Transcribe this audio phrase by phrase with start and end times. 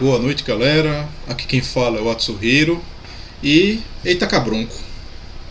[0.00, 1.08] Boa noite, galera.
[1.28, 2.82] Aqui quem fala é o Atsuhiro.
[3.40, 4.74] E eita cabronco.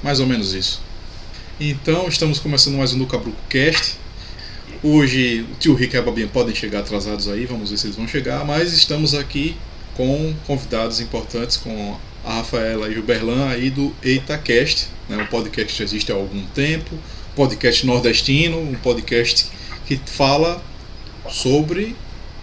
[0.04, 0.82] Mais ou menos isso.
[1.58, 3.96] Então, estamos começando mais um do Cabruco Cast.
[4.84, 7.96] Hoje o tio Rick e a Babinha podem chegar atrasados aí, vamos ver se eles
[7.96, 9.56] vão chegar, mas estamos aqui
[9.96, 15.74] com convidados importantes, com a Rafaela e o Berlan aí do EitaCast, né, um podcast
[15.74, 17.00] que existe há algum tempo,
[17.34, 19.48] podcast nordestino, um podcast
[19.86, 20.62] que fala
[21.30, 21.96] sobre.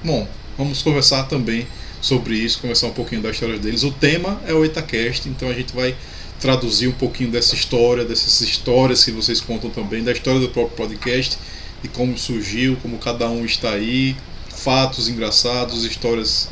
[0.03, 0.27] Bom,
[0.57, 1.67] vamos conversar também
[2.01, 3.83] sobre isso, conversar um pouquinho da história deles.
[3.83, 5.95] O tema é o EitaCast, então a gente vai
[6.41, 10.77] traduzir um pouquinho dessa história, dessas histórias que vocês contam também, da história do próprio
[10.77, 11.39] podcast,
[11.83, 14.17] de como surgiu, como cada um está aí,
[14.49, 16.49] fatos engraçados, histórias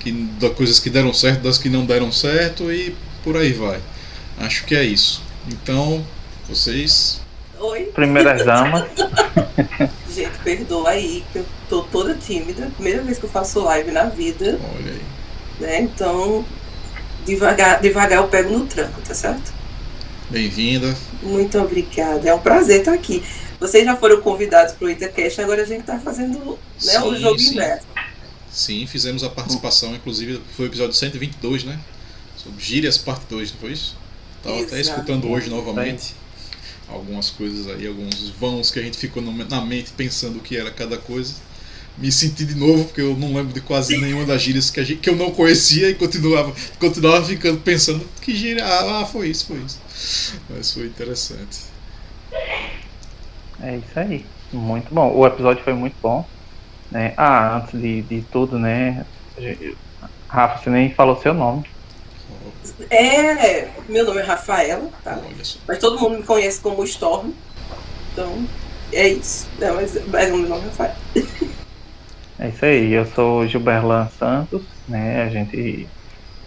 [0.00, 3.80] que, da coisas que deram certo, das que não deram certo e por aí vai.
[4.38, 5.22] Acho que é isso.
[5.48, 6.04] Então,
[6.48, 7.20] vocês.
[7.60, 7.84] Oi.
[7.94, 8.84] Primeiras damas.
[10.12, 12.70] Gente, perdoa aí, que eu tô toda tímida.
[12.74, 14.58] Primeira vez que eu faço live na vida.
[14.74, 15.02] Olha aí.
[15.60, 15.80] Né?
[15.82, 16.44] Então,
[17.24, 19.52] devagar, devagar eu pego no tranco, tá certo?
[20.30, 20.94] Bem-vinda.
[21.22, 22.28] Muito obrigada.
[22.28, 23.22] É um prazer estar aqui.
[23.58, 27.20] Vocês já foram convidados para o Intercast, agora a gente está fazendo né, o Sim,
[27.20, 27.52] jogo sim.
[27.52, 27.86] inverso.
[28.50, 31.78] Sim, fizemos a participação, inclusive foi o episódio 122, né?
[32.36, 33.96] Sobre Gírias Parte 2, não foi isso?
[34.38, 36.14] Estava até escutando hoje novamente
[36.88, 40.70] algumas coisas aí, alguns vãos que a gente ficou na mente pensando o que era
[40.70, 41.34] cada coisa.
[41.98, 45.00] Me senti de novo, porque eu não lembro de quase nenhuma das gírias que, gente,
[45.00, 48.64] que eu não conhecia e continuava, continuava ficando pensando que gíria.
[48.66, 49.80] Ah, foi isso, foi isso.
[50.50, 51.60] Mas foi interessante.
[53.62, 54.26] É isso aí.
[54.52, 55.10] Muito bom.
[55.14, 56.26] O episódio foi muito bom.
[56.90, 57.14] Né?
[57.16, 59.06] Ah, antes de, de tudo, né?
[60.28, 61.64] Rafa, você nem falou seu nome.
[62.90, 65.18] É, meu nome é Rafaela, tá?
[65.24, 65.58] Olha só.
[65.66, 67.30] Mas todo mundo me conhece como Storm.
[68.12, 68.46] Então,
[68.92, 69.48] é isso.
[69.58, 70.96] Não, mas, mas o meu nome é Rafaela.
[72.38, 72.92] É isso aí.
[72.92, 75.22] Eu sou Gilberlan Santos, né?
[75.22, 75.88] A gente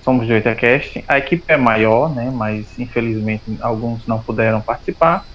[0.03, 1.03] somos do Itacast.
[1.07, 2.31] A equipe é maior, né?
[2.33, 5.25] Mas infelizmente alguns não puderam participar.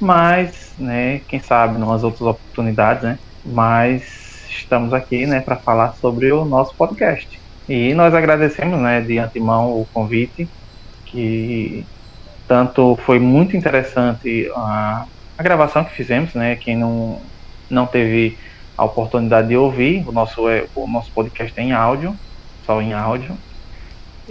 [0.00, 1.20] Mas, né?
[1.28, 3.18] Quem sabe, umas outras oportunidades, né?
[3.44, 5.40] Mas estamos aqui, né?
[5.40, 7.41] Para falar sobre o nosso podcast.
[7.68, 9.00] E nós agradecemos, né?
[9.00, 10.48] De antemão o convite,
[11.06, 11.84] que
[12.48, 15.06] tanto foi muito interessante a,
[15.38, 16.56] a gravação que fizemos, né?
[16.56, 17.20] Quem não
[17.70, 18.36] não teve
[18.76, 20.06] a oportunidade de ouvir.
[20.06, 22.16] O nosso, é, o nosso podcast é em áudio,
[22.66, 23.36] só em áudio.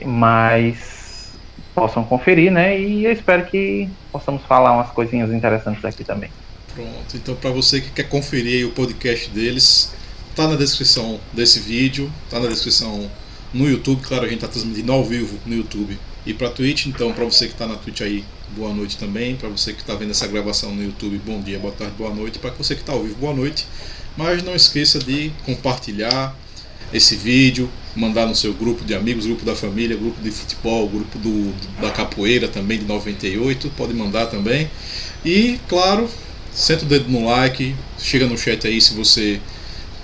[0.05, 1.33] Mas
[1.73, 2.79] possam conferir, né?
[2.79, 6.29] E eu espero que possamos falar umas coisinhas interessantes aqui também.
[6.73, 9.93] Pronto, então para você que quer conferir o podcast deles,
[10.35, 13.09] tá na descrição desse vídeo, tá na descrição
[13.53, 17.11] no YouTube, claro, a gente tá transmitindo ao vivo no YouTube e para Twitch, então
[17.13, 18.23] para você que tá na Twitch aí,
[18.55, 21.73] boa noite também, para você que tá vendo essa gravação no YouTube, bom dia, boa
[21.73, 23.65] tarde, boa noite, para você que tá ao vivo, boa noite.
[24.15, 26.35] Mas não esqueça de compartilhar
[26.93, 31.17] esse vídeo, mandar no seu grupo de amigos, grupo da família, grupo de futebol, grupo
[31.17, 34.69] do, da capoeira também de 98, pode mandar também.
[35.25, 36.09] E, claro,
[36.53, 39.39] senta o dedo no like, chega no chat aí se você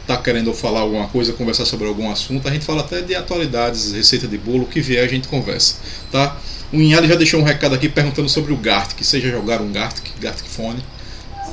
[0.07, 2.47] tá querendo falar alguma coisa, conversar sobre algum assunto.
[2.47, 5.75] A gente fala até de atualidades, receita de bolo, o que vier a gente conversa,
[6.11, 6.37] tá?
[6.71, 9.01] O Inhali já deixou um recado aqui perguntando sobre o Gartic.
[9.01, 10.83] Vocês já jogaram Gartic, Gartic Fone?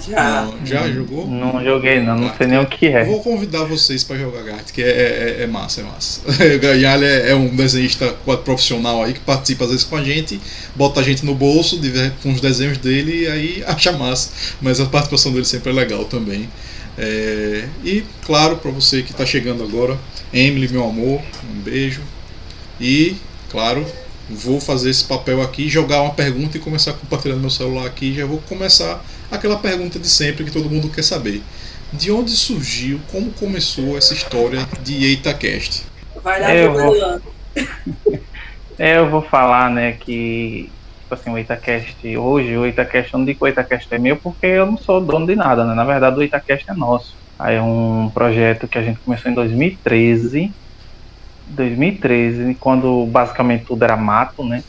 [0.09, 0.43] Já.
[0.43, 1.26] Não, já jogou?
[1.26, 3.04] Não joguei, não, não sei nem o que é.
[3.04, 6.20] Vou convidar vocês para jogar Gartic, é, é, é massa, é massa.
[6.28, 8.12] O Inhali é, é um desenhista
[8.44, 10.41] profissional aí que participa às vezes com a gente,
[10.76, 11.81] bota a gente no bolso
[12.22, 14.31] com os desenhos dele e aí acha massa.
[14.60, 16.48] Mas a participação dele sempre é legal também.
[16.97, 19.99] É, e claro, para você que está chegando agora,
[20.32, 22.03] Emily, meu amor, um beijo.
[22.81, 23.16] E
[23.50, 23.84] claro,
[24.28, 28.15] vou fazer esse papel aqui, jogar uma pergunta e começar compartilhando meu celular aqui.
[28.15, 31.43] Já vou começar aquela pergunta de sempre que todo mundo quer saber.
[31.93, 35.84] De onde surgiu, como começou essa história de EitaCast?
[36.22, 37.21] Vai lá, Eu vou-.
[38.76, 40.69] É, eu vou falar, né, que
[41.14, 44.16] tipo assim, o Itacast hoje, o Itacast, eu não digo que o Itacast é meu
[44.20, 45.75] porque eu não sou dono de nada, né?
[45.75, 47.16] Na verdade, o Itacast é nosso.
[47.38, 50.50] Aí é um projeto que a gente começou em 2013.
[51.46, 54.62] 2013, quando basicamente tudo era mato, né?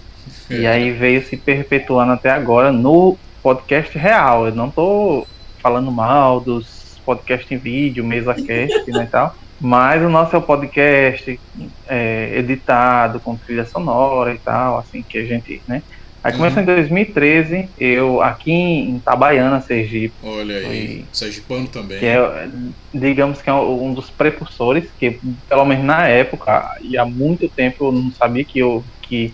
[0.50, 4.48] E aí veio se perpetuando até agora no podcast real.
[4.48, 5.26] Eu não tô
[5.62, 9.34] falando mal dos podcasts em vídeo, MesaCast, né, e tal.
[9.60, 11.40] Mas o nosso é o podcast
[11.88, 15.82] é, editado com trilha sonora e tal, assim, que a gente, né?
[16.26, 22.00] Aí começou em 2013, eu aqui em Itabaiana, Sergipe, Olha aí, Sergipano também.
[22.00, 22.50] que é,
[22.92, 27.86] digamos que é um dos precursores, que pelo menos na época, e há muito tempo
[27.86, 29.32] eu não sabia que, eu, que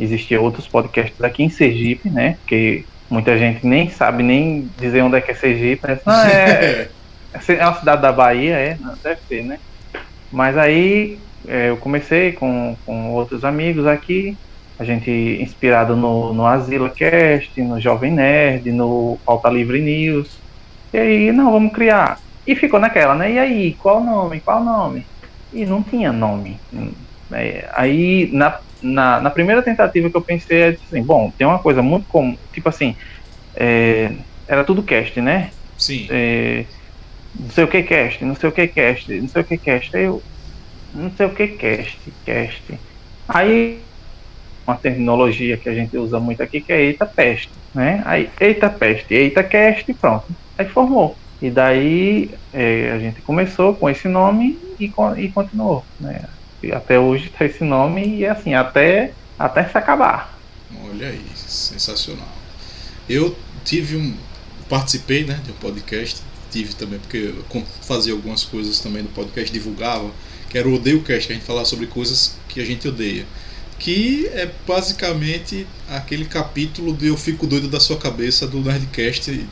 [0.00, 2.38] existia outros podcasts aqui em Sergipe, né?
[2.46, 6.00] Que muita gente nem sabe nem dizer onde é que é Sergipe, né?
[6.06, 6.88] Não, é,
[7.46, 8.78] é uma cidade da Bahia, é?
[9.02, 9.58] Deve ser, né?
[10.32, 14.34] Mas aí é, eu comecei com, com outros amigos aqui,
[14.82, 20.38] a gente inspirado no, no Asila Cast, no Jovem Nerd, no Pauta Livre News.
[20.92, 22.20] E aí, não, vamos criar.
[22.46, 23.32] E ficou naquela, né?
[23.32, 24.40] E aí, qual nome?
[24.40, 25.06] Qual nome?
[25.52, 26.58] E não tinha nome.
[27.30, 31.58] É, aí, na, na, na, primeira tentativa que eu pensei, é assim, bom, tem uma
[31.58, 32.96] coisa muito comum, tipo assim,
[33.54, 34.12] é,
[34.48, 35.50] era tudo cast, né?
[35.78, 36.08] Sim.
[36.10, 36.64] É,
[37.38, 39.96] não sei o que cast, não sei o que cast, não sei o que cast.
[39.96, 40.22] Aí eu,
[40.92, 42.78] não sei o que cast, cast.
[43.28, 43.80] Aí
[44.66, 48.02] uma terminologia que a gente usa muito aqui que é eita peste, né?
[48.04, 50.26] Aí eita peste, eita cast, pronto.
[50.56, 51.16] Aí formou.
[51.40, 56.24] E daí é, a gente começou com esse nome e, e continuou, né?
[56.62, 60.38] E até hoje tá esse nome e assim, até, até se acabar.
[60.88, 62.28] Olha aí, sensacional.
[63.08, 64.14] Eu tive um.
[64.68, 69.52] participei né, de um podcast, tive também, porque eu fazia algumas coisas também no podcast,
[69.52, 70.10] divulgava
[70.52, 73.24] que era o Odeio Cast, a gente falava sobre coisas que a gente odeia.
[73.82, 79.44] Que é basicamente aquele capítulo do Eu Fico Doido da Sua Cabeça do Nerdcast de,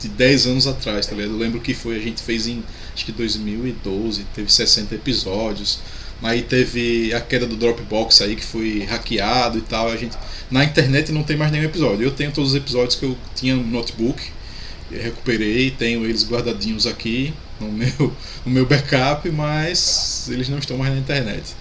[0.00, 1.34] de 10 anos atrás, tá ligado?
[1.34, 5.78] Eu lembro que foi, a gente fez em acho que 2012, teve 60 episódios.
[6.20, 9.88] Aí teve a queda do Dropbox aí que foi hackeado e tal.
[9.88, 10.18] A gente
[10.50, 12.02] na internet não tem mais nenhum episódio.
[12.02, 14.20] Eu tenho todos os episódios que eu tinha no notebook,
[14.90, 18.12] recuperei, tenho eles guardadinhos aqui no meu,
[18.44, 21.54] no meu backup, mas eles não estão mais na internet.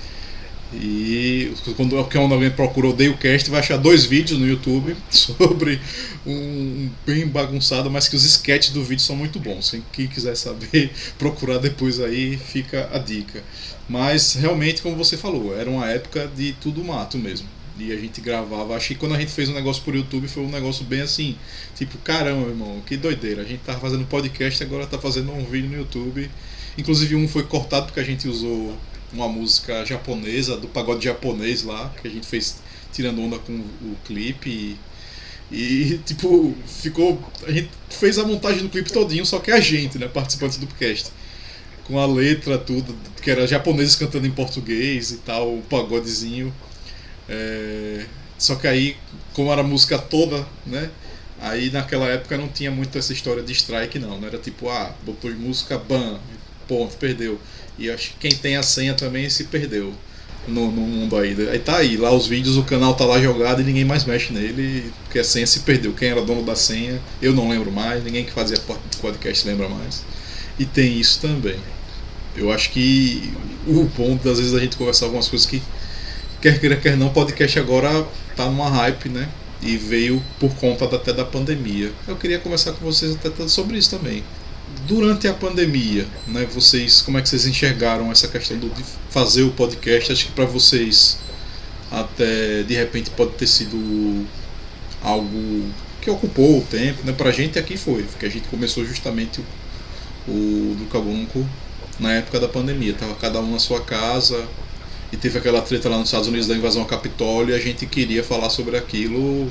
[0.74, 5.82] E quando alguém procura Odeio Cast, vai achar dois vídeos no YouTube sobre
[6.26, 9.76] um, um bem bagunçado, mas que os sketches do vídeo são muito bons.
[9.92, 13.44] Quem quiser saber, procurar depois aí, fica a dica.
[13.90, 17.48] Mas realmente, como você falou, era uma época de tudo mato mesmo.
[17.78, 18.76] E a gente gravava.
[18.76, 21.36] Acho que quando a gente fez um negócio por YouTube foi um negócio bem assim.
[21.76, 23.42] Tipo, caramba, irmão, que doideira.
[23.42, 26.30] A gente tava fazendo podcast agora tá fazendo um vídeo no YouTube.
[26.78, 28.78] Inclusive um foi cortado porque a gente usou
[29.14, 32.58] uma música japonesa, do pagode japonês lá, que a gente fez
[32.92, 34.50] tirando onda com o clipe.
[34.50, 34.78] E,
[35.52, 37.22] e tipo, ficou.
[37.46, 40.68] A gente fez a montagem do clipe todinho, só que a gente, né, participantes do
[40.68, 41.12] podcast.
[41.86, 46.54] Com a letra, tudo, que era japoneses cantando em português e tal, o pagodezinho.
[47.28, 48.06] É,
[48.38, 48.96] só que aí,
[49.34, 50.90] como era a música toda, né?
[51.40, 54.20] Aí naquela época não tinha muito essa história de strike, não.
[54.20, 56.20] Não era tipo, ah, botou música, ban,
[56.72, 57.38] ponto, perdeu.
[57.78, 59.94] E acho que quem tem a senha também se perdeu
[60.48, 61.36] no, no, mundo aí.
[61.50, 64.32] Aí tá aí, lá os vídeos, o canal tá lá jogado e ninguém mais mexe
[64.32, 65.92] nele, porque a senha se perdeu.
[65.92, 68.58] Quem era dono da senha, eu não lembro mais, ninguém que fazia
[69.02, 70.02] podcast lembra mais.
[70.58, 71.60] E tem isso também.
[72.38, 73.34] Eu acho que
[73.68, 75.62] o ponto das vezes a gente conversar algumas coisas que
[76.42, 78.08] quer queira, quer não, podcast agora
[78.38, 79.28] tá numa hype, né?
[79.62, 81.92] E veio por conta até da pandemia.
[82.08, 84.24] Eu queria conversar com vocês até sobre isso também.
[84.92, 89.44] Durante a pandemia, né, vocês, como é que vocês enxergaram essa questão do, de fazer
[89.44, 90.12] o podcast?
[90.12, 91.18] Acho que para vocês
[91.90, 94.28] até de repente pode ter sido
[95.02, 95.70] algo
[96.02, 97.14] que ocupou o tempo, né?
[97.14, 99.40] Pra gente aqui foi, porque a gente começou justamente
[100.28, 101.48] o, o do Cabunco
[101.98, 102.94] na época da pandemia.
[102.94, 104.46] Tava cada um na sua casa,
[105.10, 107.86] e teve aquela treta lá nos Estados Unidos da invasão ao Capitólio e a gente
[107.86, 109.50] queria falar sobre aquilo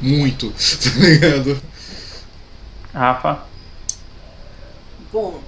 [0.00, 1.60] muito, tá ligado?
[2.94, 3.47] Rafa?
[5.12, 5.40] Bom,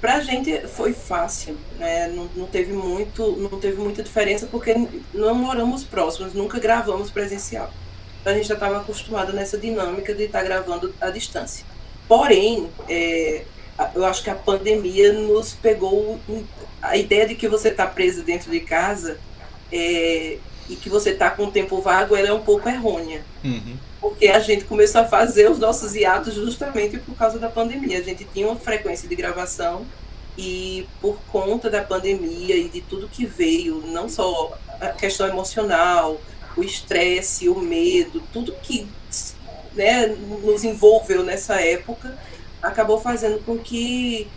[0.00, 2.08] pra gente foi fácil, né?
[2.08, 4.74] Não, não, teve muito, não teve muita diferença porque
[5.14, 7.70] não moramos próximos, nunca gravamos presencial.
[8.20, 11.64] Então a gente já estava acostumado nessa dinâmica de estar tá gravando à distância.
[12.08, 13.44] Porém, é,
[13.94, 16.18] eu acho que a pandemia nos pegou
[16.82, 19.18] a ideia de que você está preso dentro de casa
[19.72, 20.38] é,
[20.70, 23.22] e que você está com o tempo vago, ela é um pouco errônea.
[23.44, 23.76] Uhum.
[24.00, 27.98] Porque a gente começou a fazer os nossos hiatos justamente por causa da pandemia.
[27.98, 29.84] A gente tinha uma frequência de gravação
[30.38, 36.20] e por conta da pandemia e de tudo que veio, não só a questão emocional,
[36.56, 38.86] o estresse, o medo, tudo que
[39.74, 42.16] né, nos envolveu nessa época,
[42.62, 44.28] acabou fazendo com que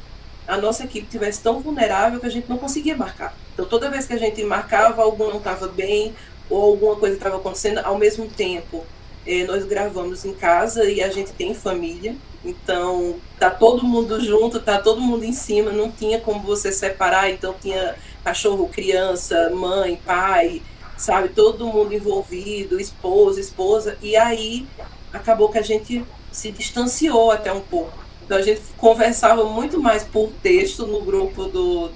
[0.47, 3.35] a nossa equipe tivesse tão vulnerável que a gente não conseguia marcar.
[3.53, 6.13] Então, toda vez que a gente marcava, algum não estava bem
[6.49, 8.83] ou alguma coisa estava acontecendo ao mesmo tempo.
[9.25, 14.59] Eh, nós gravamos em casa e a gente tem família, então tá todo mundo junto,
[14.59, 19.97] tá todo mundo em cima, não tinha como você separar, então tinha cachorro, criança, mãe,
[20.05, 20.61] pai,
[20.97, 24.67] sabe, todo mundo envolvido, esposa, esposa, e aí
[25.13, 27.97] acabou que a gente se distanciou até um pouco.
[28.25, 31.89] Então a gente conversava muito mais por texto no grupo do,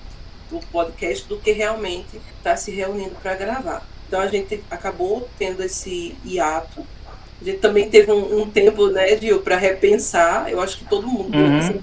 [0.49, 3.87] do podcast do que realmente estar tá se reunindo para gravar.
[4.07, 6.85] Então a gente acabou tendo esse hiato
[7.41, 10.49] A gente também teve um, um tempo, né, Gil, para repensar.
[10.49, 11.49] Eu acho que todo mundo uhum.
[11.49, 11.73] nessa,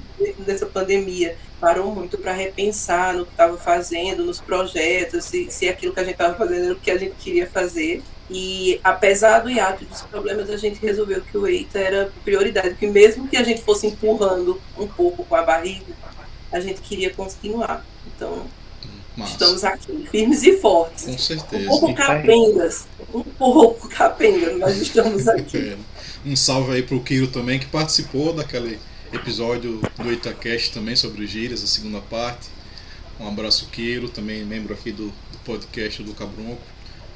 [0.47, 5.94] nessa pandemia parou muito para repensar no que estava fazendo, nos projetos, se, se aquilo
[5.94, 8.02] que a gente estava fazendo era o que a gente queria fazer.
[8.30, 12.87] E apesar do hiato dos problemas, a gente resolveu que o EITA era prioridade, que
[12.87, 15.94] mesmo que a gente fosse empurrando um pouco com a barriga,
[16.54, 17.84] a gente queria continuar.
[18.06, 18.46] Então,
[19.16, 19.32] Massa.
[19.32, 21.04] estamos aqui, firmes e fortes.
[21.04, 21.64] Com certeza.
[21.64, 25.76] Um pouco capengas, um pouco capengas, mas estamos aqui.
[26.25, 28.78] um salve aí pro Kiro também, que participou daquele
[29.12, 32.49] episódio do Itacast também sobre gírias, a segunda parte.
[33.18, 36.62] Um abraço, Kiro, também membro aqui do, do podcast do Cabronco.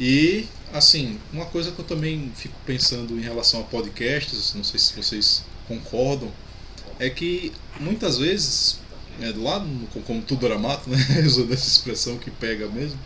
[0.01, 4.79] E, assim, uma coisa que eu também fico pensando em relação a podcasts, não sei
[4.79, 6.31] se vocês concordam,
[6.99, 8.79] é que muitas vezes,
[9.21, 12.99] é, lá no, como tudo era mato, né, usando essa expressão que pega mesmo,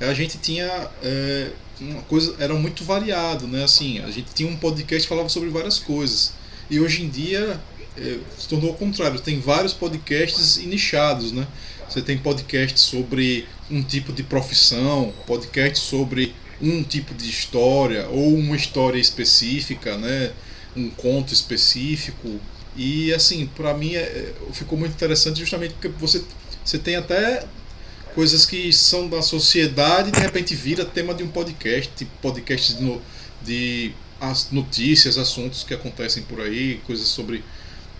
[0.00, 4.56] a gente tinha é, uma coisa, era muito variado, né, assim, a gente tinha um
[4.56, 6.32] podcast que falava sobre várias coisas,
[6.70, 7.60] e hoje em dia
[7.96, 11.46] é, se tornou o contrário, tem vários podcasts nichados, né,
[11.88, 18.34] você tem podcast sobre um tipo de profissão, podcast sobre um tipo de história ou
[18.34, 20.32] uma história específica, né?
[20.76, 22.40] um conto específico.
[22.76, 26.24] E assim, para mim é, ficou muito interessante justamente porque você,
[26.64, 27.44] você tem até
[28.14, 33.00] coisas que são da sociedade e de repente vira tema de um podcast, podcasts de,
[33.42, 37.44] de as notícias, assuntos que acontecem por aí, coisas sobre,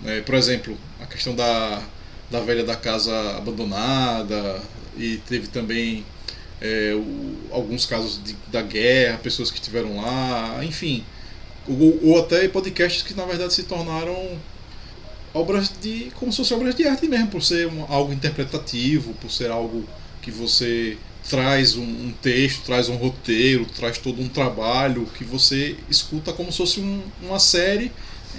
[0.05, 1.83] é, por exemplo, a questão da
[2.31, 4.61] da velha da casa abandonada
[4.97, 6.05] e teve também
[6.61, 11.05] é, o, alguns casos de, da guerra, pessoas que estiveram lá, enfim,
[11.69, 14.39] ou, ou, até podcasts que na verdade se tornaram
[15.35, 19.31] obras de como se fossem obras de arte mesmo, por ser um, algo interpretativo, por
[19.31, 19.85] ser algo
[20.23, 20.97] que você
[21.29, 26.53] traz um, um, texto, traz um roteiro, traz todo um trabalho que você escuta como
[26.53, 27.91] se fosse um, uma série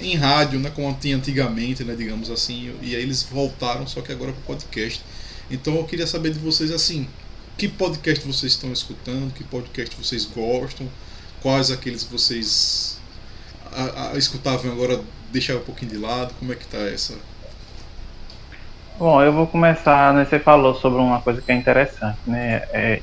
[0.01, 4.11] em rádio, né, como tinha antigamente, né, digamos assim, e aí eles voltaram, só que
[4.11, 5.01] agora para podcast.
[5.49, 7.07] Então eu queria saber de vocês assim,
[7.57, 10.89] que podcast vocês estão escutando, que podcast vocês gostam,
[11.41, 12.97] quais aqueles que vocês
[13.71, 15.01] a, a, escutavam agora
[15.35, 17.13] deixaram um pouquinho de lado, como é que tá essa?
[18.97, 23.01] Bom, eu vou começar, né, você falou sobre uma coisa que é interessante, né, é,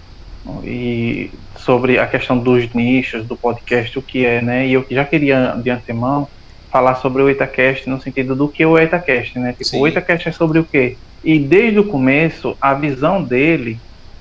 [0.65, 5.05] e sobre a questão dos nichos do podcast, o que é, né, e eu já
[5.05, 6.27] queria de antemão
[6.73, 9.53] falar sobre o Itacast no sentido do que o Itacast, né?
[9.53, 9.83] Tipo, Sim.
[9.83, 10.97] o Itacast é sobre o quê?
[11.23, 13.79] E desde o começo, a visão dele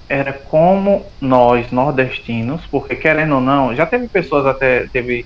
[0.10, 5.26] era como nós, nordestinos, porque querendo ou não, já teve pessoas até, teve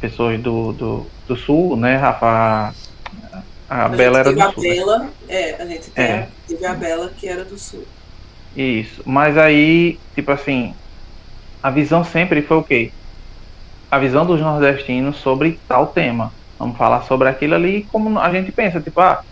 [0.00, 2.74] pessoas do, do, do sul, né, Rafa?
[3.68, 4.62] A, a Bela era do a sul.
[4.62, 4.68] Né?
[4.68, 6.28] Bela, é, a gente teve, é.
[6.46, 7.84] teve a Bela que era do sul.
[8.56, 10.74] Isso, mas aí, tipo assim,
[11.62, 12.92] a visão sempre foi o quê?
[13.90, 16.32] A visão dos nordestinos sobre tal tema.
[16.58, 19.24] Vamos falar sobre aquilo ali como a gente pensa, tipo, ah,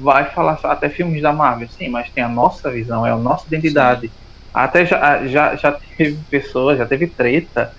[0.00, 3.46] vai falar até filmes da Marvel, sim, mas tem a nossa visão, é a nossa
[3.46, 4.08] identidade.
[4.08, 4.12] Sim.
[4.52, 7.74] Até já, já, já teve pessoas, já teve treta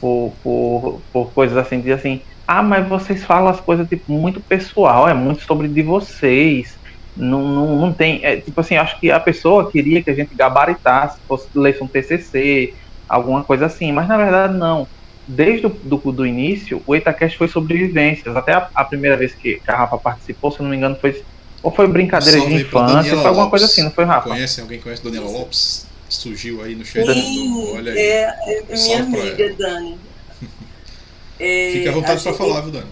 [0.00, 4.40] por, por, por coisas assim, de assim, ah, mas vocês falam as coisas tipo, muito
[4.40, 6.78] pessoal, é muito sobre de vocês.
[7.16, 8.24] Não, não, não tem.
[8.24, 11.86] É, tipo assim, acho que a pessoa queria que a gente gabaritasse, fosse lesse um
[11.86, 12.74] TCC,
[13.08, 14.86] alguma coisa assim, mas na verdade não
[15.30, 18.36] desde o do, do início, o Itacast foi sobre vivências.
[18.36, 21.22] Até a, a, primeira vez que a Rafa participou, se não me engano, foi.
[21.62, 24.30] Ou foi brincadeira de infância, foi alguma coisa assim, não foi, Rafa?
[24.30, 24.60] Conhece?
[24.62, 25.86] Alguém conhece Daniela Lopes?
[26.10, 27.10] Surgiu aí no chat.
[27.12, 27.98] Sim, Olha aí.
[27.98, 29.98] É, é minha amiga, Dani.
[31.40, 32.90] é, Fique à vontade para falar, viu, Dani?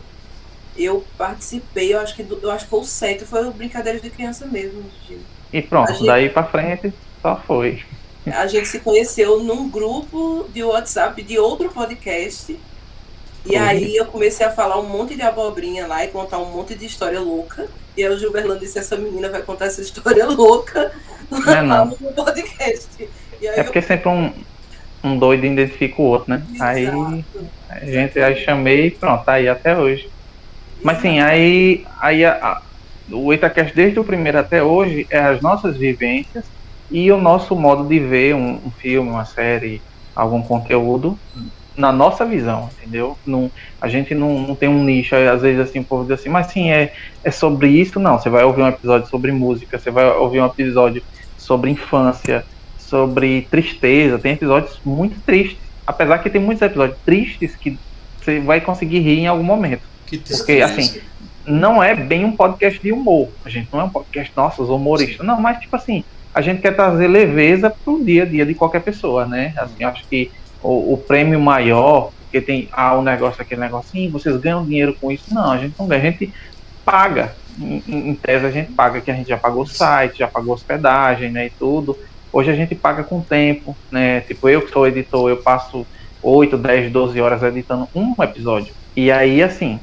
[0.77, 4.47] Eu participei, eu acho que eu acho que foi o 7, foi brincadeira de criança
[4.47, 4.85] mesmo.
[5.53, 6.07] E pronto, gente...
[6.07, 7.83] daí para frente só foi
[8.33, 12.59] a gente se conheceu num grupo de WhatsApp de outro podcast.
[13.47, 13.63] E uhum.
[13.63, 16.87] aí eu comecei a falar um monte de abobrinha lá e contar um monte de
[16.87, 17.69] história louca.
[17.97, 20.93] E aí o Gilberlando disse, essa menina vai contar essa história louca
[21.31, 21.87] é não.
[21.87, 23.09] no podcast.
[23.43, 23.83] é porque eu...
[23.83, 24.33] sempre um,
[25.03, 26.43] um doido identifica o outro, né?
[26.55, 26.65] Exato.
[26.65, 27.25] Aí
[27.71, 30.09] a gente aí chamei e pronto, tá aí até hoje.
[30.83, 32.63] Mas sim, aí, aí a, a,
[33.11, 36.45] o Itacast desde o primeiro até hoje é as nossas vivências
[36.91, 39.83] e o nosso modo de ver um, um filme, uma série,
[40.15, 41.19] algum conteúdo
[41.77, 43.17] na nossa visão, entendeu?
[43.25, 46.29] Não, a gente não, não tem um nicho, às vezes assim, o povo diz assim,
[46.29, 46.93] mas sim, é,
[47.23, 48.19] é sobre isso, não.
[48.19, 51.03] Você vai ouvir um episódio sobre música, você vai ouvir um episódio
[51.49, 52.45] sobre infância,
[52.79, 55.59] sobre tristeza, tem episódios muito tristes.
[55.87, 57.79] Apesar que tem muitos episódios tristes que
[58.21, 59.81] você vai conseguir rir em algum momento.
[60.07, 61.01] Que Porque, assim,
[61.47, 63.31] não é bem um podcast de humor.
[63.47, 65.27] A gente não é um podcast, nossa, os humoristas.
[65.27, 68.55] Não, mas tipo assim, a gente quer trazer leveza para o dia a dia de
[68.55, 69.55] qualquer pessoa, né?
[69.57, 70.31] Assim, acho que
[70.63, 75.11] o, o, prêmio maior porque tem ah, um negócio, aquele negocinho, vocês ganham dinheiro com
[75.11, 75.33] isso.
[75.33, 76.31] Não, a gente não ganha, a gente
[76.91, 77.35] paga.
[77.61, 80.55] Em, em tese a gente paga que a gente já pagou o site, já pagou
[80.55, 81.99] hospedagem, né, e tudo.
[82.33, 84.21] Hoje a gente paga com tempo, né?
[84.21, 85.87] Tipo, eu que sou editor, eu passo
[86.23, 88.75] 8, 10, 12 horas editando um episódio.
[88.95, 89.81] E aí, assim,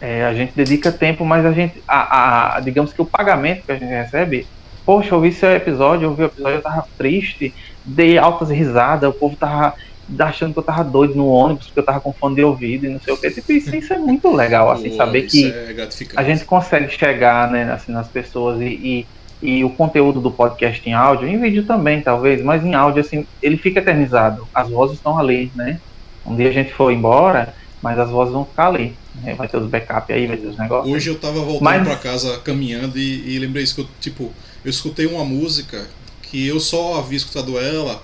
[0.00, 3.72] é, a gente dedica tempo, mas a gente, a, a, digamos que o pagamento que
[3.72, 4.46] a gente recebe,
[4.86, 7.52] poxa, eu vi seu episódio, eu vi o episódio, eu tava triste,
[7.84, 9.74] dei altas risadas, o povo tava
[10.18, 12.88] achando que eu tava doido no ônibus, porque eu tava com fone de ouvido e
[12.88, 13.30] não sei o que.
[13.30, 17.72] Tipo, isso, isso é muito legal, assim, saber que é a gente consegue chegar, né,
[17.72, 19.06] assim, nas pessoas e, e,
[19.42, 23.26] e, o conteúdo do podcast em áudio, em vídeo também, talvez, mas em áudio, assim,
[23.42, 24.46] ele fica eternizado.
[24.54, 25.80] As vozes estão ali, né?
[26.26, 28.94] Um dia a gente for embora, mas as vozes vão ficar ali.
[29.22, 29.34] Né?
[29.34, 30.94] Vai ter os backups aí, vai ter os negócios.
[30.94, 31.86] Hoje eu tava voltando mas...
[31.86, 34.32] para casa caminhando e, e lembrei isso que eu, tipo,
[34.64, 35.86] eu escutei uma música
[36.22, 38.02] que eu só havia escutado ela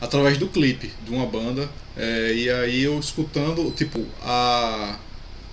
[0.00, 1.68] através do clipe de uma banda.
[1.96, 4.98] É, e aí eu escutando, tipo, a.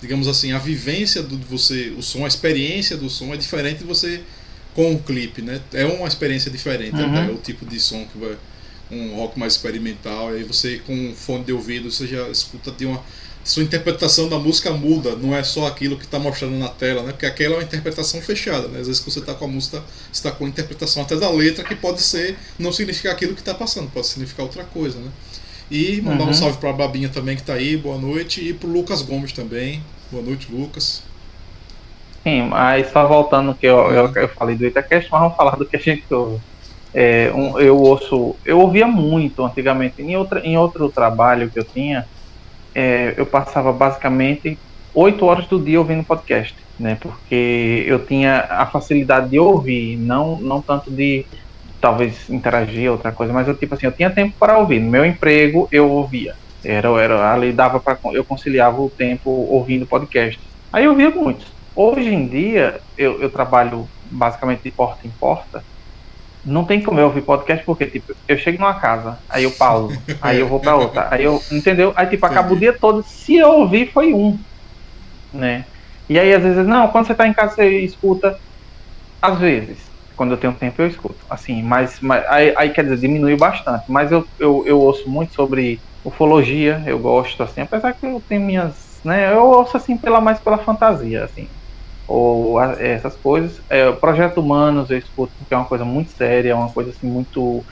[0.00, 3.84] Digamos assim, a vivência do você, o som, a experiência do som é diferente de
[3.84, 4.20] você
[4.74, 5.60] com o clipe, né?
[5.72, 7.10] É uma experiência diferente, uhum.
[7.10, 7.30] né?
[7.30, 8.36] o tipo de som que vai.
[8.88, 12.70] Um rock mais experimental, e aí você com um fone de ouvido, você já escuta
[12.70, 13.02] de uma
[13.46, 17.12] sua interpretação da música muda, não é só aquilo que está mostrando na tela, né?
[17.12, 18.80] Porque aquela é uma interpretação fechada, né?
[18.80, 21.62] Às vezes que você está com a música, está com a interpretação até da letra
[21.62, 25.08] que pode ser, não significar aquilo que está passando, pode significar outra coisa, né?
[25.70, 26.30] E mandar uhum.
[26.30, 29.00] um salve para a Babinha também que está aí, boa noite, e para o Lucas
[29.00, 31.04] Gomes também, boa noite, Lucas.
[32.24, 35.64] Sim, mas só voltando que eu, eu, eu falei do Itacast, mas vamos falar do
[35.64, 36.40] que a gente ouve.
[36.92, 41.64] É, um, eu ouço, eu ouvia muito antigamente, em, outra, em outro trabalho que eu
[41.64, 42.08] tinha,
[42.76, 44.60] é, eu passava basicamente
[44.94, 46.96] oito horas do dia ouvindo podcast, né?
[46.96, 51.26] Porque eu tinha a facilidade de ouvir, não, não tanto de
[51.80, 54.80] talvez interagir outra coisa, mas eu tipo assim, eu tinha tempo para ouvir.
[54.80, 56.34] No meu emprego eu ouvia.
[56.64, 60.38] Era, era ali dava para eu conciliava o tempo ouvindo podcast.
[60.72, 61.54] Aí eu ouvia muitos.
[61.74, 65.64] Hoje em dia eu, eu trabalho basicamente de porta em porta
[66.46, 70.04] não tem como eu ouvir podcast porque, tipo, eu chego numa casa, aí eu pauso,
[70.22, 71.92] aí eu vou pra outra, aí eu, entendeu?
[71.96, 74.38] Aí, tipo, acaba o dia todo, se eu ouvir, foi um,
[75.32, 75.66] né?
[76.08, 78.34] E aí, às vezes, não, quando você tá em casa, você escuta,
[79.22, 79.84] às vezes,
[80.16, 83.84] quando eu tenho tempo, eu escuto, assim, mas, mas aí, aí quer dizer, diminuiu bastante,
[83.88, 88.42] mas eu, eu, eu ouço muito sobre ufologia, eu gosto, assim, apesar que eu tenho
[88.46, 91.48] minhas, né, eu ouço, assim, pela, mais pela fantasia, assim,
[92.06, 93.62] ou essas coisas.
[93.70, 96.90] É, o Projeto Humanos eu escuto porque é uma coisa muito séria, é uma coisa
[96.90, 97.64] assim muito.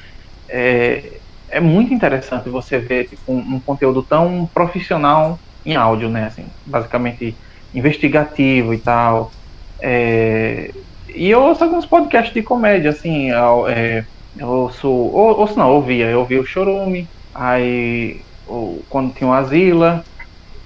[0.50, 1.20] É,
[1.50, 6.26] é muito interessante você ver tipo, um, um, conteúdo tão profissional em áudio, né?
[6.26, 7.38] Assim, basicamente
[7.72, 9.30] investigativo e tal.
[9.82, 10.70] É,
[11.08, 13.30] e eu ouço alguns podcasts de comédia, assim,
[13.68, 14.02] é,
[14.36, 18.24] eu ouço, ou, ouço não, ouvia, eu ouvia o Chorume, aí
[18.88, 20.04] quando tinha o Asila,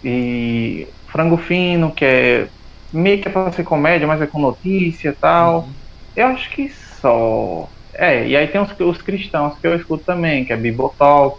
[0.02, 2.50] e Frango Fino, que é
[2.92, 5.64] meio que é pra ser comédia, mas é com notícia e tal.
[5.66, 5.74] Uhum.
[6.16, 7.70] Eu acho que só.
[7.94, 11.36] É, e aí tem os, os cristãos que eu escuto também, que é Bibotalk.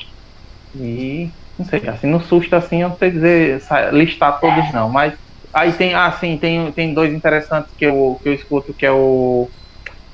[0.74, 3.60] E não sei, assim, no susto assim, eu não sei dizer,
[3.94, 5.18] listar todos não, mas
[5.54, 8.92] aí tem, ah, sim, tem, tem dois interessantes que eu, que eu escuto, que é
[8.92, 9.52] o.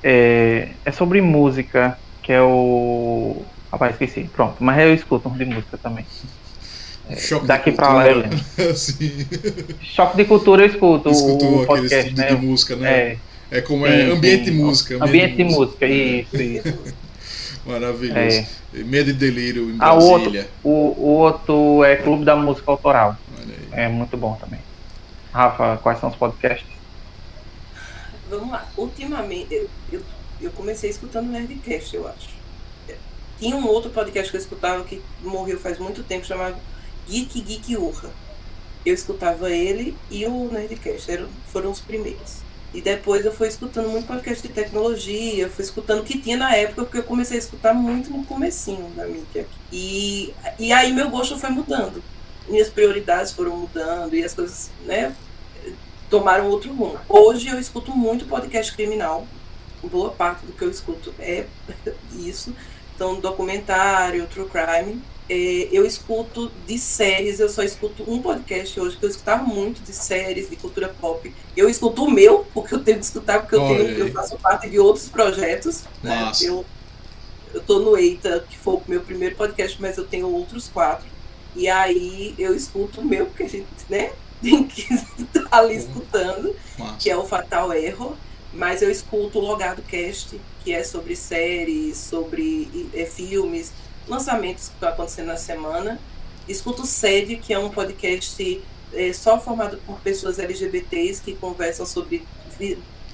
[0.04, 3.54] É, é sobre música, que é o.
[3.71, 6.08] Rapaz, esqueci, pronto, mas eu escuto um de música também.
[7.18, 8.39] Choque Daqui pra lá eu lembro.
[9.82, 11.10] Choque de cultura eu escuto.
[11.10, 12.28] Escutou o podcast, tipo né?
[12.28, 12.91] de música, né?
[12.91, 13.18] É,
[13.52, 14.52] é como é ambiente sim.
[14.52, 14.96] música.
[14.96, 16.96] Ambiente, ambiente de música, isso, isso.
[17.65, 18.20] Maravilhoso.
[18.20, 18.48] É.
[18.74, 20.50] Medo e delírio em ah, Brasília.
[20.63, 23.18] O outro, o, o outro é Clube da Música Autoral.
[23.72, 24.60] É muito bom também.
[25.32, 26.68] Rafa, quais são os podcasts?
[28.30, 28.68] Vamos lá.
[28.78, 30.02] Ultimamente, eu, eu,
[30.41, 32.36] eu comecei escutando Nerdcast, eu acho.
[33.38, 36.56] Tinha um outro podcast que eu escutava que morreu faz muito tempo, chamado
[37.08, 38.10] Geek Geek Urra.
[38.86, 42.38] Eu escutava ele e o Nerdcast, eram, foram os primeiros.
[42.74, 46.56] E depois eu fui escutando muito podcast de tecnologia, fui escutando o que tinha na
[46.56, 49.48] época, porque eu comecei a escutar muito no comecinho da mídia.
[49.72, 52.04] E, e aí meu gosto foi mudando.
[52.48, 55.15] Minhas prioridades foram mudando e as coisas, né,
[56.10, 57.00] tomaram outro rumo.
[57.08, 59.26] Hoje eu escuto muito podcast criminal.
[59.84, 61.46] Boa parte do que eu escuto é
[62.20, 62.54] isso.
[62.94, 68.97] Então, documentário, true crime é, eu escuto de séries, eu só escuto um podcast hoje,
[68.97, 71.33] que eu escutava muito de séries, de cultura pop.
[71.57, 74.69] Eu escuto o meu, porque eu tenho que escutar, porque eu, tenho, eu faço parte
[74.69, 75.83] de outros projetos.
[76.03, 76.31] Né?
[76.41, 76.63] Eu,
[77.53, 81.07] eu tô no Eita, que foi o meu primeiro podcast, mas eu tenho outros quatro.
[81.55, 84.11] E aí eu escuto o meu, porque a gente, né,
[84.43, 86.97] tem que estar ali escutando, Massa.
[86.99, 88.13] que é o Fatal Error.
[88.53, 93.73] Mas eu escuto o Logado Cast, que é sobre séries, sobre é, filmes
[94.08, 96.00] lançamentos que estão acontecendo na semana.
[96.48, 98.62] Escuto o SED, que é um podcast
[98.94, 102.24] é, só formado por pessoas LGBTs que conversam sobre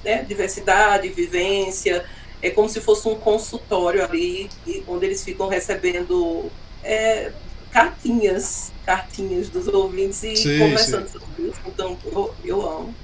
[0.04, 2.04] né, diversidade, vivência.
[2.40, 4.50] É como se fosse um consultório ali,
[4.86, 6.50] onde eles ficam recebendo
[6.82, 7.32] é,
[7.70, 11.18] cartinhas, cartinhas dos ouvintes e sim, conversando sim.
[11.18, 11.60] sobre isso.
[11.66, 12.94] Então, eu, eu amo.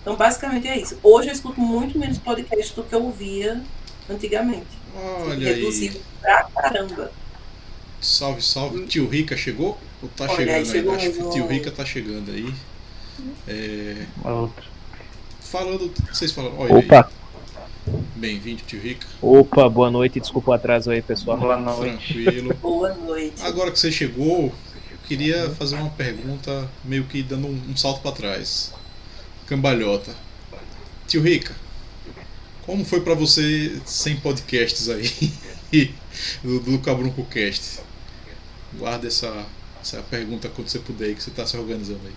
[0.00, 0.98] Então, basicamente é isso.
[1.02, 3.60] Hoje eu escuto muito menos podcast do que eu ouvia
[4.08, 4.66] antigamente.
[4.94, 6.04] Olha Reduzido aí.
[6.20, 7.12] pra caramba.
[8.00, 8.86] Salve, salve.
[8.86, 9.78] Tio Rica chegou?
[10.02, 11.06] Ou tá Olha, chegando aí?
[11.06, 12.54] Acho que o tio Rica tá chegando aí.
[13.48, 14.06] É...
[15.40, 15.92] Falando.
[16.12, 16.58] Vocês falaram.
[16.58, 17.10] Olha Opa!
[18.16, 19.06] Bem-vindo, tio Rica.
[19.22, 20.20] Opa, boa noite.
[20.20, 21.38] Desculpa o atraso aí, pessoal.
[21.38, 22.12] Boa noite.
[22.12, 22.54] Tranquilo.
[22.60, 23.42] boa noite.
[23.42, 24.52] Agora que você chegou,
[24.90, 28.72] eu queria fazer uma pergunta meio que dando um, um salto para trás.
[29.46, 30.14] Cambalhota.
[31.06, 31.54] Tio Rica,
[32.66, 35.32] como foi para você sem podcasts aí
[36.42, 37.85] do, do Cabrunco Cast?
[38.78, 39.46] Guarda essa,
[39.80, 42.12] essa pergunta quando você puder, que você está se organizando aí.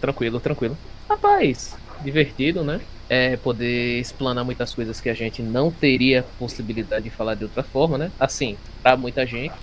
[0.00, 0.76] Tranquilo, tranquilo.
[1.08, 2.80] Rapaz, divertido, né?
[3.08, 7.62] É poder explanar muitas coisas que a gente não teria possibilidade de falar de outra
[7.62, 8.10] forma, né?
[8.18, 9.54] Assim, para muita gente.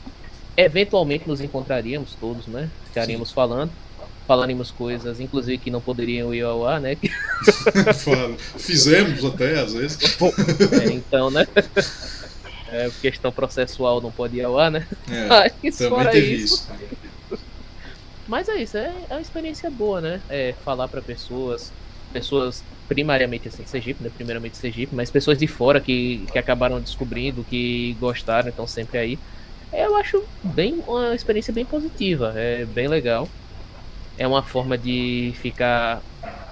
[0.56, 2.70] Eventualmente nos encontraríamos todos, né?
[2.86, 3.36] Ficaríamos Sim.
[3.36, 3.72] falando
[4.30, 6.96] falaremos coisas, inclusive que não poderiam ir ao ar, né?
[8.60, 9.98] Fizemos até, às vezes.
[10.84, 11.48] É, então, né?
[12.72, 14.88] É, questão processual não pode ir ao ar, né?
[15.10, 15.28] É,
[15.64, 16.68] Mas, também teve isso.
[17.32, 17.40] isso.
[18.28, 20.22] Mas é isso, é, é uma experiência boa, né?
[20.30, 21.72] É falar para pessoas,
[22.14, 24.12] pessoas primariamente assim, Sergipe, né?
[24.16, 29.20] Primeiramente Sergipe, mas pessoas de fora que, que acabaram descobrindo, que gostaram, estão sempre aí.
[29.72, 33.28] Eu acho bem uma experiência bem positiva, é bem legal
[34.20, 36.02] é uma forma de ficar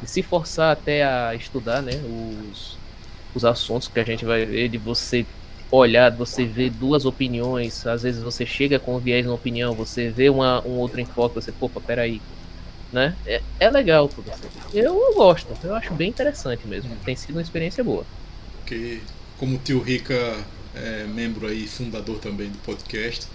[0.02, 1.92] de se forçar até a estudar, né,
[2.50, 2.78] os,
[3.36, 5.26] os assuntos que a gente vai ver, de você
[5.72, 10.10] olhar, você ver duas opiniões, às vezes você chega com um viés na opinião, você
[10.10, 12.22] vê uma, um outro enfoque, você, pô, peraí,
[12.92, 13.16] né?
[13.26, 14.48] É, é legal tudo assim.
[14.74, 18.06] Eu, eu gosto, eu acho bem interessante mesmo, tem sido uma experiência boa.
[18.66, 19.02] Que,
[19.38, 20.38] como o tio Rica
[20.76, 23.28] é membro aí, fundador também do podcast,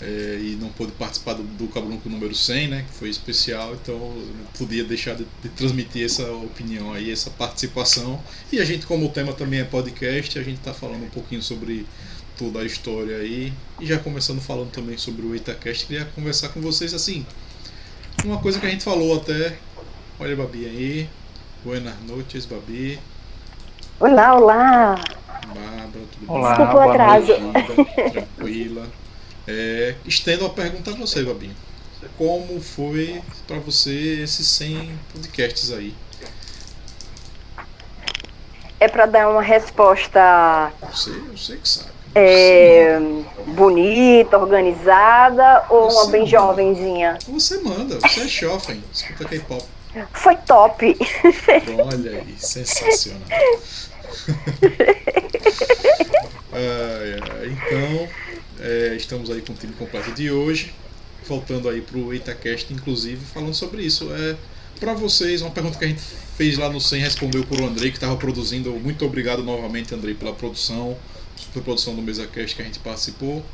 [0.00, 3.98] é, e não pôde participar do, do Cabrunco número 100, né, que foi especial, então
[3.98, 8.20] não podia deixar de, de, transmitir essa opinião aí, essa participação.
[8.52, 11.42] E a gente, como o tema também é podcast, a gente está falando um pouquinho
[11.42, 11.84] sobre
[12.36, 16.60] toda a história aí, e já começando falando também sobre o Itacast, queria conversar com
[16.60, 17.26] vocês assim,
[18.24, 19.58] uma coisa que a gente falou até,
[20.20, 21.08] olha a Babi aí,
[21.64, 23.00] buenas noches, Babi.
[23.98, 24.94] Olá, olá!
[25.48, 26.66] Bárbara, tudo olá, bem?
[26.66, 27.32] Desculpa o atraso.
[28.12, 28.86] Tranquila.
[29.50, 31.56] É, estendo a pergunta a você, Babinho.
[32.18, 35.94] Como foi para você esses 100 podcasts aí?
[38.78, 40.70] É para dar uma resposta.
[40.82, 41.88] Eu sei, eu sei que sabe.
[42.14, 42.98] É,
[43.46, 46.30] bonita, organizada ou você uma bem manda.
[46.30, 47.18] jovenzinha?
[47.26, 49.64] Você manda, você é jovem, escuta K-pop.
[50.12, 50.96] Foi top!
[51.90, 53.22] Olha aí, sensacional.
[57.44, 58.08] então,
[58.60, 60.72] é, estamos aí com o time completo de hoje.
[61.26, 64.08] Voltando aí pro Itacast, inclusive, falando sobre isso.
[64.12, 64.36] É,
[64.78, 66.00] para vocês, uma pergunta que a gente
[66.36, 68.70] fez lá no 100, respondeu por o Andrei, que estava produzindo.
[68.72, 70.96] Muito obrigado novamente, Andrei, pela produção,
[71.52, 73.44] pela produção do MesaCast que a gente participou.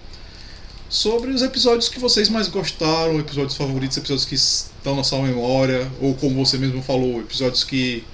[0.89, 5.91] Sobre os episódios que vocês mais gostaram, episódios favoritos, episódios que estão na sua memória,
[6.01, 8.05] ou como você mesmo falou, episódios que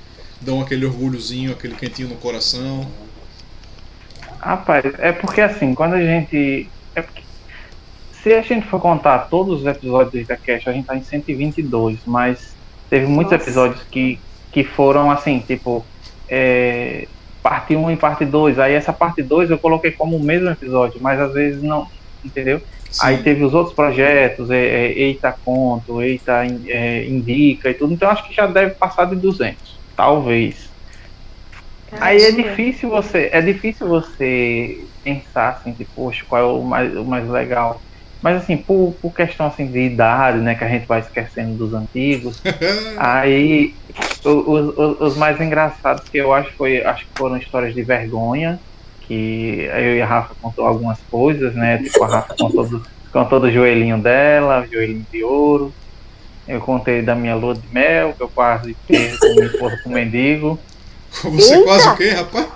[0.41, 2.89] dão aquele orgulhozinho, aquele quentinho no coração.
[4.39, 7.23] Rapaz, é porque assim, quando a gente é porque,
[8.13, 12.01] se a gente for contar todos os episódios do Itacast, a gente tá em 122,
[12.07, 12.55] mas
[12.89, 13.45] teve muitos Nossa.
[13.45, 14.19] episódios que,
[14.53, 15.85] que foram assim, tipo,
[16.29, 17.07] é,
[17.43, 18.59] parte 1 e parte 2.
[18.59, 21.87] Aí essa parte 2 eu coloquei como o mesmo episódio, mas às vezes não,
[22.25, 22.61] entendeu?
[22.91, 23.07] Sim.
[23.07, 28.11] Aí teve os outros projetos, é, é, Eita Conto, Eita é, Indica e tudo, então
[28.11, 30.69] acho que já deve passar de 200, talvez.
[31.93, 36.97] Aí é difícil você, é difícil você pensar assim, tipo, poxa, qual é o mais,
[36.97, 37.81] o mais legal.
[38.23, 41.73] Mas assim, por, por questão assim de idade, né, que a gente vai esquecendo dos
[41.73, 42.41] antigos,
[42.99, 43.75] aí
[44.25, 48.61] os, os, os, mais engraçados que eu acho foi, acho que foram histórias de vergonha,
[49.07, 51.79] que eu e a Rafa contou algumas coisas, né?
[51.79, 55.73] Tipo, a Rafa contou do, contou do joelhinho dela, joelhinho de ouro.
[56.47, 59.19] Eu contei da minha lua de mel, que eu quase perdi
[59.59, 60.59] com com mendigo.
[61.11, 61.65] Você Eita.
[61.65, 62.49] quase o quê, rapaz?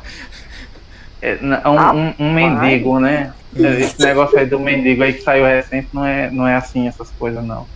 [1.25, 3.33] É, um, um, um mendigo, né?
[3.57, 7.09] Esse negócio aí do mendigo aí que saiu recente não é, não é assim essas
[7.11, 7.67] coisas, não.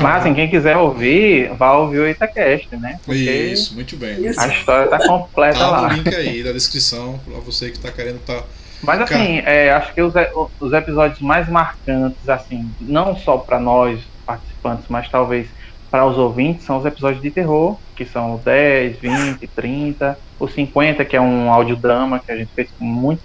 [0.00, 2.98] Mas assim, quem quiser ouvir, vá ouvir o Itacast, né?
[3.04, 4.16] Porque Isso, muito bem.
[4.36, 5.88] A história tá completa tá lá.
[5.88, 8.42] o link aí da descrição pra você que tá querendo tá.
[8.82, 10.12] Mas assim, é, acho que os,
[10.58, 15.46] os episódios mais marcantes, assim, não só para nós, participantes, mas talvez
[15.90, 20.52] para os ouvintes são os episódios de terror, que são os 10, 20, 30, os
[20.54, 23.22] 50, que é um audiodrama que a gente fez com muito,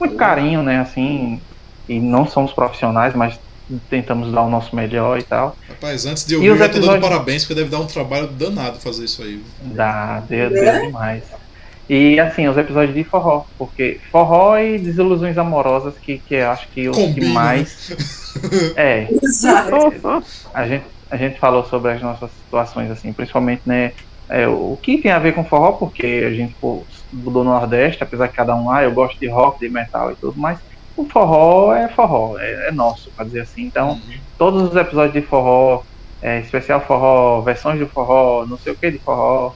[0.00, 0.80] muito carinho, né?
[0.80, 1.40] Assim,
[1.88, 3.38] e não somos profissionais, mas
[3.90, 5.56] tentamos dar o nosso melhor e tal.
[5.68, 8.78] Rapaz, antes de eu ouvir, já tô dando parabéns, porque deve dar um trabalho danado
[8.78, 9.42] fazer isso aí.
[9.60, 10.86] Dá, deu, deu é?
[10.86, 11.24] demais.
[11.88, 16.66] E assim, os episódios de forró, porque forró e desilusões amorosas que, que eu acho
[16.68, 17.26] que os Combina.
[17.26, 18.26] que mais.
[18.76, 19.08] É.
[19.22, 20.22] Exato.
[20.52, 23.92] A gente, a gente falou sobre as nossas situações, assim, principalmente, né?
[24.28, 28.02] É, o que tem a ver com forró, porque a gente pô, mudou no Nordeste,
[28.02, 30.58] apesar que cada um, ah, eu gosto de rock, de metal e tudo, mas
[30.96, 33.62] o forró é forró, é, é nosso, pra dizer assim.
[33.62, 34.18] Então, uhum.
[34.36, 35.82] todos os episódios de forró,
[36.20, 39.54] é, especial forró, versões de forró, não sei o que de forró,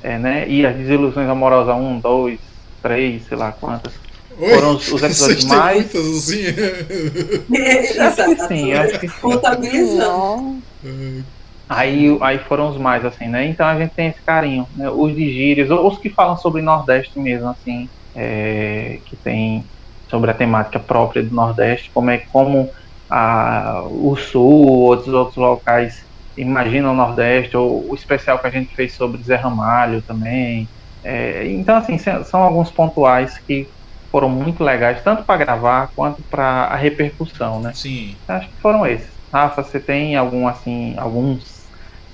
[0.00, 0.48] é, né?
[0.48, 2.40] E as desilusões amorosas, um, dois,
[2.80, 3.98] três, sei lá quantas.
[4.38, 4.54] Oi?
[4.54, 5.76] Foram os, os episódios mais.
[5.76, 6.44] Muitas, assim?
[7.98, 10.62] acho que sim, acho que sim.
[11.68, 13.46] Aí, aí foram os mais, assim, né?
[13.46, 14.66] Então a gente tem esse carinho.
[14.76, 14.90] Né?
[14.90, 19.64] Os de gírias, os que falam sobre Nordeste mesmo, assim, é, que tem
[20.08, 22.68] sobre a temática própria do Nordeste, como é como
[23.08, 26.04] a, o Sul, outros outros locais
[26.36, 30.68] imaginam o Nordeste, ou o especial que a gente fez sobre Zé Ramalho também.
[31.02, 33.68] É, então, assim, são alguns pontuais que
[34.12, 37.72] foram muito legais, tanto para gravar quanto para a repercussão, né?
[37.74, 38.14] Sim.
[38.28, 39.08] Acho que foram esses.
[39.32, 41.62] Rafa, você tem algum, assim, alguns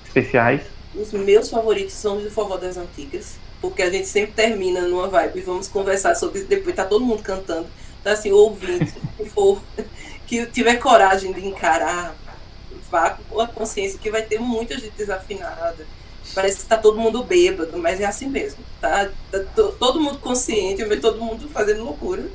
[0.07, 0.63] especiais?
[0.95, 5.09] Os meus favoritos são os de forró das antigas, porque a gente sempre termina numa
[5.09, 7.67] vibe e vamos conversar sobre isso depois, tá todo mundo cantando.
[8.01, 9.61] Então, assim, o ouvinte que for,
[10.25, 12.15] que tiver coragem de encarar,
[12.89, 15.85] vá com a consciência que vai ter muita gente desafinada
[16.39, 19.11] parece que tá todo mundo bêbado, mas é assim mesmo, tá?
[19.33, 19.41] tá
[19.77, 22.31] todo mundo consciente, mas todo mundo fazendo loucura.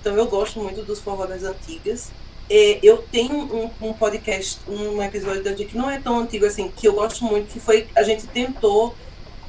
[0.00, 2.12] Então eu gosto muito dos forró das antigas.
[2.48, 6.70] É, eu tenho um, um, podcast, um episódio da que não é tão antigo assim,
[6.74, 8.94] que eu gosto muito, que foi a gente tentou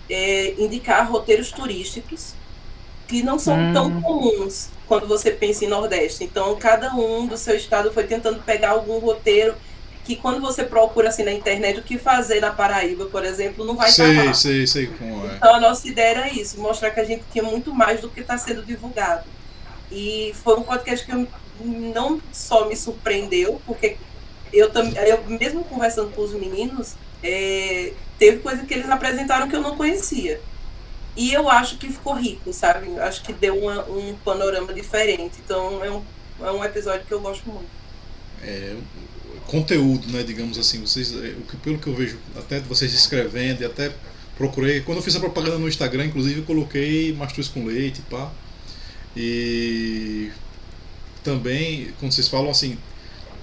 [0.09, 2.33] é, indicar roteiros turísticos
[3.07, 3.73] que não são hum.
[3.73, 6.23] tão comuns quando você pensa em Nordeste.
[6.23, 9.53] Então, cada um do seu estado foi tentando pegar algum roteiro
[10.09, 13.75] que quando você procura assim na internet o que fazer na Paraíba, por exemplo, não
[13.75, 14.33] vai sei, estar lá.
[14.33, 15.35] Sei, sei como é.
[15.35, 18.21] Então a nossa ideia era isso, mostrar que a gente tinha muito mais do que
[18.21, 19.23] está sendo divulgado.
[19.91, 21.27] E foi um podcast que
[21.63, 23.97] não só me surpreendeu, porque
[24.51, 29.55] eu também, eu mesmo conversando com os meninos, é, teve coisa que eles apresentaram que
[29.55, 30.41] eu não conhecia.
[31.15, 32.87] E eu acho que ficou rico, sabe?
[32.87, 35.35] Eu acho que deu uma, um panorama diferente.
[35.45, 36.03] Então é um,
[36.41, 37.69] é um episódio que eu gosto muito.
[38.41, 38.75] É,
[39.49, 43.61] conteúdo, né, digamos assim, vocês, é, o que, pelo que eu vejo até vocês escrevendo
[43.61, 43.91] e até
[44.37, 48.31] procurei, quando eu fiz a propaganda no Instagram, inclusive eu coloquei mastruz com leite, pá.
[49.17, 50.29] E
[51.23, 52.77] também, quando vocês falam assim,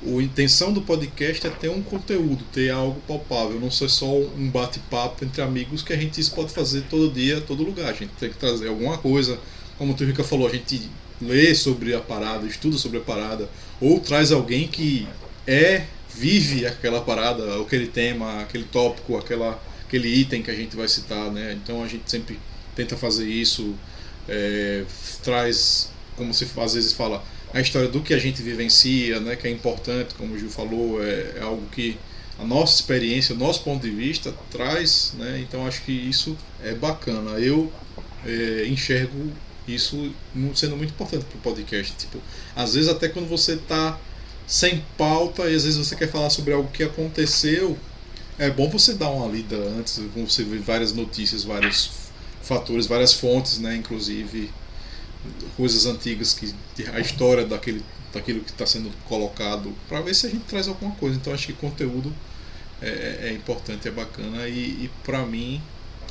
[0.07, 4.49] a intenção do podcast é ter um conteúdo, ter algo palpável, não ser só um
[4.49, 7.91] bate-papo entre amigos que a gente pode fazer todo dia, todo lugar.
[7.91, 9.39] A gente tem que trazer alguma coisa,
[9.77, 10.89] como o Rica falou, a gente
[11.21, 13.49] lê sobre a parada, estuda sobre a parada,
[13.81, 15.09] ou traz alguém que
[15.47, 15.85] é
[16.17, 21.31] vive aquela parada, aquele tema, aquele tópico, aquela, aquele item que a gente vai citar,
[21.31, 21.53] né?
[21.63, 22.39] Então a gente sempre
[22.75, 23.75] tenta fazer isso,
[24.29, 24.85] é,
[25.23, 29.37] traz, como se às vezes fala, a história do que a gente vivencia, né?
[29.37, 31.99] Que é importante, como o Gil falou, é, é algo que
[32.39, 35.41] a nossa experiência, o nosso ponto de vista traz, né?
[35.41, 37.33] Então acho que isso é bacana.
[37.39, 37.73] Eu
[38.25, 39.33] é, enxergo
[39.67, 40.13] isso
[40.55, 41.95] sendo muito importante para o podcast.
[41.97, 42.19] Tipo,
[42.55, 43.99] às vezes até quando você está
[44.47, 47.77] sem pauta e às vezes você quer falar sobre algo que aconteceu,
[48.39, 51.91] é bom você dar uma lida antes, você ver várias notícias, vários
[52.43, 54.51] fatores, várias fontes, né, inclusive
[55.57, 56.55] coisas antigas que
[56.93, 57.83] a história daquele
[58.13, 61.17] daquilo que está sendo colocado para ver se a gente traz alguma coisa.
[61.17, 62.13] Então acho que conteúdo
[62.81, 65.61] é, é, é importante, é bacana e, e para mim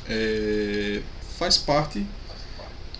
[0.08, 1.00] é,
[1.38, 2.04] faz parte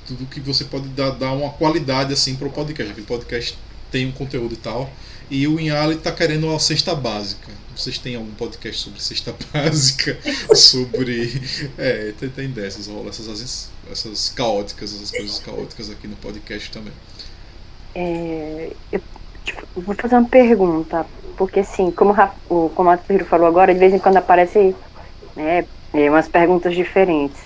[0.07, 2.92] tudo que você pode dar, dar uma qualidade assim para o podcast.
[2.92, 3.59] Aquele podcast
[3.90, 4.90] tem um conteúdo e tal,
[5.30, 7.50] e o Inhali está querendo uma cesta básica.
[7.76, 10.16] Vocês têm algum podcast sobre cesta básica?
[10.54, 11.42] sobre.
[11.76, 16.92] É, tem, tem dessas, rola essas, essas caóticas, essas coisas caóticas aqui no podcast também.
[17.94, 19.00] É, eu
[19.44, 22.14] tipo, vou fazer uma pergunta, porque assim, como
[22.48, 24.74] o, como Pedro falou agora, de vez em quando aparece
[25.34, 27.40] né, é, umas perguntas diferentes.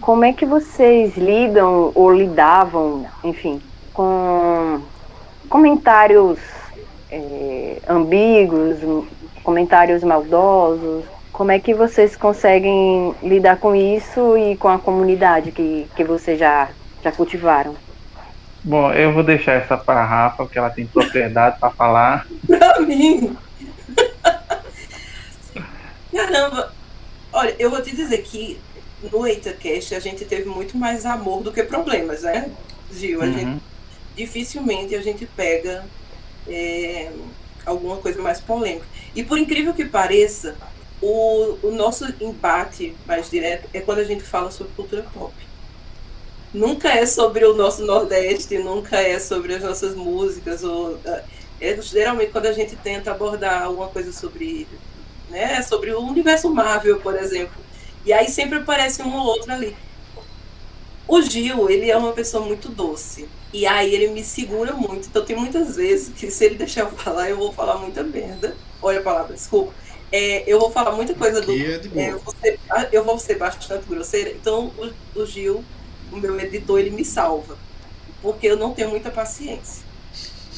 [0.00, 3.60] Como é que vocês lidam ou lidavam, enfim,
[3.92, 4.80] com
[5.48, 6.38] comentários
[7.16, 8.78] é, ambíguos,
[9.42, 11.04] comentários maldosos?
[11.32, 16.38] Como é que vocês conseguem lidar com isso e com a comunidade que, que vocês
[16.38, 16.68] já,
[17.02, 17.74] já cultivaram?
[18.62, 22.26] Bom, eu vou deixar essa para a Rafa, porque ela tem propriedade para falar.
[22.46, 23.36] Para mim!
[26.12, 26.72] Caramba!
[27.32, 28.58] Olha, eu vou te dizer que
[29.12, 32.48] no EitaCast a gente teve muito mais amor do que problemas, né,
[32.92, 33.20] Gil?
[33.20, 33.32] A Uhum.
[33.32, 33.62] gente,
[34.16, 35.84] dificilmente a gente pega
[36.48, 37.10] é,
[37.64, 38.86] alguma coisa mais polêmica.
[39.14, 40.56] E por incrível que pareça,
[41.00, 45.34] o, o nosso embate mais direto é quando a gente fala sobre cultura pop.
[46.52, 50.62] Nunca é sobre o nosso Nordeste, nunca é sobre as nossas músicas.
[50.62, 50.98] Ou,
[51.60, 54.66] é geralmente quando a gente tenta abordar alguma coisa sobre,
[55.30, 57.62] né, sobre o universo Marvel, por exemplo.
[58.04, 59.76] E aí sempre aparece um ou outro ali.
[61.06, 63.28] O Gil, ele é uma pessoa muito doce.
[63.54, 65.06] E aí ele me segura muito.
[65.06, 68.56] Então tem muitas vezes que se ele deixar eu falar, eu vou falar muita merda.
[68.82, 69.72] Olha a palavra, desculpa.
[70.10, 71.52] É, eu vou falar muita coisa do.
[71.52, 71.80] É.
[71.94, 74.30] É, eu, vou ser, eu vou ser bastante grosseira.
[74.30, 75.64] Então o, o Gil,
[76.10, 77.56] o meu editor, ele me salva.
[78.20, 79.84] Porque eu não tenho muita paciência.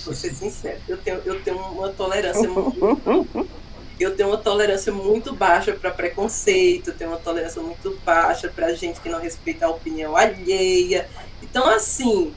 [0.02, 0.80] Vou ser sincero.
[0.88, 3.46] Eu tenho, eu tenho uma tolerância muito
[4.00, 8.72] eu tenho uma tolerância muito baixa para preconceito, eu tenho uma tolerância muito baixa para
[8.74, 11.08] gente que não respeita a opinião alheia.
[11.42, 12.32] Então, assim,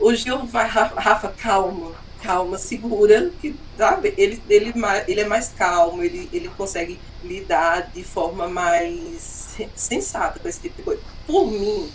[0.00, 4.14] o Gil vai, Rafa, calma, calma, segura, que sabe?
[4.16, 4.72] Ele, ele,
[5.06, 10.76] ele é mais calmo, ele, ele consegue lidar de forma mais sensata com esse tipo
[10.76, 11.02] de coisa.
[11.26, 11.90] Por mim,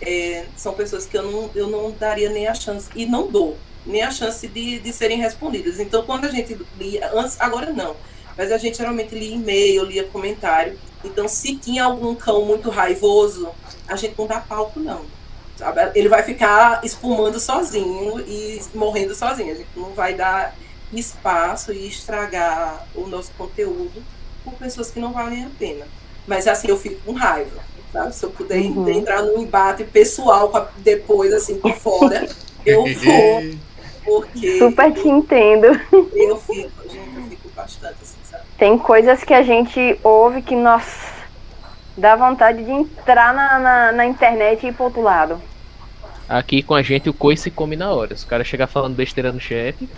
[0.00, 3.56] é, são pessoas que eu não, eu não daria nem a chance, e não dou
[3.86, 5.80] nem a chance de, de serem respondidas.
[5.80, 7.96] Então, quando a gente lia, antes, agora não,
[8.36, 10.78] mas a gente geralmente lia e-mail, lia comentário.
[11.04, 13.48] Então, se tinha algum cão muito raivoso,
[13.86, 15.04] a gente não dá palco, não.
[15.58, 15.90] Sabe?
[15.96, 19.52] Ele vai ficar espumando sozinho e morrendo sozinho.
[19.52, 20.54] A gente não vai dar
[20.92, 24.00] espaço e estragar o nosso conteúdo
[24.44, 25.84] por pessoas que não valem a pena.
[26.28, 27.60] Mas assim, eu fico com raiva.
[27.92, 28.14] Sabe?
[28.14, 28.88] Se eu puder uhum.
[28.88, 32.28] entrar num embate pessoal depois, assim, por fora,
[32.64, 33.58] eu vou.
[34.04, 35.66] Porque Super te entendo.
[36.14, 38.44] Eu fico, gente, eu fico bastante assim, sabe?
[38.56, 41.07] Tem coisas que a gente ouve que, nossa,
[41.98, 45.40] dá vontade de entrar na, na, na internet e ir pro outro lado.
[46.28, 48.16] Aqui com a gente o coice se come na hora.
[48.16, 49.88] Se o cara chegar falando besteira no chat.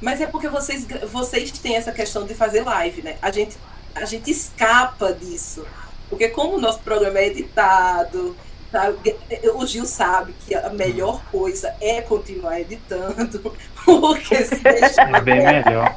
[0.00, 3.16] Mas é porque vocês, vocês têm essa questão de fazer live, né?
[3.20, 3.56] A gente,
[3.94, 5.66] a gente escapa disso.
[6.08, 8.36] Porque como o nosso programa é editado,
[8.70, 9.16] Sabe?
[9.54, 13.54] O Gil sabe que a melhor coisa é continuar editando,
[13.84, 15.14] porque se deixar.
[15.14, 15.96] É bem melhor.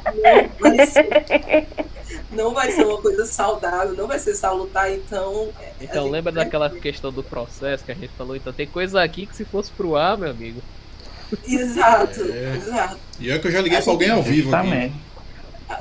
[0.86, 1.66] Ser,
[2.32, 5.48] não vai ser uma coisa saudável, não vai ser salutar, então.
[5.80, 6.80] Então, lembra daquela que...
[6.80, 8.36] questão do processo que a gente falou?
[8.36, 10.62] Então, tem coisa aqui que se fosse pro ar, meu amigo.
[11.46, 12.56] Exato, é.
[12.56, 12.98] exato.
[13.18, 14.92] E é que eu já liguei pra alguém ao vivo aqui.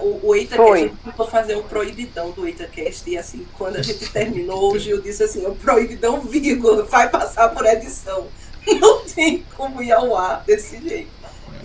[0.01, 4.73] O, o EitaCast, tentou fazer um proibidão do EitaCast, e assim, quando a gente terminou,
[4.73, 8.27] o Gil disse assim, o proibidão, vírgula, vai passar por edição.
[8.79, 11.09] Não tem como ir ao ar desse jeito.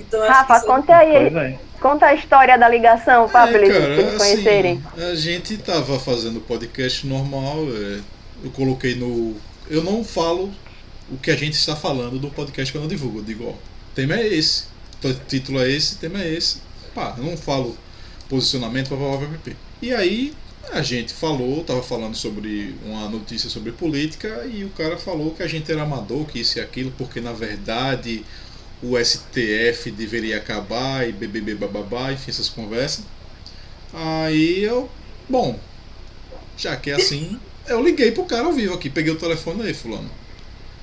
[0.06, 1.58] Então, Rafa, conta aí, é.
[1.80, 4.82] conta a história da ligação, para é, eles, cara, eles conhecerem.
[4.92, 8.00] Assim, a gente tava fazendo podcast normal, é,
[8.44, 9.36] eu coloquei no...
[9.68, 10.52] Eu não falo
[11.10, 13.52] o que a gente está falando do podcast quando eu divulgo, eu digo, ó,
[13.94, 14.64] tema é esse,
[15.02, 16.58] o título é esse, tema é esse.
[16.94, 17.76] Pá, eu não falo
[18.28, 20.32] posicionamento para E aí
[20.72, 25.42] a gente falou, tava falando sobre uma notícia sobre política e o cara falou que
[25.42, 28.24] a gente era amador, que isso e aquilo, porque na verdade
[28.82, 33.04] o STF deveria acabar e BBB bababá, enfim, essas conversas.
[33.92, 34.90] Aí eu,
[35.28, 35.58] bom,
[36.56, 39.74] já que é assim, eu liguei pro cara ao vivo aqui, peguei o telefone aí,
[39.74, 40.10] fulano.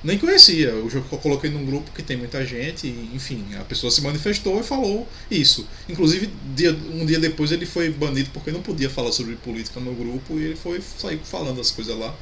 [0.04, 0.88] Nem conhecia, eu
[1.22, 5.06] coloquei num grupo que tem muita gente, e, enfim, a pessoa se manifestou e falou
[5.30, 5.64] isso.
[5.88, 9.94] Inclusive, dia, um dia depois ele foi banido porque não podia falar sobre política no
[9.94, 12.12] grupo e ele foi sair falando as coisas lá.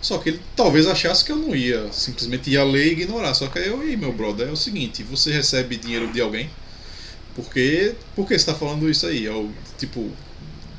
[0.00, 3.34] Só que ele talvez achasse que eu não ia, simplesmente ia ler e ignorar.
[3.34, 6.48] Só que aí eu, e meu brother, é o seguinte: você recebe dinheiro de alguém?
[7.34, 9.24] Porque, por que você está falando isso aí?
[9.24, 10.10] Eu, tipo,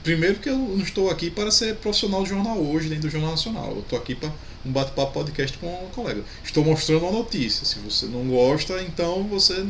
[0.03, 3.31] primeiro que eu não estou aqui para ser profissional de jornal hoje, nem do Jornal
[3.31, 3.71] Nacional.
[3.71, 4.31] Eu estou aqui para
[4.65, 6.23] um bate-papo podcast com um colega.
[6.43, 7.65] Estou mostrando uma notícia.
[7.65, 9.65] Se você não gosta, então você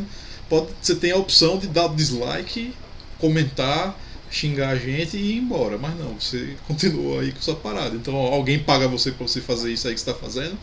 [0.49, 2.73] pode, você tem a opção de dar dislike,
[3.19, 3.97] comentar,
[4.31, 5.77] xingar a gente e ir embora.
[5.77, 7.95] Mas não, você continua aí com sua parada.
[7.95, 10.57] Então alguém paga você para você fazer isso aí que está fazendo.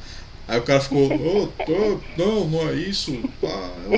[0.48, 3.20] Aí o cara ficou, oh, oh, não, não é isso.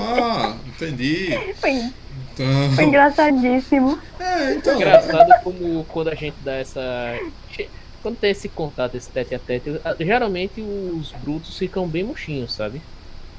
[0.00, 1.28] Ah, entendi.
[1.60, 2.72] Foi, então...
[2.74, 3.96] foi engraçadíssimo.
[4.18, 4.74] É, então.
[4.74, 7.16] Engraçado como quando a gente dá essa
[8.02, 12.80] quando tem esse contato, esse tete a tete, geralmente os brutos ficam bem murchinhos, sabe?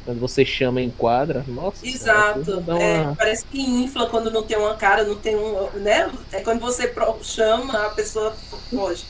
[0.03, 1.85] Quando você chama em quadra, nossa.
[1.85, 2.63] Exato.
[2.65, 5.69] Cara, é, parece que infla quando não tem uma cara, não tem um.
[5.75, 6.11] Né?
[6.31, 6.91] É quando você
[7.21, 8.35] chama, a pessoa
[8.69, 9.03] foge.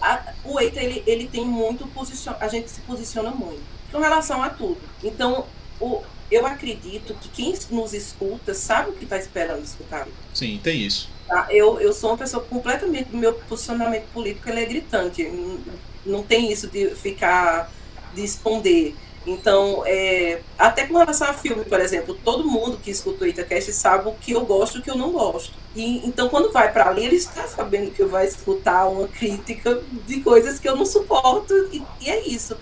[0.00, 2.34] A, o Eita, ele, ele tem muito posicion...
[2.38, 4.78] A gente se posiciona muito com relação a tudo.
[5.02, 5.46] Então,
[5.80, 10.06] o, eu acredito que quem nos escuta sabe o que está esperando escutar.
[10.34, 11.08] Sim, tem isso.
[11.26, 11.46] Tá?
[11.50, 13.14] Eu, eu sou uma pessoa completamente.
[13.14, 15.24] Meu posicionamento político ele é gritante.
[15.24, 15.58] Não,
[16.04, 17.70] não tem isso de ficar.
[18.14, 18.94] de esconder.
[19.26, 23.72] Então, é, até com relação a filme, por exemplo, todo mundo que escuta o Itacast
[23.72, 25.52] sabe o que eu gosto e o que eu não gosto.
[25.74, 30.20] E, então, quando vai para ali, ele está sabendo que vai escutar uma crítica de
[30.20, 32.56] coisas que eu não suporto, e, e é isso.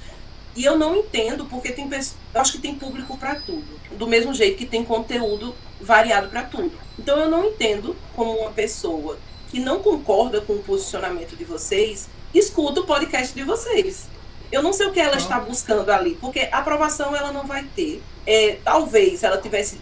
[0.56, 1.88] E eu não entendo porque tem
[2.34, 6.72] acho que tem público para tudo, do mesmo jeito que tem conteúdo variado para tudo.
[6.98, 9.18] Então eu não entendo como uma pessoa
[9.50, 14.08] que não concorda com o posicionamento de vocês escuta o podcast de vocês.
[14.54, 18.02] Eu não sei o que ela está buscando ali, porque aprovação ela não vai ter.
[18.26, 19.78] É, talvez ela tivesse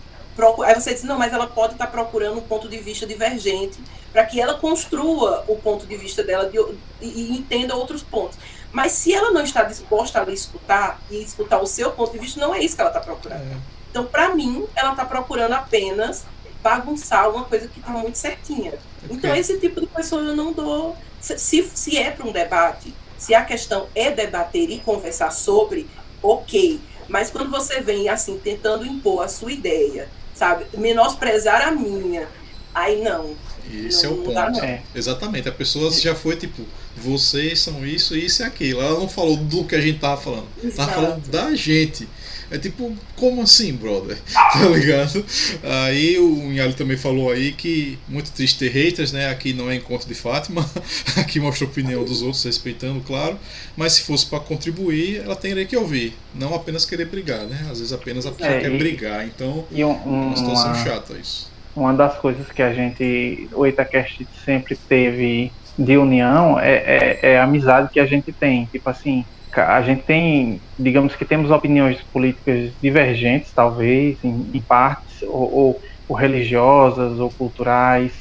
[0.64, 3.79] Aí você diz, não, mas ela pode estar procurando um ponto de vista divergente
[4.12, 6.59] para que ela construa o ponto de vista dela de,
[7.03, 8.39] e, entenda outros pontos.
[8.73, 12.41] Mas se ela não está disposta a escutar e escutar o seu ponto de vista,
[12.41, 13.43] não é isso que ela está procurando.
[13.43, 13.57] É.
[13.91, 16.25] Então, para mim, ela está procurando apenas
[16.62, 18.73] bagunçar uma coisa que está muito certinha.
[19.05, 19.16] Okay.
[19.16, 20.97] Então, esse tipo de pessoa eu não dou.
[21.20, 25.87] Se, se é para um debate, se a questão é debater e conversar sobre,
[26.20, 26.81] ok.
[27.07, 32.27] Mas quando você vem assim, tentando impor a sua ideia, sabe, menosprezar a minha,
[32.75, 33.37] aí não.
[33.73, 34.64] Esse não, é o ponto.
[34.64, 34.83] É.
[34.93, 35.49] Exatamente.
[35.49, 36.64] A pessoa já foi tipo,
[36.97, 38.81] vocês são isso, isso e aquilo.
[38.81, 40.49] Ela não falou do que a gente tava falando.
[40.61, 40.77] Exato.
[40.77, 42.09] Tava falando da gente.
[42.53, 44.19] É tipo, como assim, brother?
[44.53, 45.25] Tá ligado?
[45.63, 49.31] Aí o Inhali também falou aí que muito triste ter haters, né?
[49.31, 50.69] Aqui não é encontro de Fátima.
[51.17, 53.39] Aqui mostra a opinião dos outros, respeitando, claro.
[53.75, 56.15] Mas se fosse para contribuir, ela teria que ouvir.
[56.35, 57.67] Não apenas querer brigar, né?
[57.71, 59.27] Às vezes apenas a pessoa é, quer e, brigar.
[59.27, 61.51] Então, e um, um, é uma situação uma, chata isso.
[61.75, 67.39] Uma das coisas que a gente, o Itacast sempre teve de união é, é, é
[67.39, 68.67] a amizade que a gente tem.
[68.67, 69.25] Tipo assim,
[69.61, 75.83] a gente tem, digamos que temos opiniões políticas divergentes, talvez, em, em partes, ou, ou,
[76.09, 78.13] ou, religiosas, ou culturais,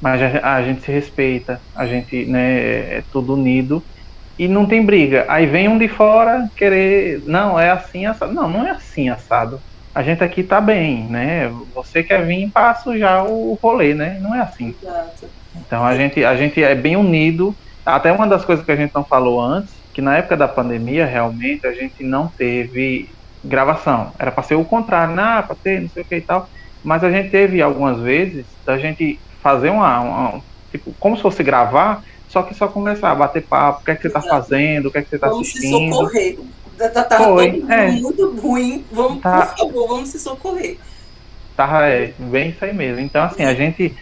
[0.00, 3.82] mas a, a, gente se respeita, a gente né, é tudo unido
[4.38, 5.24] e não tem briga.
[5.28, 8.32] Aí vem um de fora querer, não, é assim assado.
[8.32, 9.60] Não, não é assim assado.
[9.94, 11.52] A gente aqui tá bem, né?
[11.74, 14.18] Você quer vir para sujar o rolê, né?
[14.20, 14.74] Não é assim.
[15.54, 17.54] Então a gente, a gente é bem unido.
[17.86, 21.06] Até uma das coisas que a gente não falou antes, que na época da pandemia,
[21.06, 23.08] realmente, a gente não teve
[23.44, 24.12] gravação.
[24.18, 26.48] Era para ser o contrário, não, para ter, não sei o que e tal.
[26.82, 30.42] Mas a gente teve algumas vezes da gente fazer uma, uma,
[30.72, 33.94] tipo, como se fosse gravar, só que só começar a bater papo, o que é
[33.94, 35.70] que você está fazendo, o que é que você está assistindo.
[35.70, 36.38] Vamos se socorrer.
[36.76, 37.90] Tá, tá Foi, é.
[37.92, 39.46] muito ruim, vamos, tá.
[39.46, 40.76] por favor, vamos se socorrer.
[41.56, 43.00] Tá, é, bem isso aí mesmo.
[43.00, 43.94] Então, assim, a gente,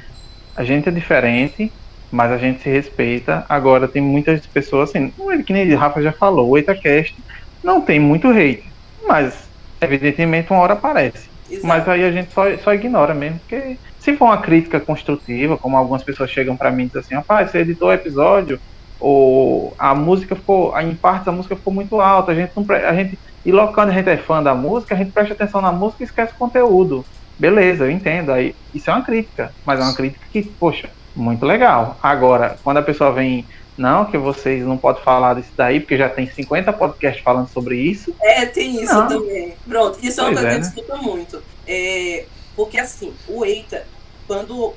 [0.56, 1.70] a gente é diferente,
[2.12, 3.44] mas a gente se respeita.
[3.48, 5.12] Agora tem muitas pessoas assim,
[5.44, 7.16] que nem Rafa já falou, o EitaCast
[7.64, 8.64] não tem muito hate,
[9.06, 9.48] mas
[9.80, 11.30] evidentemente uma hora aparece.
[11.50, 11.66] Exato.
[11.66, 15.76] Mas aí a gente só, só ignora mesmo, porque se for uma crítica construtiva, como
[15.76, 18.60] algumas pessoas chegam para mim e dizem assim, rapaz, você editou o episódio,
[19.00, 22.94] ou a música ficou, em parte a música ficou muito alta, a gente não a
[22.94, 25.72] gente e logo quando a gente é fã da música, a gente presta atenção na
[25.72, 27.04] música e esquece o conteúdo.
[27.38, 28.30] Beleza, eu entendo.
[28.30, 31.96] Aí isso é uma crítica, mas é uma crítica que, poxa, muito legal.
[32.02, 33.46] Agora, quando a pessoa vem,
[33.76, 37.76] não, que vocês não podem falar disso daí, porque já tem 50 podcasts falando sobre
[37.76, 38.14] isso.
[38.20, 39.08] É, tem isso não.
[39.08, 39.54] também.
[39.66, 41.42] Pronto, isso é uma coisa é, que a gente escuta muito.
[41.66, 43.86] É, porque assim, o Eita,
[44.26, 44.74] quando.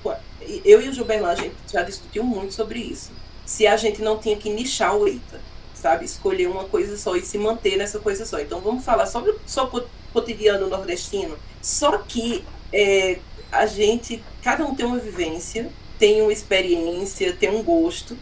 [0.64, 3.12] Eu e o Gilberlan, a gente já discutiu muito sobre isso.
[3.46, 5.40] Se a gente não tinha que nichar o Eita,
[5.74, 6.06] sabe?
[6.06, 8.40] Escolher uma coisa só e se manter nessa coisa só.
[8.40, 9.84] Então vamos falar sobre o
[10.14, 11.38] cotidiano nordestino.
[11.62, 13.20] Só que é,
[13.52, 18.18] a gente, cada um tem uma vivência tem uma experiência, tem um gosto.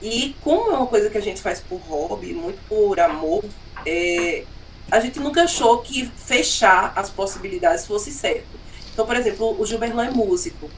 [0.00, 3.44] E como é uma coisa que a gente faz por hobby, muito por amor,
[3.86, 4.44] é,
[4.90, 8.60] a gente nunca achou que fechar as possibilidades fosse certo.
[8.92, 10.68] Então, por exemplo, o Gilberlan é músico.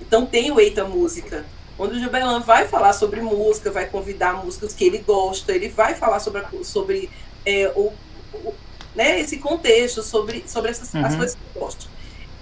[0.00, 1.44] Então tem o Eita Música,
[1.78, 5.94] onde o Gilberlan vai falar sobre música, vai convidar músicos que ele gosta, ele vai
[5.94, 7.08] falar sobre, sobre
[7.46, 7.92] é, o,
[8.34, 8.54] o,
[8.94, 11.06] né, esse contexto, sobre, sobre essas, uhum.
[11.06, 11.86] as coisas que ele gosta.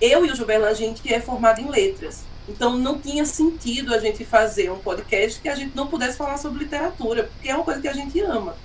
[0.01, 2.25] Eu e o Gilberlan, a gente é formado em letras.
[2.51, 6.37] Então não tinha sentido a gente fazer um podcast que a gente não pudesse falar
[6.37, 8.57] sobre literatura, porque é uma coisa que a gente ama.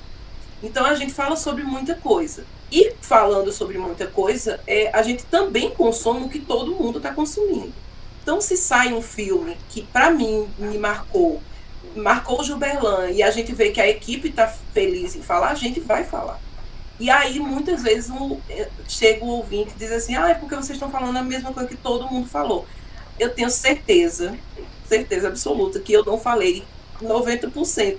[0.64, 2.46] Então a gente fala sobre muita coisa.
[2.72, 7.14] E falando sobre muita coisa, é, a gente também consome o que todo mundo está
[7.14, 7.72] consumindo.
[8.24, 11.40] Então se sai um filme que para mim me marcou,
[11.96, 15.56] marcou o Gilberlan, e a gente vê que a equipe está feliz em falar, a
[15.56, 16.42] gente vai falar.
[17.00, 20.56] E aí, muitas vezes, um, é, chega o ouvinte e diz assim, ah, é porque
[20.56, 22.66] vocês estão falando a mesma coisa que todo mundo falou
[23.20, 24.38] eu tenho certeza,
[24.88, 26.63] certeza absoluta, que eu não falei
[27.01, 27.97] 90%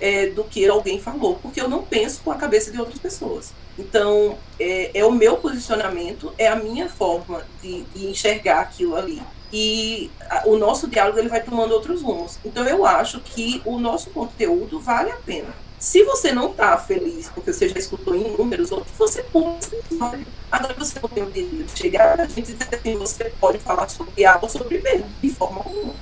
[0.00, 3.52] é, do que alguém falou, porque eu não penso com a cabeça de outras pessoas.
[3.78, 9.22] Então, é, é, o meu posicionamento, é a minha forma de, de enxergar aquilo ali.
[9.52, 12.38] E a, o nosso diálogo ele vai tomando outros rumos.
[12.44, 15.54] Então, eu acho que o nosso conteúdo vale a pena.
[15.84, 20.26] Se você não está feliz porque você já escutou inúmeros outros, você pula esse episódio.
[20.50, 23.86] Agora você não tem o direito de chegar a gente dizer assim, você pode falar
[23.90, 25.94] sobre A ou sobre B, de forma alguma.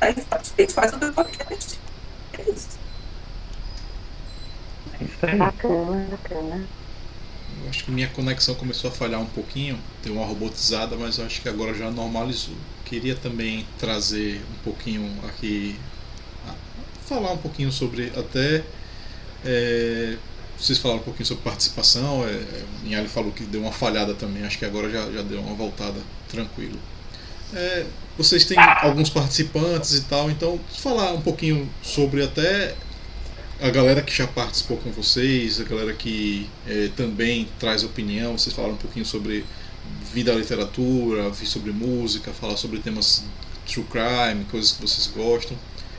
[0.00, 1.80] Aí faz, faz o teu podcast.
[2.38, 2.78] É isso.
[5.22, 5.34] É.
[5.34, 6.68] Bacana, bacana.
[7.64, 11.26] Eu acho que minha conexão começou a falhar um pouquinho, deu uma robotizada, mas eu
[11.26, 12.54] acho que agora já normalizou.
[12.84, 15.76] Queria também trazer um pouquinho aqui,
[17.06, 18.62] falar um pouquinho sobre até
[19.44, 20.16] é,
[20.58, 22.24] vocês falaram um pouquinho sobre participação.
[22.26, 22.42] É,
[22.82, 24.44] Minhali falou que deu uma falhada também.
[24.44, 26.78] Acho que agora já, já deu uma voltada tranquilo.
[27.54, 27.86] É,
[28.16, 32.74] vocês têm alguns participantes e tal, então falar um pouquinho sobre até
[33.60, 38.38] a galera que já participou com vocês, a galera que é, também traz opinião.
[38.38, 39.44] Vocês falaram um pouquinho sobre
[40.12, 43.24] vida literatura, sobre música, falar sobre temas
[43.66, 45.56] true crime, coisas que vocês gostam.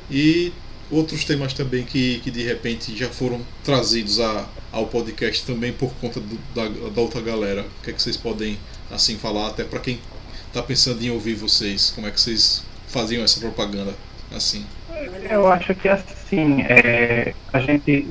[0.10, 0.54] E
[0.92, 5.92] outros temas também que, que de repente já foram trazidos a, ao podcast também por
[5.96, 7.66] conta do, da, da outra galera.
[7.80, 8.60] O que é que vocês podem
[8.92, 10.00] assim falar até para quem
[10.48, 11.92] está pensando em ouvir vocês?
[11.96, 13.96] Como é que vocês faziam essa propaganda
[14.36, 14.66] assim?
[15.30, 18.08] Eu acho que assim, é, a gente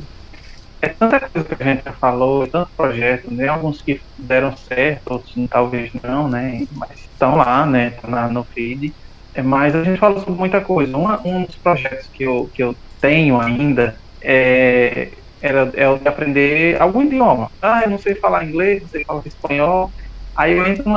[0.82, 3.48] é tanta coisa que a gente já falou, tanto projeto, né?
[3.48, 6.66] Alguns que deram certo, outros talvez não, né?
[6.72, 7.90] Mas estão lá, né?
[7.90, 8.94] Tá na, no feed.
[9.34, 10.96] É, mas a gente fala sobre muita coisa.
[10.96, 16.08] Uma, um dos projetos que eu, que eu tenho ainda é, era, é o de
[16.08, 17.48] aprender algum idioma.
[17.62, 19.92] Ah, eu não sei falar inglês, não sei falar espanhol.
[20.36, 20.96] Aí eu entro no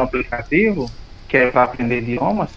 [0.00, 0.92] aplicativo,
[1.28, 2.52] que é para aprender idiomas,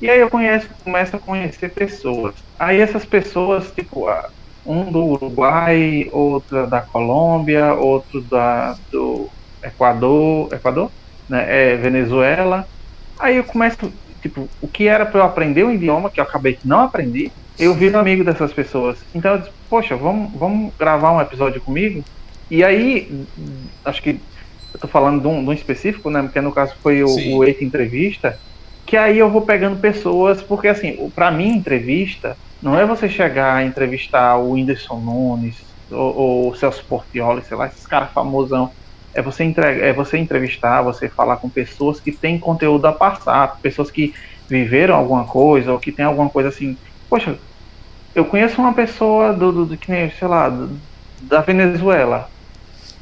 [0.00, 2.34] e aí eu conheço, começo a conhecer pessoas.
[2.58, 4.06] Aí essas pessoas, tipo,
[4.64, 9.30] um do Uruguai, outro da Colômbia, outro da, do
[9.62, 10.92] Equador, Equador?
[11.28, 12.66] Né, é, Venezuela.
[13.20, 13.78] Aí eu começo
[14.24, 17.30] tipo, o que era para eu aprender um idioma que eu acabei que não aprendi,
[17.58, 18.98] eu viro amigo dessas pessoas.
[19.14, 22.02] Então eu disse, poxa, vamos, vamos gravar um episódio comigo?
[22.50, 23.26] E aí,
[23.84, 24.18] acho que
[24.72, 26.22] eu tô falando de um, de um específico, né?
[26.22, 28.34] Porque no caso foi o, o Eita Entrevista,
[28.86, 33.56] que aí eu vou pegando pessoas, porque assim, para mim, entrevista, não é você chegar
[33.56, 35.56] a entrevistar o Whindersson Nunes
[35.90, 38.72] ou, o Celso Portioli, sei lá, esses caras famosão
[39.14, 43.60] é você, entrega, é você entrevistar, você falar com pessoas que têm conteúdo a passar,
[43.62, 44.12] pessoas que
[44.48, 46.76] viveram alguma coisa, ou que tem alguma coisa assim.
[47.08, 47.38] Poxa,
[48.14, 50.80] eu conheço uma pessoa do, do, do que nem, sei lá, do,
[51.22, 52.28] da Venezuela.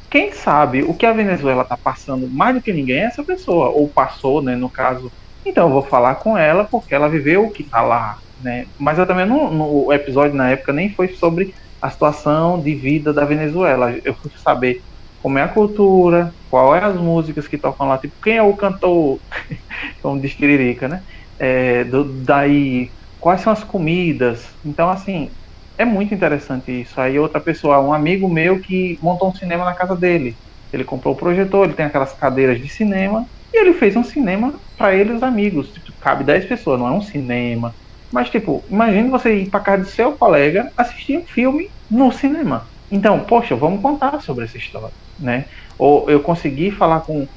[0.09, 3.69] Quem sabe o que a Venezuela está passando mais do que ninguém é essa pessoa,
[3.69, 5.11] ou passou, né, no caso.
[5.45, 8.67] Então eu vou falar com ela porque ela viveu o que está lá, né?
[8.77, 13.11] Mas eu também não, no episódio na época nem foi sobre a situação de vida
[13.11, 13.99] da Venezuela.
[14.05, 14.81] Eu fui saber
[15.23, 18.57] como é a cultura, qual é as músicas que tocam lá, tipo, quem é o
[18.57, 19.21] cantor,
[20.01, 21.03] como diz Tiririca, né?
[21.39, 24.57] É, do, daí, quais são as comidas.
[24.63, 25.35] Então, assim,
[25.77, 26.99] é muito interessante isso.
[27.01, 30.37] Aí outra pessoa, um amigo meu que montou um cinema na casa dele.
[30.71, 34.59] Ele comprou o projetor, ele tem aquelas cadeiras de cinema, e ele fez um cinema
[34.77, 35.71] para ele e os amigos.
[35.71, 37.75] Tipo, cabe 10 pessoas, não é um cinema.
[38.11, 42.69] Mas, tipo, imagine você ir para casa do seu colega assistir um filme no cinema.
[42.91, 45.45] Então, poxa, vamos contar sobre essa história né?
[45.77, 47.27] Ou eu consegui falar com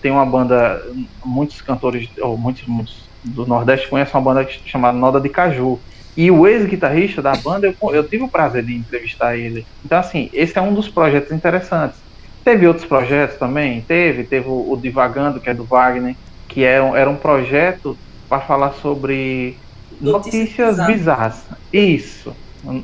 [0.00, 0.82] tem uma banda,
[1.22, 5.78] muitos cantores, ou muitos, muitos do Nordeste conhecem uma banda chamada Noda de Caju.
[6.16, 9.66] E o ex-guitarrista da banda, eu, eu, tive o prazer de entrevistar ele.
[9.84, 11.98] Então, assim, esse é um dos projetos interessantes.
[12.44, 13.80] Teve outros projetos também?
[13.80, 14.22] Teve.
[14.24, 16.14] Teve o, o Divagando, que é do Wagner,
[16.46, 19.56] que era, é era um projeto para falar sobre
[20.00, 21.44] notícias bizarras.
[21.72, 22.34] Isso.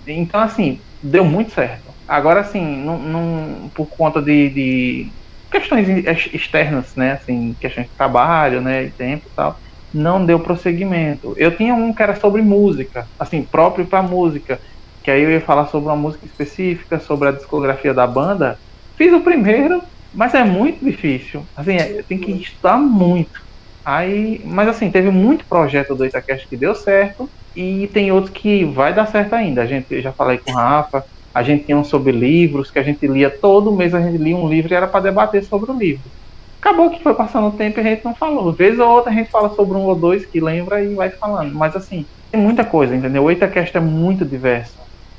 [0.07, 1.89] Então, assim, deu muito certo.
[2.11, 5.13] Agora, assim, não, por conta de, de,
[5.49, 5.87] questões
[6.35, 7.13] externas, né?
[7.13, 8.83] Assim, questões de trabalho, né?
[8.87, 9.57] E tempo e tal,
[9.95, 11.35] não deu prosseguimento.
[11.37, 14.61] Eu tinha um que era sobre música, assim, próprio para música,
[15.05, 18.59] que aí eu ia falar sobre uma música específica, sobre a discografia da banda.
[18.97, 19.81] Fiz o primeiro,
[20.13, 21.47] mas é muito difícil.
[21.57, 23.41] Assim, é, tem que estudar muito.
[23.85, 28.65] Aí, mas assim, teve muito projeto do Itacast que deu certo e tem outros que
[28.65, 29.63] vai dar certo ainda.
[29.63, 31.05] A gente eu já falei com o Rafa,
[31.35, 34.37] a gente tinha um sobre livros, que a gente lia todo mês, a gente lia
[34.37, 36.11] um livro e era para debater sobre o livro.
[36.61, 38.53] Acabou que foi passando o tempo e a gente não falou.
[38.53, 41.55] Vez ou outra a gente fala sobre um ou dois que lembra e vai falando.
[41.55, 43.24] Mas assim, tem muita coisa, entendeu?
[43.24, 44.78] O EitaCast é muito diverso.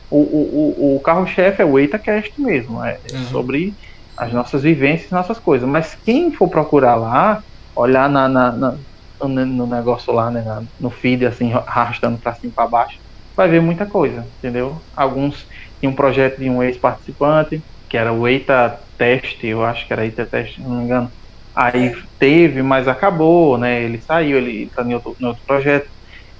[0.09, 3.25] O, o, o, o carro-chefe é o EitaCast mesmo, é uhum.
[3.25, 3.73] sobre
[4.17, 5.67] as nossas vivências, nossas coisas.
[5.67, 7.41] Mas quem for procurar lá,
[7.75, 8.75] olhar na, na, na
[9.23, 12.99] no negócio lá, né, no feed, assim, arrastando para cima e para baixo,
[13.35, 14.81] vai ver muita coisa, entendeu?
[14.95, 15.45] Alguns
[15.81, 20.05] tinha um projeto de um ex-participante, que era o Eita teste, eu acho que era
[20.05, 21.11] ETA teste, não me engano.
[21.55, 21.97] Aí é.
[22.19, 23.81] teve, mas acabou, né?
[23.81, 25.89] Ele saiu, ele tá em outro, em outro projeto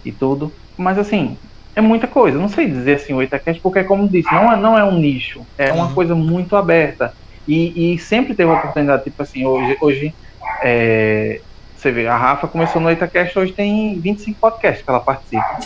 [0.06, 0.54] e tudo.
[0.78, 1.36] Mas assim,
[1.76, 2.38] é muita coisa.
[2.38, 5.46] Não sei dizer assim o Itacast, porque como disse, não é, não é um nicho,
[5.58, 5.94] é uma uhum.
[5.94, 7.14] coisa muito aberta.
[7.48, 10.16] E, e sempre teve a oportunidade, tipo assim, hoje, hoje
[10.64, 11.42] é,
[11.76, 15.60] você vê, a Rafa começou no Itacast, hoje tem 25 podcasts que ela participa.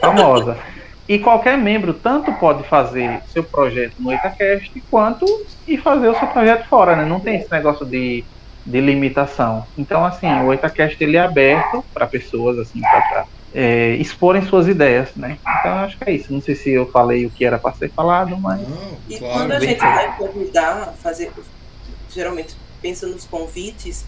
[0.00, 0.58] Famosa.
[1.08, 5.24] E qualquer membro tanto pode fazer seu projeto no Itacast quanto
[5.66, 7.04] e fazer o seu projeto fora, né?
[7.04, 8.24] Não tem esse negócio de,
[8.64, 9.64] de limitação.
[9.78, 15.14] Então, assim, o Itacast ele é aberto para pessoas, assim, para é, exporem suas ideias,
[15.14, 15.38] né?
[15.60, 16.32] Então, acho que é isso.
[16.32, 18.60] Não sei se eu falei o que era para ser falado, mas.
[18.60, 19.94] Não, e claro, quando a gente claro.
[19.94, 21.32] vai convidar, fazer,
[22.10, 24.04] geralmente pensa nos convites,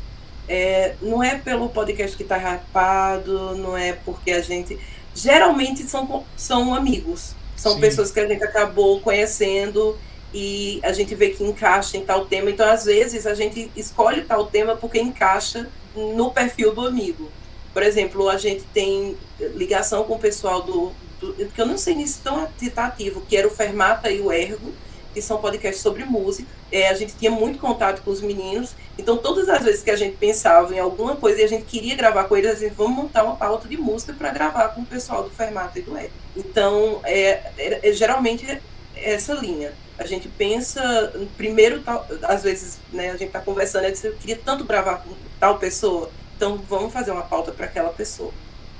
[0.48, 4.78] é, não é pelo podcast que está rapado, não é porque a gente
[5.18, 7.34] geralmente são, são amigos.
[7.56, 7.80] São Sim.
[7.80, 9.98] pessoas que a gente acabou conhecendo
[10.32, 12.50] e a gente vê que encaixa em tal tema.
[12.50, 17.28] Então, às vezes, a gente escolhe tal tema porque encaixa no perfil do amigo.
[17.72, 19.16] Por exemplo, a gente tem
[19.54, 20.92] ligação com o pessoal do.
[21.20, 24.20] do que eu não sei nem se estão tá ativo, que era o Fermata e
[24.20, 24.72] o Ergo,
[25.18, 26.48] que são podcasts sobre música.
[26.70, 29.96] É, a gente tinha muito contato com os meninos, então todas as vezes que a
[29.96, 32.96] gente pensava em alguma coisa e a gente queria gravar com eles, a gente vamos
[32.96, 36.12] montar uma pauta de música para gravar com o pessoal do Fermata e do Ed.
[36.36, 38.60] Então, é, é, é geralmente é
[38.94, 39.72] essa linha.
[39.98, 44.38] A gente pensa, primeiro, tal, às vezes, né, a gente está conversando, disse, eu queria
[44.44, 45.10] tanto gravar com
[45.40, 48.32] tal pessoa, então vamos fazer uma pauta para aquela pessoa.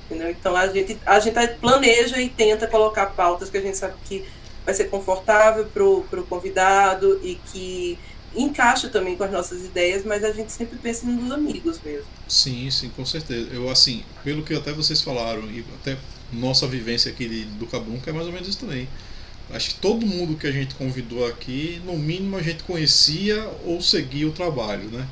[0.06, 0.30] Entendeu?
[0.30, 4.24] Então a gente, a gente planeja e tenta colocar pautas que a gente sabe que
[4.68, 7.98] vai ser confortável para o convidado e que
[8.36, 12.04] encaixa também com as nossas ideias, mas a gente sempre pensa nos amigos mesmo.
[12.28, 13.48] Sim, sim, com certeza.
[13.50, 15.96] Eu, assim, pelo que até vocês falaram, e até
[16.30, 18.86] nossa vivência aqui do Cabunca é mais ou menos isso também.
[19.50, 23.80] Acho que todo mundo que a gente convidou aqui, no mínimo a gente conhecia ou
[23.80, 25.08] seguia o trabalho, né?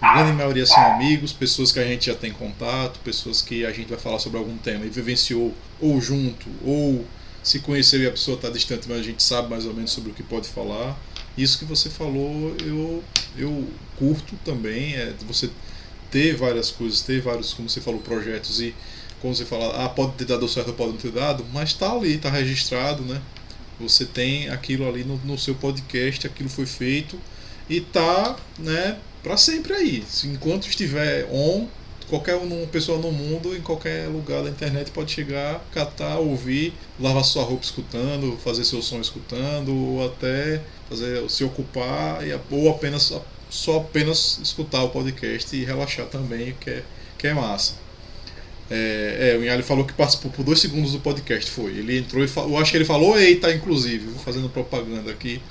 [0.00, 3.72] A grande maioria são amigos, pessoas que a gente já tem contato, pessoas que a
[3.72, 7.04] gente vai falar sobre algum tema e vivenciou ou junto, ou
[7.42, 10.10] se conheceu e a pessoa está distante, mas a gente sabe mais ou menos sobre
[10.10, 10.98] o que pode falar.
[11.36, 13.02] Isso que você falou, eu,
[13.36, 15.48] eu curto também, é você
[16.10, 18.74] ter várias coisas, ter vários, como você falou, projetos e
[19.20, 22.14] como você fala, ah, pode ter dado certo pode não ter dado, mas está ali,
[22.14, 23.20] está registrado, né?
[23.78, 27.18] Você tem aquilo ali no, no seu podcast, aquilo foi feito
[27.68, 30.04] e tá, né, para sempre aí.
[30.24, 31.66] Enquanto estiver on,
[32.10, 37.24] qualquer uma pessoa no mundo, em qualquer lugar da internet, pode chegar, catar, ouvir, lavar
[37.24, 42.18] sua roupa escutando, fazer seu som escutando, ou até fazer se ocupar,
[42.50, 43.14] ou apenas
[43.48, 46.82] só apenas escutar o podcast e relaxar também, que é,
[47.16, 47.74] que é massa.
[48.70, 51.72] É, é, o Inhali falou que participou por dois segundos do podcast, foi.
[51.72, 52.52] Ele entrou e falou.
[52.52, 55.42] Eu acho que ele falou eita, inclusive, fazendo propaganda aqui.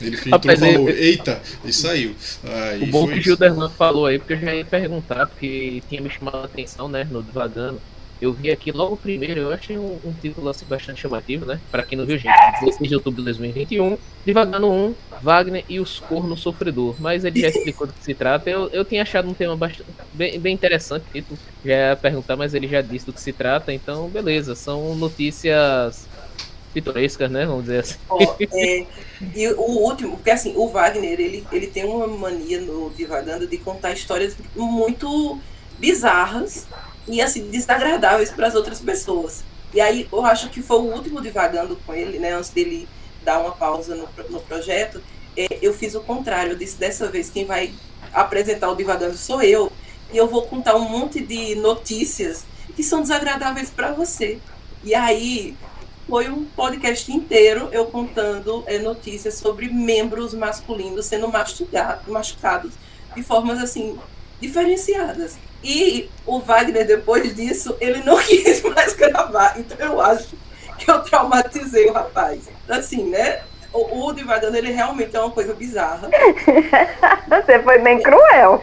[0.00, 2.14] Ele entrou e falou eita e saiu.
[2.44, 6.00] Aí, o bom que o Gilderlan falou aí, porque eu já ia perguntar, porque tinha
[6.00, 7.80] me chamado a atenção, né, no Devagando
[8.20, 11.58] eu vi aqui logo primeiro, eu achei um, um título assim bastante chamativo, né?
[11.70, 13.96] Para quem não viu, gente, 16 de outubro de 2021,
[14.26, 16.94] Devagando 1, Wagner e os Cornos Sofredor.
[16.98, 18.50] Mas ele já explicou do que se trata.
[18.50, 21.38] Eu, eu tinha achado um tema bastante, bem, bem interessante, título.
[21.64, 24.54] Já ia perguntar, mas ele já disse do que se trata, então beleza.
[24.54, 26.06] São notícias
[26.74, 27.46] pitorescas, né?
[27.46, 27.98] Vamos dizer assim.
[28.08, 28.86] Oh, é,
[29.34, 33.56] e o último, porque assim, o Wagner, ele, ele tem uma mania no Divagando de
[33.56, 35.38] contar histórias muito
[35.78, 36.66] bizarras
[37.10, 39.42] e assim desagradáveis para as outras pessoas.
[39.72, 42.88] E aí eu acho que foi o último divagando com ele, né, antes dele
[43.24, 45.02] dar uma pausa no, no projeto,
[45.36, 46.52] é, eu fiz o contrário.
[46.52, 47.72] Eu disse dessa vez quem vai
[48.12, 49.70] apresentar o divagando sou eu
[50.12, 52.44] e eu vou contar um monte de notícias
[52.74, 54.38] que são desagradáveis para você.
[54.82, 55.56] E aí
[56.08, 62.72] foi um podcast inteiro eu contando é, notícias sobre membros masculinos sendo machucado, machucados
[63.14, 63.98] de formas assim
[64.40, 65.36] diferenciadas.
[65.62, 69.58] E o Wagner, depois disso, ele não quis mais gravar.
[69.58, 70.34] Então eu acho
[70.78, 72.48] que eu traumatizei o rapaz.
[72.68, 73.42] Assim, né?
[73.72, 76.10] O, o Divagando, ele realmente é uma coisa bizarra.
[77.28, 78.60] Você foi bem cruel.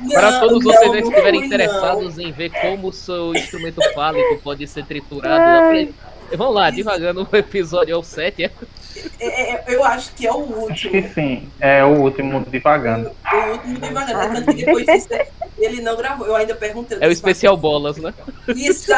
[0.00, 4.38] Não, Para todos não, vocês que estiverem interessados em ver como o seu instrumento fálico
[4.42, 5.94] pode ser triturado,
[6.36, 8.50] vamos lá, divagando o episódio é o 7,
[9.20, 9.26] é?
[9.26, 10.70] É, é, eu acho que é o último.
[10.70, 13.10] Acho que sim, é o último divagando.
[13.32, 15.08] O último divagando, tanto que depois disso
[15.58, 16.26] ele não gravou.
[16.26, 16.98] Eu ainda perguntei.
[17.00, 18.12] É o especial bolas, né?
[18.48, 18.90] Isso,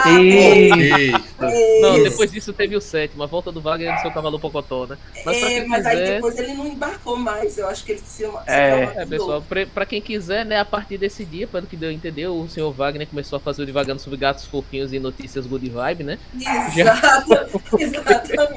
[1.80, 4.99] Não, depois disso teve o sétimo, a volta do Wagner do seu cavalo Pocotó, né?
[5.24, 6.03] Mas, é, mas quiser...
[6.03, 7.59] aí depois ele não embarcou mais.
[7.59, 10.64] Eu acho que ele se, se é, é, pessoal, pra, pra, quem quiser, né, a
[10.64, 13.66] partir desse dia, pelo que deu a entender, o senhor Wagner começou a fazer o
[13.66, 16.18] divagando sobre gatos fofinhos e notícias good vibe, né?
[16.34, 17.49] Exato, Já...
[17.78, 18.55] exatamente.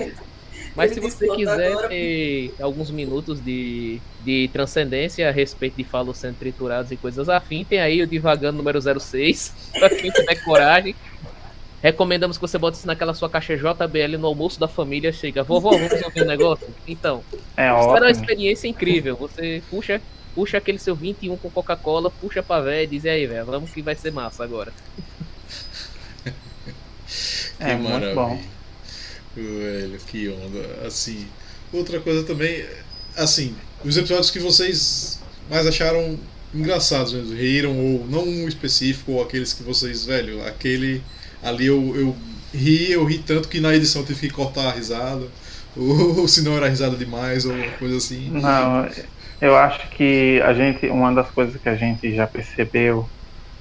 [0.79, 1.89] Mas se você quiser agora.
[1.89, 7.65] ter alguns minutos de, de transcendência a respeito de falos sendo triturados e coisas afim,
[7.65, 10.95] tem aí o Divagando número 06, pra quem tiver coragem.
[11.81, 15.11] Recomendamos que você bote isso naquela sua caixa JBL no almoço da família.
[15.11, 16.67] Chega, vovó, vamos ouvir um negócio?
[16.87, 17.23] Então,
[17.55, 19.15] É será uma experiência incrível.
[19.15, 20.01] Você puxa,
[20.35, 23.71] puxa aquele seu 21 com Coca-Cola, puxa pra véia e diz e aí, velho, vamos
[23.71, 24.73] que vai ser massa agora.
[27.59, 28.39] É muito bom.
[29.35, 30.87] Velho, que onda.
[30.87, 31.27] Assim,
[31.71, 32.65] outra coisa também,
[33.15, 35.19] assim, os episódios que vocês
[35.49, 36.17] mais acharam
[36.53, 41.01] engraçados mesmo, riram, ou não um específico, ou aqueles que vocês, velho, aquele
[41.43, 42.15] ali eu, eu
[42.53, 45.27] ri, eu ri tanto que na edição tive que cortar a risada,
[45.77, 48.29] ou se não era risada demais, ou coisa assim.
[48.31, 48.89] Não,
[49.39, 53.07] eu acho que a gente, uma das coisas que a gente já percebeu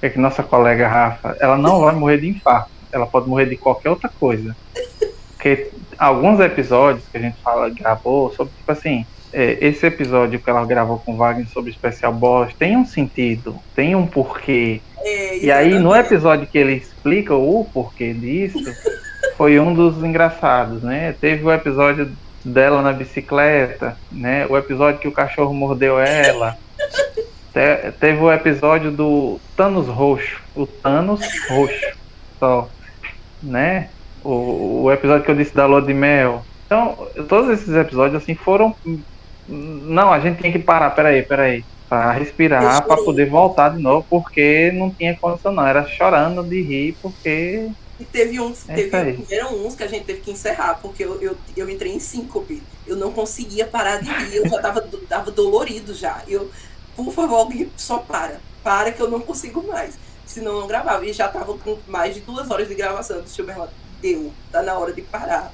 [0.01, 3.57] é que nossa colega Rafa, ela não vai morrer de infarto, ela pode morrer de
[3.57, 4.55] qualquer outra coisa.
[5.39, 10.49] Porque alguns episódios que a gente fala, gravou sobre, tipo assim, é, esse episódio que
[10.49, 14.81] ela gravou com o Wagner sobre o Special Boss tem um sentido, tem um porquê.
[14.97, 18.59] É, E aí, no episódio que ele explica o porquê disso,
[19.37, 21.15] foi um dos engraçados, né?
[21.21, 22.11] Teve o episódio
[22.43, 24.45] dela na bicicleta, né?
[24.49, 26.57] O episódio que o cachorro mordeu ela.
[27.53, 31.97] Te- teve o episódio do Thanos roxo, o Thanos roxo,
[32.37, 32.67] só,
[33.41, 33.87] né?
[34.23, 36.43] O, o episódio que eu disse da lua de mel.
[36.65, 38.75] Então, todos esses episódios assim foram.
[39.47, 41.63] Não, a gente tem que parar, peraí, peraí.
[41.87, 45.65] Pra respirar, pra poder voltar de novo, porque não tinha condição, não.
[45.65, 47.67] Era chorando de rir, porque.
[47.99, 51.19] E teve uns, É teve, tiveram uns que a gente teve que encerrar, porque eu,
[51.19, 52.61] eu, eu entrei em síncope.
[52.85, 56.21] Eu não conseguia parar de rir, eu já tava, tava dolorido já.
[56.27, 56.51] Eu,
[56.95, 58.39] por favor, alguém só para.
[58.63, 59.97] Para que eu não consigo mais.
[60.39, 61.05] Senão não gravava.
[61.05, 63.21] E já tava com mais de duas horas de gravação.
[63.21, 63.67] Deixa eu ver lá.
[64.01, 64.31] Deu.
[64.51, 65.53] Tá na hora de parar.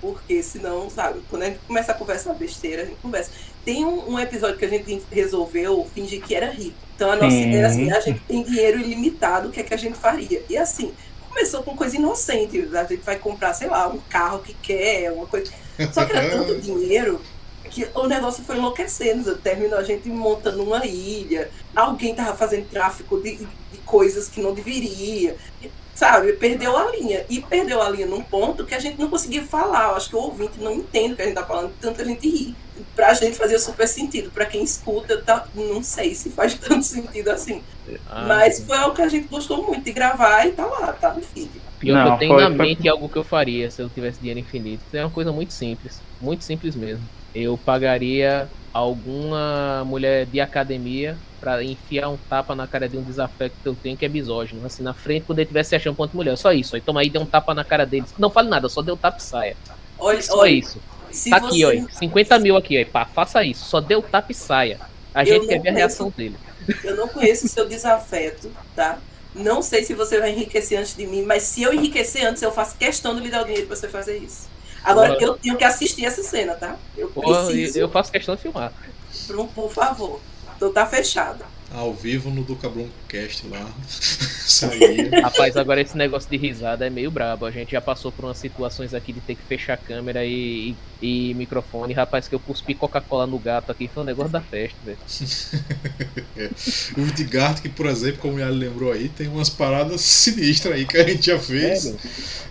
[0.00, 3.32] Porque senão, sabe, quando a gente começa a conversar besteira, a gente conversa.
[3.64, 6.76] Tem um, um episódio que a gente resolveu fingir que era rico.
[6.96, 7.48] Então a nossa Sim.
[7.48, 10.42] ideia assim, a gente tem dinheiro ilimitado, o que é que a gente faria?
[10.48, 10.94] E assim,
[11.28, 12.66] começou com coisa inocente.
[12.74, 15.52] A gente vai comprar, sei lá, um carro que quer, uma coisa.
[15.92, 17.20] Só que era tanto dinheiro
[17.70, 19.36] que o negócio foi enlouquecendo.
[19.36, 21.50] Terminou a gente montando uma ilha.
[21.74, 25.36] Alguém tava fazendo tráfico de, de coisas que não deveria.
[25.94, 27.24] Sabe, perdeu a linha.
[27.28, 29.90] E perdeu a linha num ponto que a gente não conseguia falar.
[29.90, 32.02] Eu acho que o ouvinte não entende o que a gente tá falando, tanto que
[32.02, 32.54] a gente ri.
[32.96, 34.30] Pra gente fazia super sentido.
[34.30, 37.62] Pra quem escuta, tá, não sei se faz tanto sentido assim.
[38.08, 41.12] Ah, Mas foi algo que a gente gostou muito de gravar e tá lá, tá
[41.12, 41.50] no feed.
[41.78, 43.88] Pior que Não, eu tenho foi- na foi- mente algo que eu faria se eu
[43.90, 44.82] tivesse dinheiro infinito.
[44.94, 46.00] É uma coisa muito simples.
[46.20, 47.04] Muito simples mesmo.
[47.34, 53.54] Eu pagaria alguma mulher de academia pra enfiar um tapa na cara de um desafeto
[53.62, 54.64] que eu tenho que é misógino.
[54.66, 56.36] Assim, na frente, quando ele tivesse achando de mulher.
[56.36, 56.74] Só isso.
[56.76, 58.12] Aí toma aí, dê um tapa na cara deles.
[58.18, 59.56] Não fale nada, só dê um tapa e saia.
[59.98, 60.80] Olha, Só olha isso.
[61.28, 61.98] Tá aqui, você- ó.
[61.98, 62.92] 50 mil aqui, ó.
[62.92, 63.64] Pá, faça isso.
[63.64, 64.78] Só dê o tapa e saia.
[65.14, 66.36] A gente quer ver a reação dele.
[66.84, 68.98] Eu não conheço o seu desafeto, tá?
[69.34, 72.52] Não sei se você vai enriquecer antes de mim, mas se eu enriquecer antes, eu
[72.52, 74.48] faço questão de lhe dar o dinheiro pra você fazer isso.
[74.82, 75.24] Agora, Porra.
[75.26, 76.76] eu tenho que assistir essa cena, tá?
[76.96, 78.72] Eu Pô, preciso, eu faço questão de filmar.
[79.26, 80.20] por, por favor.
[80.56, 81.44] Então tá fechado.
[81.72, 83.64] Ao vivo no Ducabrunco Cast lá.
[85.22, 87.46] Rapaz, agora esse negócio de risada é meio brabo.
[87.46, 91.30] A gente já passou por umas situações aqui de ter que fechar câmera e, e,
[91.30, 91.92] e microfone.
[91.94, 94.98] Rapaz, que eu cuspi Coca-Cola no gato aqui foi um negócio da festa, velho.
[96.98, 100.84] O Vidgard, que por exemplo, como o Yali lembrou aí, tem umas paradas sinistras aí
[100.86, 101.82] que a gente já fez.
[101.82, 101.98] Sério?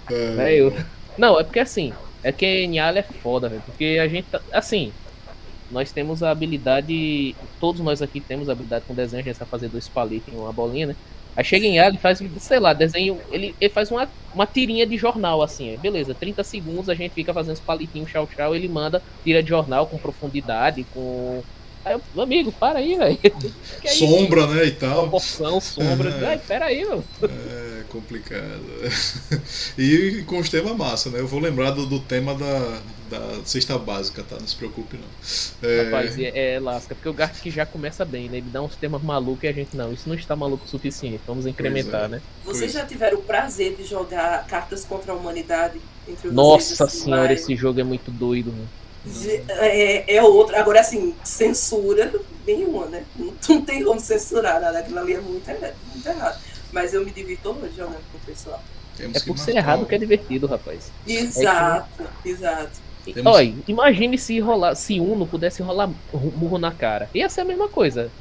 [0.10, 0.86] É, Velho.
[1.18, 1.92] Não, é porque assim,
[2.24, 3.62] é que Nyala é foda, velho.
[3.66, 4.42] Porque a gente tá.
[4.52, 4.92] Assim,
[5.72, 7.36] nós temos a habilidade.
[7.60, 10.38] Todos nós aqui temos a habilidade com desenho, a gente sabe fazer dois palitos em
[10.38, 10.96] uma bolinha, né?
[11.36, 13.20] Aí chega em Nyala e faz, sei lá, desenho.
[13.32, 15.70] Ele, ele faz uma, uma tirinha de jornal, assim.
[15.70, 18.56] aí Beleza, 30 segundos a gente fica fazendo os palitinhos, tchau, tchau.
[18.56, 21.42] Ele manda tira de jornal com profundidade, com.
[21.86, 23.18] Aí eu, amigo, para aí, velho.
[23.84, 23.88] É?
[23.88, 25.02] Sombra, né, e tal.
[25.04, 26.10] Proporção, sombra.
[26.22, 26.26] É.
[26.26, 27.04] Ai, pera aí, meu.
[27.24, 28.64] É complicado.
[29.78, 31.20] E com os temas massa, né?
[31.20, 34.38] Eu vou lembrar do, do tema da, da cesta básica, tá?
[34.40, 35.70] Não se preocupe, não.
[35.70, 38.38] É, Rapaz, é, é lasca, porque o Gart que já começa bem, né?
[38.38, 41.22] Ele dá uns temas malucos e a gente, não, isso não está maluco o suficiente,
[41.26, 42.08] vamos incrementar, é.
[42.08, 42.22] né?
[42.46, 42.80] Vocês é.
[42.80, 46.34] já tiveram o prazer de jogar cartas contra a humanidade entre vocês?
[46.34, 47.34] Nossa assim, senhora, vai?
[47.34, 48.70] esse jogo é muito doido, mano.
[49.06, 50.56] De- É, é outro.
[50.56, 52.12] Agora, assim, censura
[52.46, 53.04] nenhuma, né?
[53.16, 54.80] Não, não tem como censurar nada.
[54.80, 56.40] Aquilo ali é muito, errado, muito errado.
[56.72, 58.62] Mas eu me divirto hoje jogando com o pessoal.
[58.96, 60.92] temos É por ser errado que é divertido, rapaz.
[61.08, 62.72] Exato, exato.
[63.08, 67.10] E, Temos- Olha, imagine se rolar, se Uno pudesse rolar murro na cara.
[67.14, 68.12] Ia ser a mesma coisa.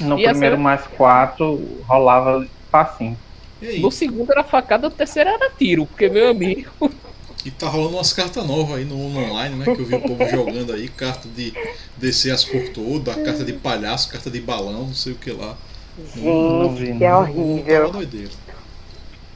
[0.00, 3.16] No essa- primeiro mais quatro rolava facinho.
[3.62, 3.80] E aí?
[3.80, 6.70] No segundo era facada, no terceiro era tiro, porque meu amigo.
[7.44, 9.64] E tá rolando umas cartas novas aí no, online, né?
[9.66, 11.52] Que eu vi o povo jogando aí, carta de
[11.96, 15.56] descer as cor todas, carta de palhaço, carta de balão, não sei o que lá.
[16.14, 17.86] Gente, que é horrível.
[17.86, 18.30] Tá doideira.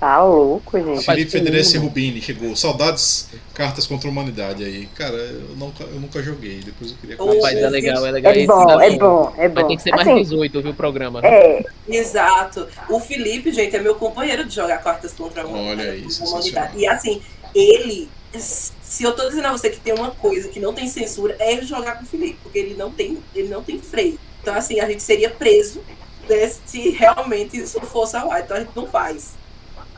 [0.01, 1.05] Tá louco, gente.
[1.05, 2.55] Felipe Federici Rubini chegou.
[2.55, 4.87] Saudades, cartas contra a humanidade aí.
[4.95, 6.61] Cara, eu nunca, eu nunca joguei.
[6.61, 8.33] Depois eu queria Rapaz, é legal, é legal.
[8.33, 8.99] É Esse bom, é bom.
[8.99, 9.69] bom, é Vai bom.
[9.69, 11.21] ter que ser mais Assim, 18, viu, o programa.
[11.25, 12.69] é, Exato.
[12.89, 15.81] O Felipe, gente, é meu companheiro de jogar cartas contra a humanidade.
[15.91, 16.33] Olha sensacional.
[16.35, 16.79] humanidade.
[16.79, 17.21] E assim,
[17.53, 18.09] ele.
[18.39, 21.61] Se eu tô dizendo a você que tem uma coisa que não tem censura, é
[21.63, 24.19] jogar com o Felipe, porque ele não tem, ele não tem freio.
[24.43, 25.81] Então, assim, a gente seria preso
[26.29, 28.41] né, se realmente isso fosse ao ar.
[28.41, 29.37] Então a gente não faz.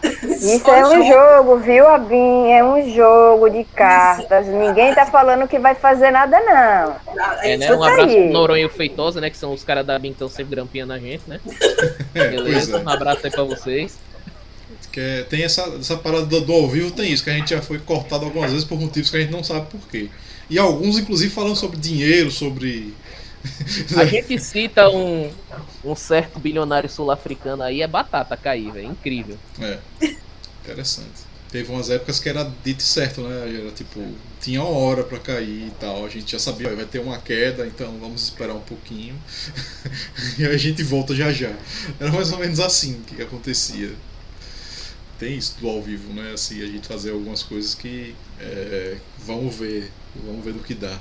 [0.22, 2.50] Isso Só é um jogo, viu, Abin?
[2.50, 4.46] É um jogo de cartas.
[4.46, 6.96] Ninguém tá falando que vai fazer nada, não.
[7.22, 7.66] A É, né?
[7.70, 8.22] Um Escuta abraço aí.
[8.24, 9.28] pro Noronha e o Feitosa, né?
[9.28, 11.38] Que são os caras da BIM que estão sempre grampeando a gente, né?
[12.14, 12.78] É, Beleza?
[12.78, 12.80] é.
[12.80, 13.98] Um abraço aí pra vocês.
[14.90, 17.50] Que é- tem essa, essa parada do, do ao vivo, tem isso, que a gente
[17.50, 20.08] já foi cortado algumas vezes por motivos que a gente não sabe por quê.
[20.48, 22.94] E alguns, inclusive, falando sobre dinheiro, sobre.
[23.96, 25.32] A gente cita um,
[25.84, 28.88] um certo bilionário sul-africano aí, é batata cair, velho.
[28.88, 29.38] Incrível.
[29.60, 29.78] É.
[30.62, 31.30] Interessante.
[31.50, 33.60] Teve umas épocas que era dito certo, né?
[33.60, 34.00] Era tipo,
[34.40, 36.06] tinha uma hora pra cair e tal.
[36.06, 39.20] A gente já sabia, vai ter uma queda, então vamos esperar um pouquinho.
[40.38, 41.52] e a gente volta já já.
[41.98, 43.92] Era mais ou menos assim que acontecia.
[45.18, 46.32] Tem isso do ao vivo, né?
[46.32, 48.14] Assim, a gente fazer algumas coisas que.
[48.40, 49.90] é, vamos ver.
[50.24, 51.00] Vamos ver no que dá.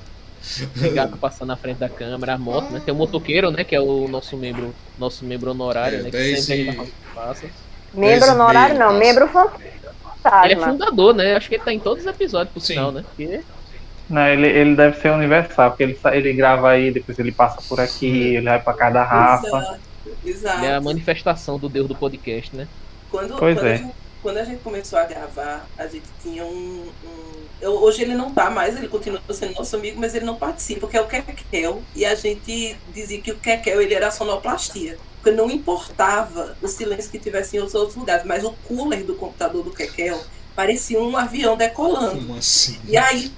[0.77, 2.81] O gato passando na frente da câmera, a moto, né?
[2.83, 3.63] Tem o motoqueiro, né?
[3.63, 6.11] Que é o nosso membro, nosso membro honorário, É, né?
[6.11, 6.85] Que sempre e- gente tá
[7.15, 7.45] passa.
[7.93, 8.87] Membro honorário, não.
[8.87, 8.99] passa.
[8.99, 9.91] Membro Ele é
[10.55, 10.67] fantasma.
[10.67, 11.35] fundador, né?
[11.35, 12.73] Acho que ele tá em todos os episódios, por Sim.
[12.73, 13.03] sinal, né?
[13.03, 13.41] Porque
[14.09, 17.79] Não, ele, ele deve ser universal, porque ele, ele grava aí, depois ele passa por
[17.79, 19.47] aqui, ele vai pra cada Rafa.
[19.47, 19.79] Exato.
[20.25, 20.65] Exato.
[20.65, 22.67] é a manifestação do deus do podcast, né?
[23.11, 23.73] Quando, Pois quando, é.
[23.73, 26.87] a gente, quando a gente começou a gravar, a gente tinha um.
[27.05, 30.35] um- eu- hoje ele não tá mais, ele continua sendo nosso amigo, mas ele não
[30.35, 31.81] participa, que é o Kekel.
[31.95, 34.97] E a gente dizia que o Kekel ele era sonoplastia.
[35.21, 39.63] Porque não importava o silêncio que tivesse em outros lugares, mas o cooler do computador
[39.63, 40.19] do Kekel
[40.55, 42.15] parecia um avião decolando.
[42.15, 42.79] Como assim?
[42.87, 43.31] E aí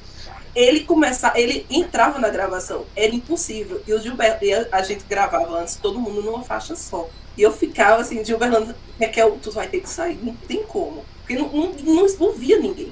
[0.56, 3.82] ele começava, ele entrava na gravação, era impossível.
[3.88, 7.10] E o Gilberto, e a, a gente gravava antes, todo mundo numa faixa só.
[7.38, 11.04] E eu ficava assim, Gilberto, Raquel, tu vai ter que sair, não tem como.
[11.20, 12.92] Porque não, não, não ninguém.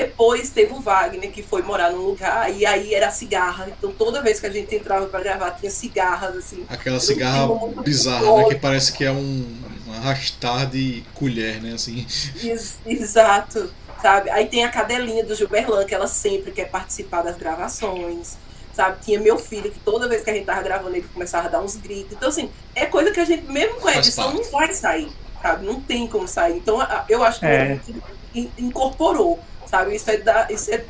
[0.00, 3.66] Depois teve o Wagner, que foi morar num lugar, e aí era cigarra.
[3.78, 6.66] Então toda vez que a gente entrava pra gravar, tinha cigarras, assim.
[6.68, 7.48] Aquela cigarra
[7.82, 8.44] bizarra, né?
[8.44, 9.56] Que parece que é um,
[9.88, 11.72] um arrastar de colher, né?
[11.72, 12.06] Assim.
[12.44, 13.72] Ex- Exato,
[14.02, 14.28] sabe?
[14.28, 18.36] Aí tem a cadelinha do Gilberlan, que ela sempre quer participar das gravações,
[18.74, 18.98] sabe?
[19.02, 21.62] Tinha meu filho, que toda vez que a gente tava gravando, ele começava a dar
[21.62, 22.12] uns gritos.
[22.12, 25.08] Então, assim, é coisa que a gente, mesmo com a edição, não vai sair,
[25.40, 25.64] sabe?
[25.64, 26.58] Não tem como sair.
[26.58, 27.62] Então, eu acho que É.
[27.62, 27.96] a gente
[28.34, 29.94] in- incorporou, sabe?
[29.94, 30.84] Isso é, da, isso é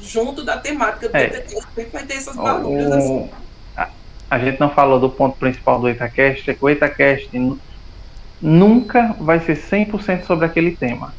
[0.00, 1.30] junto da temática do É.
[1.74, 3.30] Sempre vai ter essas barulhas, assim.
[3.76, 3.88] A,
[4.30, 7.58] a gente não falou do ponto principal do Itacast, é que o Itacast nu-
[8.40, 11.14] nunca vai ser 100% sobre aquele tema.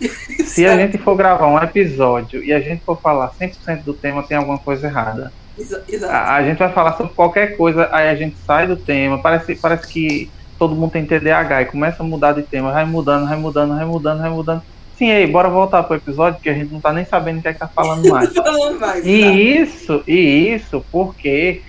[0.44, 4.22] Se a gente for gravar um episódio e a gente for falar 100% do tema,
[4.22, 5.32] tem alguma coisa errada.
[5.56, 6.12] Exa- Exato.
[6.12, 9.54] A, a gente vai falar sobre qualquer coisa, aí a gente sai do tema, parece,
[9.54, 10.28] parece que
[10.58, 13.84] todo mundo tem TDAH e começa a mudar de tema, vai mudando, vai mudando, vai
[13.84, 14.62] mudando, vai mudando.
[14.96, 17.48] Sim, aí, bora voltar pro episódio, que a gente não tá nem sabendo o que
[17.48, 18.32] é que tá falando mais.
[18.32, 19.04] Falando mais.
[19.04, 21.62] E isso, e isso porque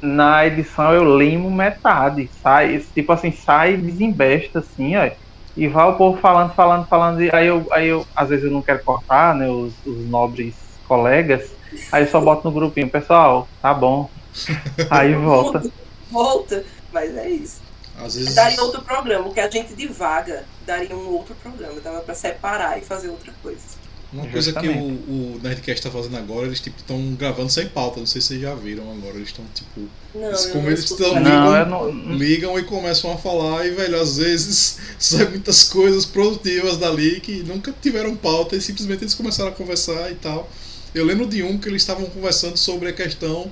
[0.00, 5.10] na edição eu limo metade, sai, tipo assim, sai desembesta assim, ó.
[5.56, 8.50] E vai o povo falando, falando, falando, e aí eu, aí eu às vezes eu
[8.50, 10.54] não quero cortar, né, os, os nobres
[10.88, 11.50] colegas,
[11.92, 14.08] aí eu só boto no grupinho, pessoal, tá bom.
[14.90, 15.62] Aí volta.
[16.10, 17.62] Volta, mas é isso.
[17.96, 18.34] Às vezes.
[18.34, 22.78] Daria outro programa, o que a gente divaga, daria um outro programa, dava pra separar
[22.78, 23.84] e fazer outra coisa.
[24.14, 25.02] Uma coisa que o, Justamente.
[25.10, 28.40] o Nerdcast tá fazendo agora, eles tipo estão gravando sem pauta, não sei se vocês
[28.42, 29.88] já viram agora, eles estão tipo.
[30.14, 32.14] Não, Eles, eu como não eles estão ligam, não.
[32.14, 37.42] ligam e começam a falar, e velho, às vezes saem muitas coisas produtivas dali que
[37.42, 40.48] nunca tiveram pauta e simplesmente eles começaram a conversar e tal.
[40.94, 43.50] Eu lembro de um que eles estavam conversando sobre a questão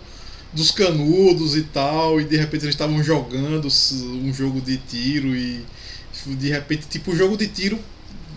[0.53, 5.65] dos canudos e tal, e de repente eles estavam jogando um jogo de tiro e
[6.27, 7.79] de repente, tipo, o jogo de tiro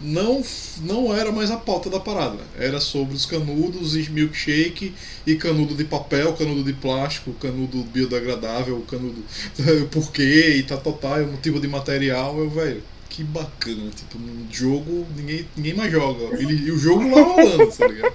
[0.01, 0.43] não,
[0.81, 2.39] não era mais a pauta da parada.
[2.57, 4.93] Era sobre os canudos e milkshake
[5.25, 9.23] e canudo de papel, canudo de plástico, canudo biodegradável, canudo
[9.91, 12.83] por quê e tá total, é o motivo de material, eu, velho.
[13.09, 16.35] Que bacana, tipo, no jogo ninguém, ninguém mais joga.
[16.37, 18.13] Ele, e o jogo lá rolando, tá ligado?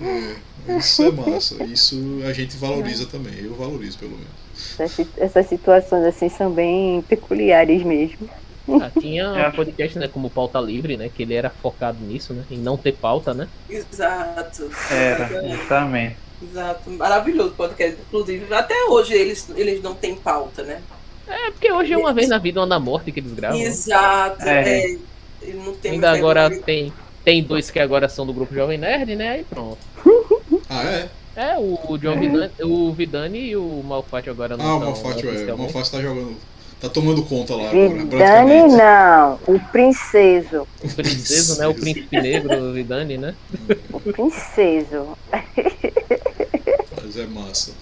[0.00, 1.62] É, isso é massa.
[1.64, 3.34] Isso a gente valoriza também.
[3.38, 5.04] Eu valorizo, pelo menos.
[5.18, 8.28] Essas situações assim são bem peculiares mesmo.
[8.68, 11.10] Ah, tinha um podcast, né, como pauta livre, né?
[11.14, 12.44] Que ele era focado nisso, né?
[12.50, 13.48] Em não ter pauta, né?
[13.68, 14.70] Exato.
[14.90, 16.16] Era, justamente.
[16.42, 16.90] Exato.
[16.90, 17.96] Maravilhoso o podcast.
[18.08, 20.80] Inclusive, até hoje eles, eles não têm pauta, né?
[21.26, 23.58] É, porque hoje é uma vez na vida, uma na morte que eles gravam.
[23.58, 24.46] Exato.
[24.46, 24.92] É.
[24.92, 24.98] É.
[25.54, 26.92] Não tem Ainda agora tem,
[27.24, 29.30] tem dois que agora são do grupo Jovem Nerd, né?
[29.30, 29.78] Aí pronto.
[30.68, 31.08] Ah, é?
[31.36, 35.30] É, o, o John Vidani, o Vidani e o Malfatti agora não Ah, o Malfátio
[35.30, 35.52] é.
[35.52, 35.58] O.
[35.58, 36.36] Malfátio tá jogando.
[36.84, 38.74] Tá tomando conta lá agora, Vidani praticamente.
[38.76, 40.68] não, o princeso.
[40.82, 41.66] O princeso, né?
[41.66, 43.34] O príncipe negro, Vidani, né?
[43.90, 45.16] O princeso.
[47.02, 47.72] Mas é massa.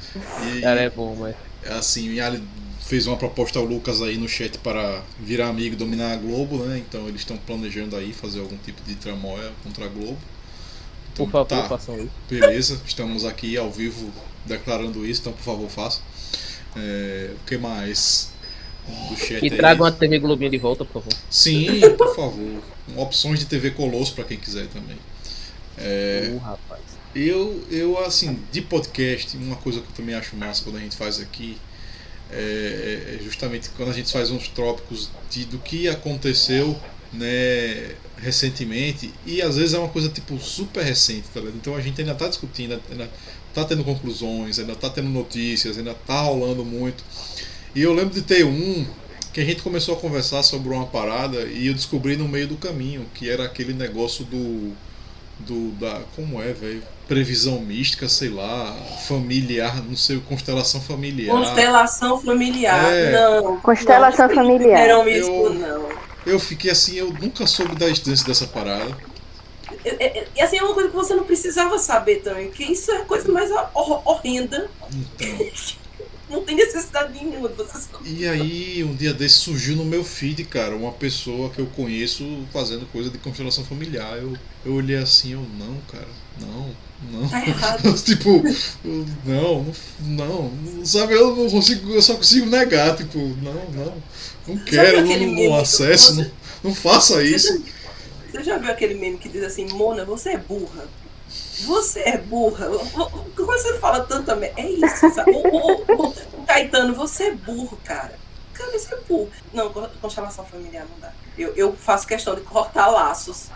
[0.56, 1.34] E, Cara, é bom, mas.
[1.76, 2.42] assim, o Yali
[2.80, 6.58] fez uma proposta ao Lucas aí no chat para virar amigo e dominar a Globo,
[6.64, 6.78] né?
[6.78, 10.18] Então eles estão planejando aí fazer algum tipo de tramóia contra a Globo.
[11.12, 12.10] Então, Por favor, tá, façam isso.
[12.30, 12.80] beleza.
[12.86, 14.10] Estamos aqui ao vivo
[14.46, 16.00] declarando isso, então por favor faça.
[16.76, 18.31] É, o que mais?
[19.30, 19.50] E aí.
[19.50, 21.18] tragam a TV Globinho de volta, por favor.
[21.30, 22.62] Sim, por favor.
[22.96, 24.96] Opções de TV Colosso para quem quiser também.
[25.78, 26.82] É, Uh, rapaz.
[27.14, 30.96] eu, eu, assim, de podcast, uma coisa que eu também acho massa quando a gente
[30.96, 31.56] faz aqui
[32.30, 36.74] é, é justamente quando a gente faz uns trópicos de, do que aconteceu
[37.12, 41.56] né, recentemente e às vezes é uma coisa tipo super recente, tá ligado?
[41.56, 43.10] Então a gente ainda está discutindo, ainda
[43.52, 47.04] tá tendo conclusões, ainda tá tendo notícias, ainda tá rolando muito.
[47.74, 48.86] E eu lembro de ter um
[49.32, 52.56] que a gente começou a conversar sobre uma parada e eu descobri no meio do
[52.56, 54.72] caminho, que era aquele negócio do
[55.38, 56.82] do da como é, velho?
[57.08, 58.72] Previsão mística, sei lá,
[59.08, 61.34] familiar, não sei, constelação familiar.
[61.34, 62.92] Constelação familiar.
[62.92, 63.12] É.
[63.12, 63.60] Não.
[63.60, 64.88] Constelação não, familiar.
[64.88, 65.88] Não, isso Eu- não.
[66.24, 68.96] Eu fiquei assim, eu nunca soube da existência dessa parada.
[70.36, 73.04] E assim, é uma coisa que você não precisava saber também, porque isso é a
[73.04, 74.70] coisa mais hor- horrenda.
[75.18, 75.46] Então,
[76.32, 78.08] Não tem necessidade nenhuma de você saber.
[78.08, 82.24] e aí um dia desse surgiu no meu feed, cara, uma pessoa que eu conheço
[82.52, 84.16] fazendo coisa de constelação familiar.
[84.16, 86.08] Eu, eu olhei assim, eu não, cara,
[86.40, 86.70] não,
[87.12, 87.28] não.
[87.28, 87.94] Tá errado.
[88.02, 88.42] tipo,
[88.84, 89.66] eu- não,
[90.00, 93.94] não, não, sabe, eu não consigo, eu só consigo negar, tipo, não, não,
[94.48, 95.16] não quero, não,
[95.50, 96.30] não, acesso, não,
[96.64, 97.62] não faça isso.
[98.30, 100.88] Você já viu aquele meme que diz assim, Mona, você é burra?
[101.64, 102.66] Você é burra.
[102.66, 105.30] Quando você fala tanto merda, é isso, sabe?
[105.30, 106.08] O, o- o-
[106.38, 108.12] o Caetano, você é burro, cara.
[108.54, 109.30] Cara, você é burro.
[109.52, 111.12] Não, con- constelação familiar não dá.
[111.38, 113.46] Eu, eu faço questão de cortar laços,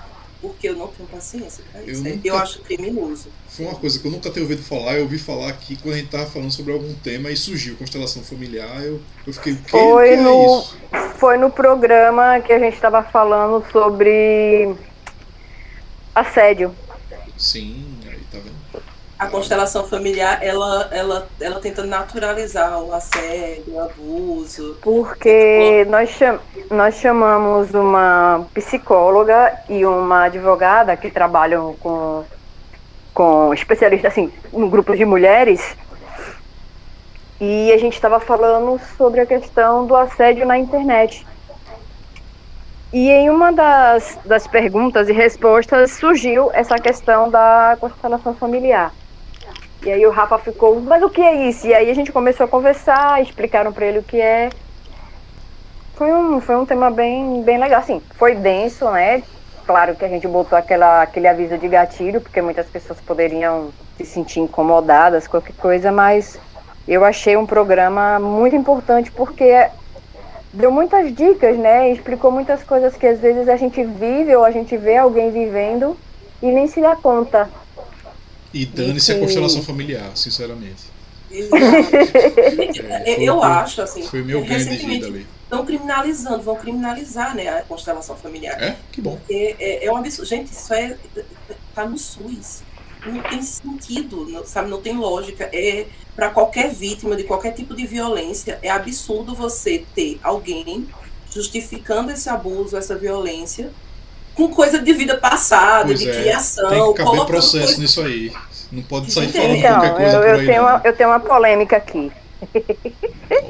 [0.40, 2.06] porque eu não tenho paciência pra Eu isso.
[2.06, 3.28] Eu, nunca- eu acho criminoso.
[3.48, 5.98] Foi uma coisa que eu nunca tinha ouvido falar, eu ouvi falar aqui quando a
[5.98, 9.70] gente tava falando sobre algum tema e surgiu constelação familiar, eu, eu fiquei, o que,
[9.70, 10.76] Foi que é no- isso?
[11.18, 14.74] Foi no programa que a gente estava falando sobre
[16.14, 16.74] assédio.
[17.36, 17.95] Sim?
[19.18, 24.76] A constelação familiar, ela, ela, ela tenta naturalizar o assédio, o abuso.
[24.82, 26.38] Porque nós, cham
[26.70, 32.24] nós chamamos uma psicóloga e uma advogada que trabalham com,
[33.14, 35.74] com especialistas, assim, um grupo de mulheres.
[37.40, 41.26] E a gente estava falando sobre a questão do assédio na internet.
[42.92, 48.92] E em uma das, das perguntas e respostas surgiu essa questão da constelação familiar.
[49.86, 51.64] E aí o Rafa ficou, mas o que é isso?
[51.64, 54.50] E aí a gente começou a conversar, explicaram para ele o que é.
[55.94, 59.22] Foi um, foi um tema bem, bem legal, assim, foi denso, né?
[59.64, 64.04] Claro que a gente botou aquela, aquele aviso de gatilho, porque muitas pessoas poderiam se
[64.04, 66.36] sentir incomodadas, qualquer coisa, mas
[66.88, 69.68] eu achei um programa muito importante porque
[70.52, 71.92] deu muitas dicas, né?
[71.92, 75.96] Explicou muitas coisas que às vezes a gente vive ou a gente vê alguém vivendo
[76.42, 77.48] e nem se dá conta.
[78.56, 80.96] E dane-se a que- constelação familiar, sinceramente.
[81.30, 85.26] É, foi- eu foi- acho, assim, Foi meu ganho de vida ali.
[85.42, 88.60] estão criminalizando, vão criminalizar né, a constelação familiar.
[88.62, 88.76] É?
[88.92, 89.18] Que bom.
[89.28, 90.28] É, é, é um absurdo.
[90.28, 90.96] Gente, isso é.
[91.74, 92.62] tá no SUS.
[93.04, 94.68] Não tem sentido, não, sabe?
[94.70, 95.48] Não tem lógica.
[95.52, 100.88] É para qualquer vítima de qualquer tipo de violência, é absurdo você ter alguém
[101.30, 103.70] justificando esse abuso, essa violência,
[104.36, 106.68] com coisa de vida passada, Pois de é, criação.
[106.68, 108.32] tem que caber processo coisa- nisso aí.
[108.70, 110.46] Não pode sair falando Então, qualquer coisa eu, por eu aí.
[110.46, 110.68] tenho não.
[110.68, 112.12] uma, eu tenho uma polêmica aqui.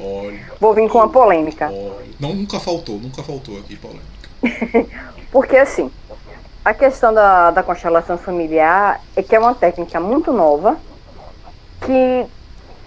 [0.02, 1.66] Olha, Vou vir com uma polêmica.
[1.68, 2.06] olha.
[2.20, 4.06] Não, nunca faltou, nunca faltou aqui polêmica.
[5.32, 5.90] Porque assim,
[6.64, 10.76] a questão da, da constelação familiar é que é uma técnica muito nova,
[11.84, 12.26] que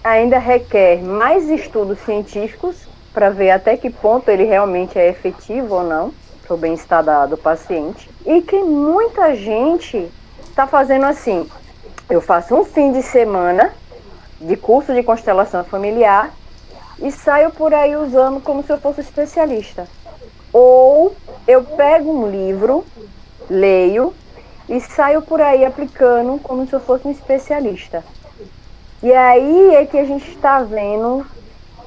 [0.04, 2.76] ainda requer mais estudos científicos
[3.14, 6.14] para ver até que ponto ele realmente é efetivo ou não
[6.50, 8.10] para o bem-estar do paciente.
[8.26, 10.10] E que muita gente
[10.50, 11.47] está fazendo assim.
[12.10, 13.72] Eu faço um fim de semana
[14.41, 16.34] de curso de constelação familiar
[16.97, 19.88] e saio por aí usando como se eu fosse especialista.
[20.52, 21.16] ou
[21.47, 22.84] eu pego um livro,
[23.47, 24.12] leio
[24.68, 28.04] e saio por aí aplicando como se eu fosse um especialista.
[29.04, 31.24] E aí é que a gente está vendo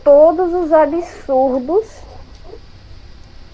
[0.04, 2.01] todos os absurdos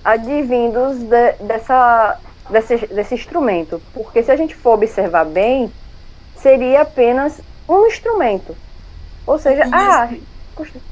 [0.08, 3.80] advindos de, dessa, desse, desse instrumento.
[3.92, 5.70] Porque se a gente for observar bem,
[6.36, 8.56] seria apenas um instrumento.
[9.26, 10.08] Ou seja, ah,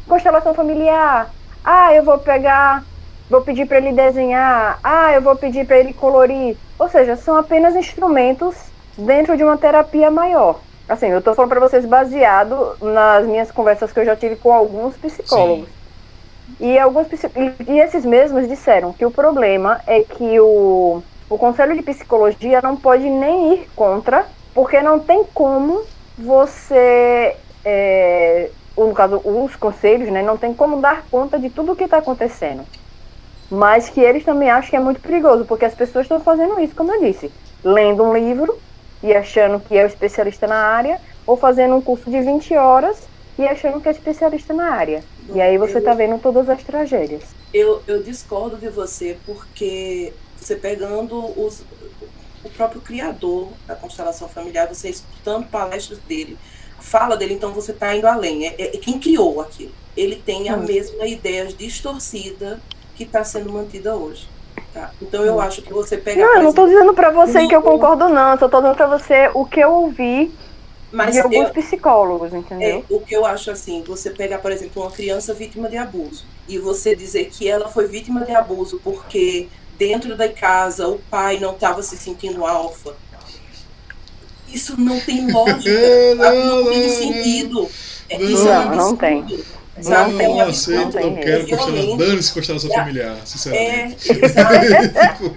[0.06, 1.30] constelação familiar.
[1.64, 2.84] Ah, eu vou pegar,
[3.30, 4.78] vou pedir para ele desenhar.
[4.84, 6.56] Ah, eu vou pedir para ele colorir.
[6.78, 8.54] Ou seja, são apenas instrumentos
[8.98, 10.60] dentro de uma terapia maior.
[10.86, 14.52] Assim, eu estou falando para vocês baseado nas minhas conversas que eu já tive com
[14.52, 15.66] alguns psicólogos.
[15.66, 15.75] Sim.
[16.61, 17.07] E alguns
[17.66, 22.76] e esses mesmos disseram que o problema é que o, o Conselho de Psicologia não
[22.76, 24.24] pode nem ir contra,
[24.55, 25.82] porque não tem como
[26.16, 31.76] você, é, no caso, os conselhos, né, não tem como dar conta de tudo o
[31.76, 32.64] que está acontecendo.
[33.51, 36.74] Mas que eles também acham que é muito perigoso, porque as pessoas estão fazendo isso,
[36.74, 37.30] como eu disse,
[37.62, 38.59] lendo um livro
[39.03, 43.07] e achando que é o especialista na área, ou fazendo um curso de 20 horas
[43.38, 45.03] e achando que é especialista na área.
[45.34, 47.22] E aí você está vendo todas as tragédias.
[47.52, 51.62] Eu, eu discordo de você, porque você pegando os,
[52.44, 56.38] o próprio criador da constelação familiar, você escutando palestras dele,
[56.78, 58.46] fala dele, então você está indo além.
[58.46, 59.72] É, é, quem criou aquilo.
[59.96, 60.64] Ele tem a hum.
[60.64, 62.60] mesma ideia distorcida
[62.94, 64.28] que está sendo mantida hoje.
[64.72, 64.90] Tá?
[65.00, 65.40] Então eu hum.
[65.40, 66.20] acho que você pega.
[66.20, 68.32] Não, eu não estou dizendo para você que eu concordo, não.
[68.32, 70.32] Eu só estou dizendo para você o que eu ouvi
[70.93, 72.84] mas de alguns eu, psicólogos, entendeu?
[72.89, 76.24] É, o que eu acho assim, você pegar, por exemplo, uma criança vítima de abuso
[76.49, 81.39] e você dizer que ela foi vítima de abuso porque dentro da casa o pai
[81.39, 82.95] não estava se sentindo alfa.
[84.49, 87.68] Isso não tem lógica, não, não, tem sentido.
[88.09, 89.24] É, não, não tem.
[89.84, 91.96] Não, não, tem, não aceito, não, não quero constelação.
[91.98, 94.10] Dane-se constelação familiar, sinceramente.
[94.10, 94.14] É,
[95.14, 95.36] tipo,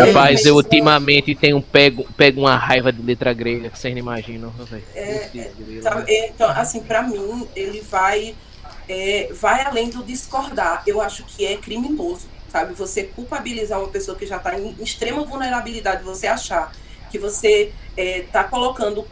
[0.00, 4.52] Rapaz, eu ultimamente tenho pego, pego uma raiva de letra grega que vocês não imaginam.
[4.94, 8.36] É, é, então, assim, pra mim, ele vai,
[8.88, 10.84] é, vai além do discordar.
[10.86, 12.74] Eu acho que é criminoso, sabe?
[12.74, 16.72] Você culpabilizar uma pessoa que já está em extrema vulnerabilidade, você achar
[17.10, 19.04] que você está é, colocando.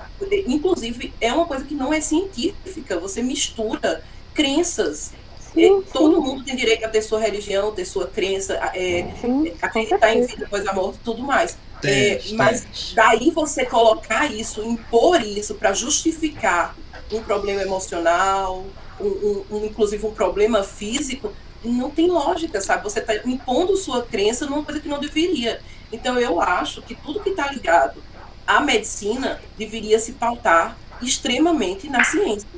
[0.46, 2.98] Inclusive, é uma coisa que não é científica.
[3.00, 4.04] Você mistura
[4.34, 5.12] crenças.
[5.52, 9.06] Sim, é, todo mundo tem direito a ter sua religião, ter sua crença, é,
[9.60, 11.58] acreditar em vida após a morte e tudo mais.
[11.84, 16.76] É, mas daí você colocar isso, impor isso para justificar
[17.10, 18.64] um problema emocional,
[19.00, 21.32] um, um, um, inclusive um problema físico,
[21.64, 22.84] não tem lógica, sabe?
[22.84, 25.60] Você está impondo sua crença numa coisa que não deveria.
[25.92, 28.02] Então eu acho que tudo que está ligado
[28.46, 32.48] à medicina deveria se pautar extremamente na ciência,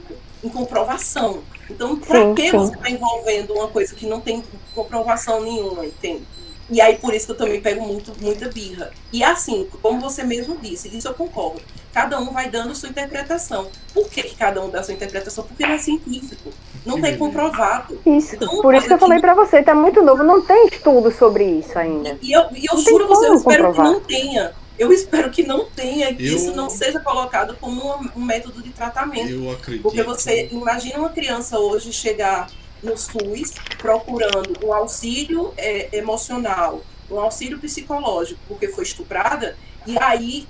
[0.42, 1.42] em comprovação.
[1.70, 2.56] Então, para que sim.
[2.56, 4.42] você está envolvendo uma coisa que não tem
[4.74, 6.22] comprovação nenhuma, entende?
[6.70, 8.90] E aí, por isso que eu também pego muito, muita birra.
[9.12, 11.60] E assim, como você mesmo disse, isso eu concordo.
[11.92, 13.68] Cada um vai dando sua interpretação.
[13.92, 15.44] Por que, que cada um dá sua interpretação?
[15.44, 16.50] Porque não é científico.
[16.84, 18.00] Não tem comprovado.
[18.04, 18.34] Isso.
[18.34, 20.22] Então, por isso que eu falei para você, tá muito novo.
[20.22, 22.18] Não tem estudo sobre isso ainda.
[22.20, 23.86] E eu, e eu juro você, eu espero comprovar.
[23.86, 24.52] que não tenha.
[24.78, 26.36] Eu espero que não tenha, que eu...
[26.36, 29.30] isso não seja colocado como um, um, método de tratamento.
[29.30, 29.82] Eu acredito.
[29.82, 32.50] Porque você imagina uma criança hoje chegar
[32.82, 39.56] no SUS procurando um auxílio é, emocional, um auxílio psicológico, porque foi estuprada,
[39.86, 40.46] e aí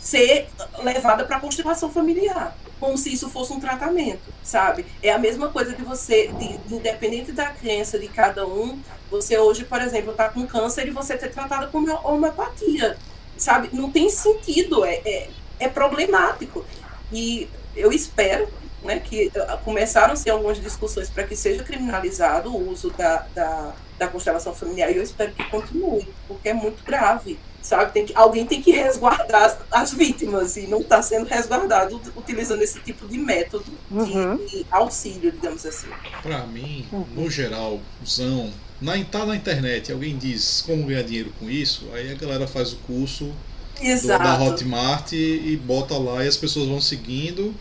[0.00, 0.48] ser
[0.82, 4.84] levada para a constelação familiar, como se isso fosse um tratamento, sabe?
[5.02, 8.78] É a mesma coisa de você, de, independente da crença de cada um,
[9.10, 12.98] você hoje, por exemplo, está com câncer e você ter tratado com homeopatia
[13.44, 13.68] sabe?
[13.72, 15.28] Não tem sentido, é, é,
[15.60, 16.64] é problemático.
[17.12, 18.48] E eu espero
[18.82, 24.08] né, que uh, começaram-se algumas discussões para que seja criminalizado o uso da, da, da,
[24.08, 27.92] constelação familiar e eu espero que continue, porque é muito grave, sabe?
[27.92, 32.62] Tem que, alguém tem que resguardar as, as vítimas e não está sendo resguardado utilizando
[32.62, 34.36] esse tipo de método uhum.
[34.36, 35.88] de, de, auxílio, digamos assim.
[36.22, 37.06] Para mim, uhum.
[37.14, 42.10] no geral, usão na, tá na internet alguém diz como ganhar dinheiro com isso, aí
[42.10, 43.32] a galera faz o curso
[43.80, 47.54] do, da Hotmart e, e, bota lá e as pessoas vão seguindo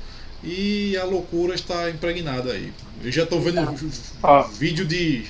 [0.44, 2.74] e a loucura está impregnada aí.
[3.04, 3.60] Eu já estou vendo
[4.22, 4.42] ah.
[4.58, 5.26] vídeo de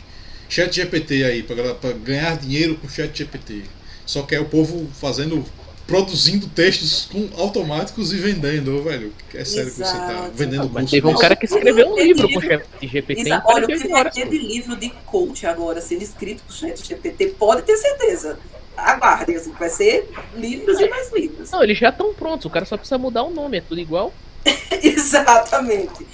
[0.50, 3.64] chat GPT aí para ganhar dinheiro com chat GPT.
[4.06, 5.46] Só que é o povo fazendo
[5.86, 9.14] produzindo textos com automáticos e vendendo, velho.
[9.34, 9.92] É sério Exato.
[9.92, 12.66] que você tá vendendo Mas teve um cara que escreveu um livro com o chat
[12.82, 13.24] GPT.
[13.46, 17.76] Olha, o aquele livro de coach agora sendo escrito com o chat GPT, pode ter
[17.78, 18.40] certeza.
[18.76, 21.52] Aguardem, assim, vai ser livros e mais livros.
[21.52, 24.14] Não, eles já estão prontos, o cara só precisa mudar o nome, é tudo igual.
[24.82, 26.08] Exatamente.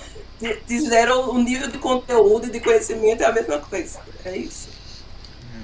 [0.66, 4.00] Fizeram o nível de conteúdo e de conhecimento é a mesma coisa.
[4.26, 4.70] É isso.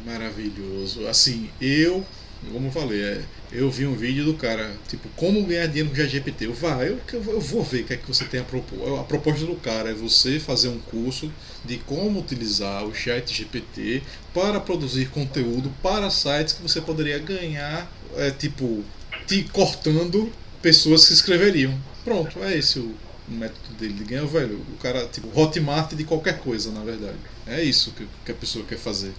[0.06, 1.07] Maravilhoso.
[1.07, 2.06] Assim, eu,
[2.51, 5.95] como eu falei, é, eu vi um vídeo do cara, tipo, como ganhar dinheiro com
[5.95, 6.45] GPT.
[6.45, 8.99] Eu, vá, eu, eu vou ver o que é que você tem a propor.
[8.99, 11.31] A proposta do cara é você fazer um curso
[11.63, 14.03] de como utilizar o chat GPT
[14.34, 18.84] para produzir conteúdo para sites que você poderia ganhar, é, tipo,
[19.27, 20.31] te cortando
[20.61, 21.77] pessoas que escreveriam.
[22.03, 22.95] Pronto, é esse o
[23.27, 24.61] método dele de ganhar, velho.
[24.73, 27.17] O cara, tipo, Hotmart de qualquer coisa, na verdade.
[27.47, 29.13] É isso que, que a pessoa quer fazer.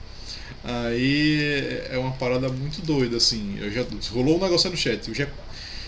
[0.66, 3.56] Aí é uma parada muito doida, assim.
[3.60, 5.08] Eu já rolou um negócio no chat.
[5.08, 5.30] O chat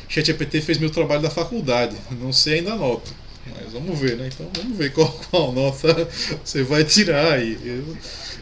[0.08, 1.96] GPT fez meu trabalho da faculdade.
[2.12, 3.10] Não sei ainda a nota.
[3.56, 4.28] Mas vamos ver, né?
[4.32, 6.08] Então vamos ver qual, qual nota
[6.44, 7.58] você vai tirar aí.
[7.64, 7.96] Eu,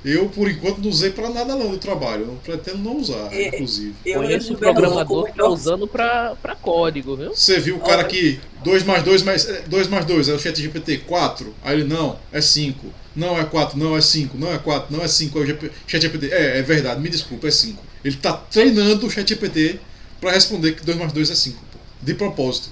[0.06, 2.22] eu, por enquanto, não usei pra nada não do trabalho.
[2.22, 3.92] Eu pretendo não usar, É, inclusive.
[4.04, 7.34] Eu Conheço um programador que tá usando pra, pra código, viu?
[7.34, 10.60] Você viu o cara que 2 mais 2 mais 2 mais 2, é o chat
[10.60, 11.52] GPT 4.
[11.64, 12.86] Aí ele não, é 5.
[13.16, 15.38] Não é 4, não é 5, não é 4, não é 5.
[15.38, 17.82] Aí o GP chat GPT, é, é verdade, me desculpa, é 5.
[18.04, 19.80] Ele tá treinando o chat GPT
[20.20, 21.78] pra responder que 2 mais 2 é 5, pô.
[22.00, 22.68] De propósito.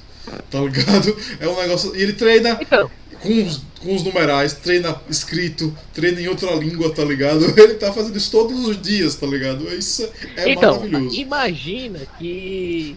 [0.51, 1.17] Tá ligado?
[1.41, 1.95] É um negócio.
[1.97, 2.91] E ele treina Então,
[3.25, 7.45] com os, com os numerais, treina escrito, treina em outra língua, tá ligado?
[7.59, 9.67] Ele tá fazendo isso todos os dias, tá ligado?
[9.75, 11.17] Isso é então maravilhoso.
[11.17, 12.97] imagina que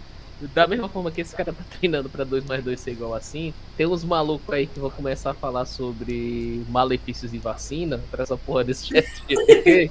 [0.54, 3.20] da mesma forma que esse cara tá treinando pra 2 mais 2 ser igual a
[3.20, 8.22] 5, tem uns malucos aí que vão começar a falar sobre malefícios de vacina pra
[8.22, 9.90] essa porra desse chat GPT.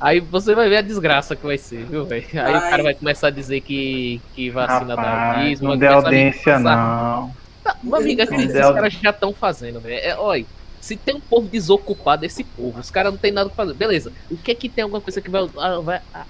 [0.00, 2.24] Aí você vai ver a desgraça que vai ser, viu, velho?
[2.32, 2.70] Aí o Ai.
[2.70, 5.68] cara vai começar a dizer que, que vacina dá Rapaz, autismo.
[5.68, 7.34] não dê audiência, não.
[7.82, 10.00] Amiga, Não acredita, dê os caras já estão fazendo, velho.
[10.04, 10.44] É, olha,
[10.80, 12.78] se tem um povo desocupado, esse povo.
[12.78, 13.74] Os caras não tem nada pra fazer.
[13.74, 15.48] Beleza, o que é que tem alguma coisa que vai.
[15.56, 16.26] ah, vai ah,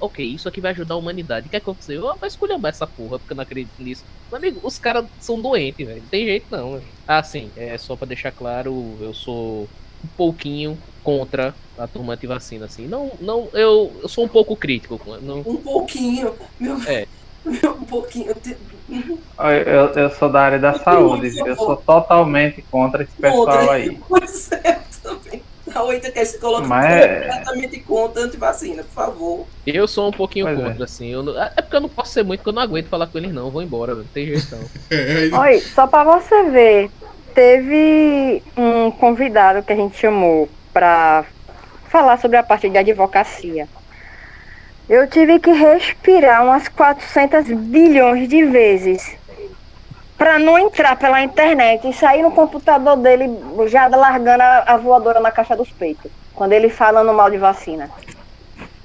[0.00, 1.46] ok, isso aqui vai ajudar a humanidade.
[1.46, 4.04] O que é que eu vou esculhambar essa porra, porque eu não acredito nisso.
[4.30, 6.00] Meu amigo, os caras são doentes, velho.
[6.00, 6.84] Não tem jeito não, velho.
[7.06, 9.68] Ah, sim, é só pra deixar claro, eu sou
[10.04, 12.86] um pouquinho contra a turma de vacina, assim.
[12.86, 15.00] Não, não, eu, eu sou um pouco crítico.
[15.22, 16.34] Não, Um pouquinho.
[16.58, 17.06] Meu, É.
[17.46, 18.34] um pouquinho.
[18.88, 23.98] Eu, eu, eu sou da área da saúde, eu sou totalmente contra esse pessoal aí.
[24.08, 25.42] Pois é, eu também.
[25.72, 29.46] A oita quer se colocar Mas é- completamente contra antivacina, por favor.
[29.64, 30.62] Eu sou um pouquinho Pois é.
[30.64, 31.08] contra, assim.
[31.08, 33.16] Eu não- é porque eu não posso ser muito, porque eu não aguento falar com
[33.18, 33.46] eles, não.
[33.46, 33.94] Eu vou embora.
[33.94, 34.64] Não tem jeito, não.
[34.90, 36.90] É, Oi, só pra você ver,
[37.34, 41.24] teve um convidado que a gente chamou pra
[41.88, 43.68] falar sobre a parte de advocacia.
[44.90, 49.16] Eu tive que respirar umas 400 bilhões de vezes
[50.18, 53.26] pra não entrar pela internet e sair no computador dele
[53.68, 56.10] já largando a, voadora na caixa dos peitos.
[56.34, 57.88] Quando ele falando mal de vacina.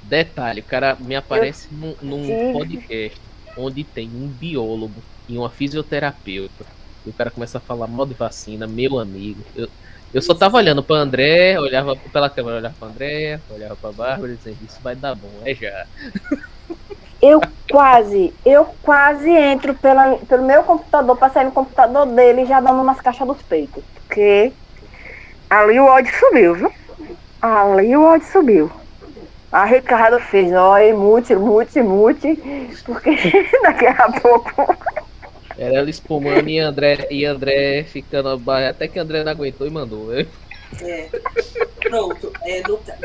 [0.04, 2.52] Detalhe, o cara me aparece num, num Sim.
[2.52, 3.20] podcast
[3.56, 6.64] onde tem um biólogo e uma fisioterapeuta.
[7.04, 9.42] E o cara começa a falar mal de vacina, meu amigo.
[9.56, 9.68] Eu,
[10.14, 14.32] eu só tava olhando pra André, olhava pela câmera, olhava pra André, olhava pra Bárbara
[14.32, 15.86] e dizendo, isso vai dar bom, é já.
[17.20, 22.60] Eu quase, eu quase entro pela, pelo meu computador pra sair no computador dele já
[22.60, 23.82] dando umas caixas dos peitos.
[23.94, 24.52] Porque
[25.48, 26.72] ali o ódio subiu, viu?
[27.40, 28.70] Ali o ódio subiu.
[29.50, 33.16] A Ricardo fez, ó, mute, mute, mute, porque
[33.62, 34.76] daqui a pouco.
[35.58, 40.06] Era ela espumando e André, e André ficando até que André não aguentou e mandou.
[40.06, 40.26] né?
[40.82, 41.08] É.
[41.82, 42.32] Pronto.
[42.42, 42.96] É, não tá-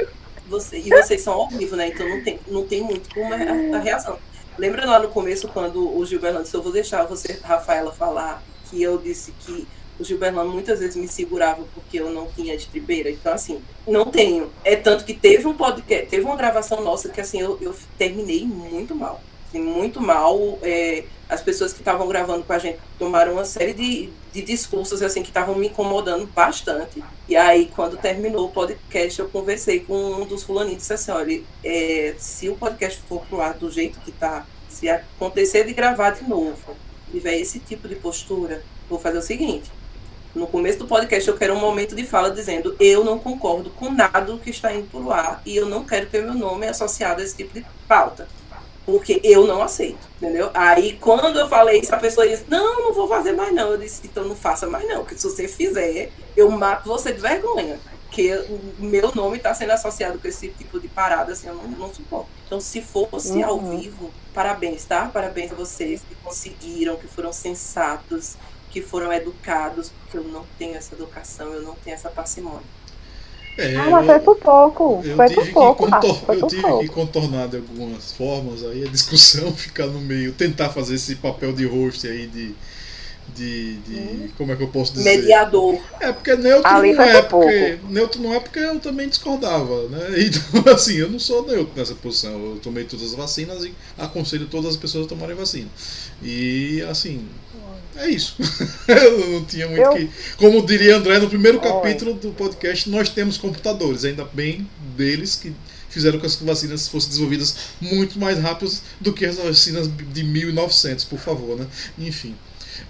[0.47, 1.87] você, e vocês são ao vivo, né?
[1.87, 4.19] Então não tem, não tem muito como a, a reação.
[4.57, 8.81] Lembra lá no começo, quando o Gilberto disse, eu vou deixar você, Rafaela, falar, que
[8.81, 9.65] eu disse que
[9.97, 13.09] o Gilberto muitas vezes me segurava porque eu não tinha estribeira.
[13.09, 14.51] Então, assim, não tenho.
[14.65, 18.45] É tanto que teve um podcast, teve uma gravação nossa que, assim, eu, eu terminei
[18.45, 19.21] muito mal.
[19.53, 20.57] Muito mal.
[20.61, 25.01] É, as pessoas que estavam gravando com a gente tomaram uma série de, de discursos,
[25.01, 27.01] assim, que estavam me incomodando bastante.
[27.27, 31.11] E aí, quando terminou o podcast, eu conversei com um dos fulaninhos e disse assim,
[31.11, 35.73] olha, é, se o podcast for pro ar do jeito que tá, se acontecer de
[35.73, 36.75] gravar de novo,
[37.11, 39.71] tiver esse tipo de postura, vou fazer o seguinte.
[40.33, 43.91] No começo do podcast, eu quero um momento de fala dizendo eu não concordo com
[43.91, 47.23] nada que está indo pro ar e eu não quero ter meu nome associado a
[47.23, 48.27] esse tipo de pauta.
[48.85, 50.49] Porque eu não aceito, entendeu?
[50.53, 53.69] Aí, quando eu falei isso, a pessoa disse, não, não vou fazer mais não.
[53.71, 57.21] Eu disse, então não faça mais não, porque se você fizer, eu mato você de
[57.21, 57.79] vergonha.
[58.07, 61.63] Porque o meu nome está sendo associado com esse tipo de parada, assim, eu não,
[61.67, 62.27] não suporto.
[62.45, 63.77] Então, se fosse ao Uhum.
[63.79, 65.05] vivo, parabéns, tá?
[65.13, 68.35] Parabéns a vocês que conseguiram, que foram sensatos,
[68.69, 72.65] que foram educados, porque eu não tenho essa educação, eu não tenho essa parcimônia.
[73.57, 75.03] É, Ah, mas eu- foi por pouco.
[75.15, 76.79] Foi por pouco, contor- Rafa, foi eu por tive pouco.
[76.79, 81.53] que contornar de algumas formas aí a discussão, ficar no meio, tentar fazer esse papel
[81.53, 82.53] de host aí de,
[83.35, 85.17] de, de como é que eu posso dizer?
[85.17, 85.79] Mediador.
[85.99, 89.87] É, porque neutro Ali não é, por porque neutro não é porque eu também discordava,
[89.87, 89.99] né?
[90.19, 92.31] Então, assim, eu não sou neutro nessa posição.
[92.31, 95.69] Eu tomei todas as vacinas e aconselho todas as pessoas a tomarem vacina.
[96.21, 97.25] E assim,
[97.95, 98.35] é isso.
[98.87, 100.09] eu não tinha muito Eu- que.
[100.37, 101.63] Como diria André no primeiro Oi.
[101.63, 105.53] capítulo do podcast, nós temos computadores, ainda bem deles que
[105.89, 110.23] fizeram com que as vacinas fossem desenvolvidas muito mais rápidas do que as vacinas de
[110.23, 111.67] 1900, por favor, né?
[111.99, 112.35] Enfim.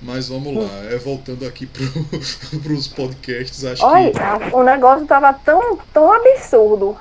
[0.02, 1.84] Mas vamos lá, é, voltando aqui para
[2.74, 4.56] os podcasts, acho Olha, que.
[4.56, 6.98] o negócio tava tão, tão absurdo.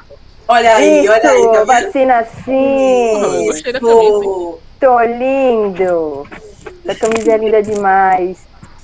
[0.47, 4.31] Olha aí, Isso, olha aí, tá vacina eu assim, gostei da camisa, hein?
[4.31, 4.59] Isso.
[4.81, 6.29] tô lindo.
[6.85, 8.39] Essa camisa é linda demais.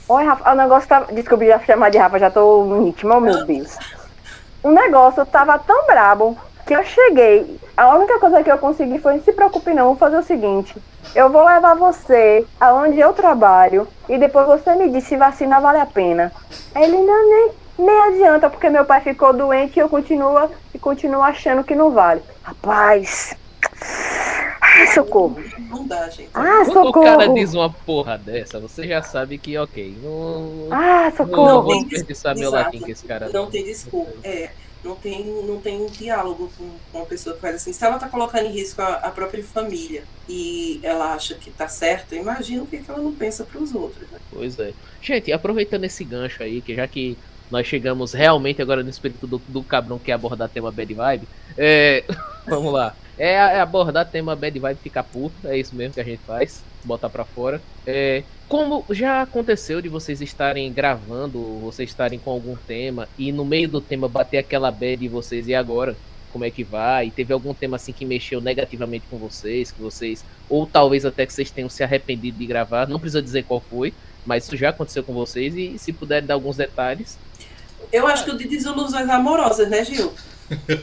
[0.09, 1.12] Oi, Rafa, o negócio tava.
[1.12, 3.77] Desculpa já chamar de Rafa, já tô no ritmo, oh, meu Deus.
[4.62, 7.59] O negócio tava tão brabo que eu cheguei.
[7.76, 10.74] A única coisa que eu consegui foi: se preocupe, não, vou fazer o seguinte.
[11.14, 15.78] Eu vou levar você aonde eu trabalho e depois você me diz se vacina vale
[15.78, 16.32] a pena.
[16.74, 20.78] Aí Ele não nem, nem adianta, porque meu pai ficou doente e eu continuo, e
[20.78, 22.20] continuo achando que não vale.
[22.43, 23.36] Rapaz.
[24.60, 25.38] Ai, socorro.
[25.70, 26.28] Não dá, gente.
[26.34, 27.34] Ah, Quando o cara socorro.
[27.34, 31.62] diz uma porra dessa, você já sabe que, ok, não, Ah, não, não socorro.
[31.62, 33.28] vou desperdiçar meu latim com esse cara.
[33.32, 34.10] Não tem desculpa.
[34.22, 34.51] É,
[34.86, 37.72] não tem, não tem diálogo com, uma pessoa que faz assim.
[37.72, 41.68] Se ela tá colocando em risco a, a própria família e ela acha que tá
[41.68, 44.08] certo, imagina o que, que ela não pensa pros outros.
[44.10, 44.18] Né?
[44.30, 44.72] Pois é.
[45.02, 47.18] Gente, aproveitando esse gancho aí, que já que
[47.50, 51.28] nós chegamos realmente agora no espírito do, do cabrão que é abordar tema bad vibe,
[51.58, 52.04] é,
[52.46, 52.94] vamos lá.
[53.18, 56.62] É, é abordar tema bad vibe ficar puto, é isso mesmo que a gente faz,
[56.86, 57.60] botar pra fora.
[57.86, 63.44] É, como já aconteceu de vocês estarem gravando, vocês estarem com algum tema e no
[63.44, 65.96] meio do tema bater aquela bad de vocês e agora?
[66.32, 67.10] Como é que vai?
[67.10, 71.32] Teve algum tema assim que mexeu negativamente com vocês, que vocês, ou talvez até que
[71.32, 73.92] vocês tenham se arrependido de gravar, não precisa dizer qual foi,
[74.24, 77.18] mas isso já aconteceu com vocês e se puderem dar alguns detalhes.
[77.92, 80.12] Eu acho que o de desilusões amorosas, né, Gil?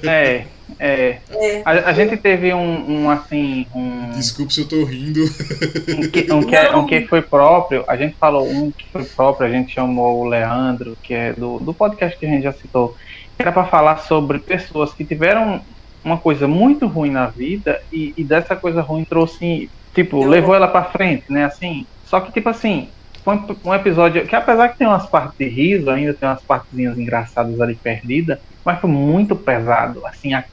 [0.03, 0.47] É,
[0.79, 1.21] é.
[1.29, 1.61] É.
[1.65, 5.21] A, a gente teve um, um, assim, um, Desculpe se eu tô rindo.
[5.23, 9.03] um, que, um, que, é- um que foi próprio, a gente falou um que foi
[9.05, 12.53] próprio, a gente chamou o Leandro, que é do, do podcast que a gente já
[12.53, 12.93] citou,
[13.35, 15.61] que era para falar sobre pessoas que tiveram
[16.03, 20.55] uma coisa muito ruim na vida e, e dessa coisa ruim trouxe, tipo, Eu- levou
[20.55, 21.85] ela para frente, né, assim.
[22.03, 22.89] Só que, tipo assim,
[23.23, 26.43] foi um, um episódio que apesar que tem umas partes de riso, ainda tem umas
[26.45, 30.43] partezinhas engraçadas ali perdidas, mas foi muito pesado, assim, a-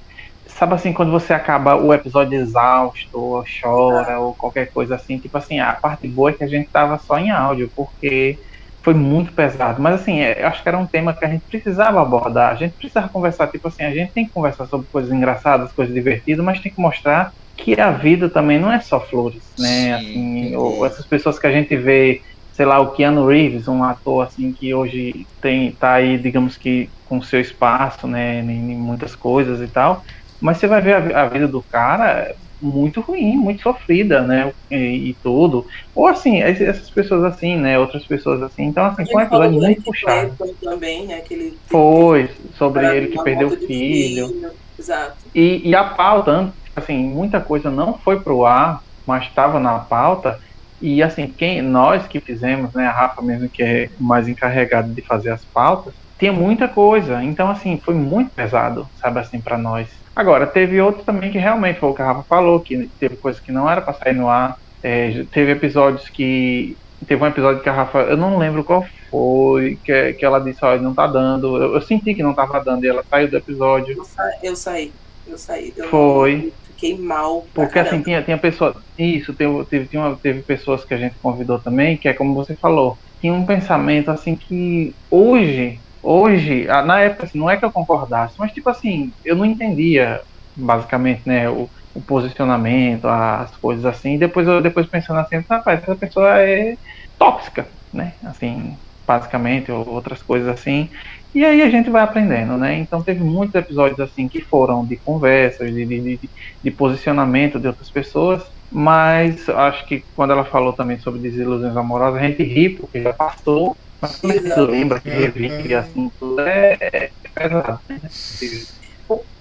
[0.49, 5.37] sabe assim, quando você acaba o episódio exausto, ou chora, ou qualquer coisa assim, tipo
[5.39, 8.39] assim, a parte boa é que a gente tava só em áudio, porque
[8.83, 9.81] foi muito pesado.
[9.83, 12.55] Mas assim, é, eu acho que era um tema que a gente precisava abordar, a
[12.57, 16.45] gente precisava conversar, tipo assim, a gente tem que conversar sobre coisas engraçadas, coisas divertidas,
[16.45, 19.95] mas tem que mostrar que a vida também não é só flores, né?
[19.95, 22.21] Sim, assim, ou essas pessoas que a gente vê
[22.61, 26.91] sei lá, o Keanu Reeves, um ator assim que hoje tem tá aí, digamos que
[27.09, 30.05] com seu espaço, né, em, muitas coisas e tal,
[30.39, 35.09] mas você vai ver a, a vida do cara muito ruim, muito sofrida, né, e,
[35.09, 35.67] e tudo.
[35.95, 38.65] Ou assim, essas pessoas assim, né, outras pessoas assim.
[38.65, 40.37] Então assim, foi um episódio muito puxado.
[40.63, 41.23] Também, né?
[41.23, 42.29] Que ele Foi
[42.59, 44.53] sobre ele que perdeu o de filho.
[44.79, 45.17] Exato.
[45.35, 50.39] E, e a pauta, assim, muita coisa não foi pro ar, mas estava na pauta.
[50.81, 55.03] E assim, quem nós que fizemos, né, a Rafa mesmo que é mais encarregado de
[55.03, 57.23] fazer as pautas, tinha muita coisa.
[57.23, 59.89] Então assim, foi muito pesado, sabe assim, para nós.
[60.15, 63.41] Agora, teve outros também que realmente foi o que a Rafa falou, que teve coisas
[63.41, 64.59] que não era para sair no ar.
[64.83, 66.77] É, teve episódios que
[67.07, 70.65] teve um episódio que a Rafa, eu não lembro qual foi, que, que ela disse,
[70.65, 71.57] olha, não tá dando.
[71.57, 73.97] Eu, eu senti que não tava dando e ela saiu do episódio.
[73.97, 74.93] Eu sa- Eu saí.
[75.27, 75.73] Eu saí.
[75.77, 76.53] Eu Foi.
[76.81, 77.45] Fiquei mal.
[77.55, 78.05] Porque assim, caramba.
[78.05, 78.75] tinha, tinha pessoas.
[78.99, 82.57] Isso, teve, teve, tinha teve pessoas que a gente convidou também, que é como você
[82.61, 87.73] falou, tinha um pensamento assim que hoje, hoje, na época, assim, não é que eu
[87.73, 90.21] concordasse, mas tipo assim, eu não entendia
[90.57, 95.83] basicamente, né, o, o posicionamento, as coisas assim, e depois eu depois pensando assim, rapaz,
[95.83, 96.75] essa pessoa é
[97.19, 98.17] tóxica, né?
[98.25, 98.77] Assim,
[99.07, 100.89] basicamente, ou outras coisas assim.
[101.35, 102.75] E aí a gente vai aprendendo, né?
[102.79, 106.31] Então teve muitos episódios assim que foram de conversas, de, de, de,
[106.63, 112.21] de posicionamento de outras pessoas, mas acho que quando ela falou também sobre desilusões amorosas,
[112.21, 116.41] a gente ri porque já passou, mas quando a gente lembra que revive assim, tudo
[116.41, 117.81] é, é pesado.
[117.89, 118.01] Né?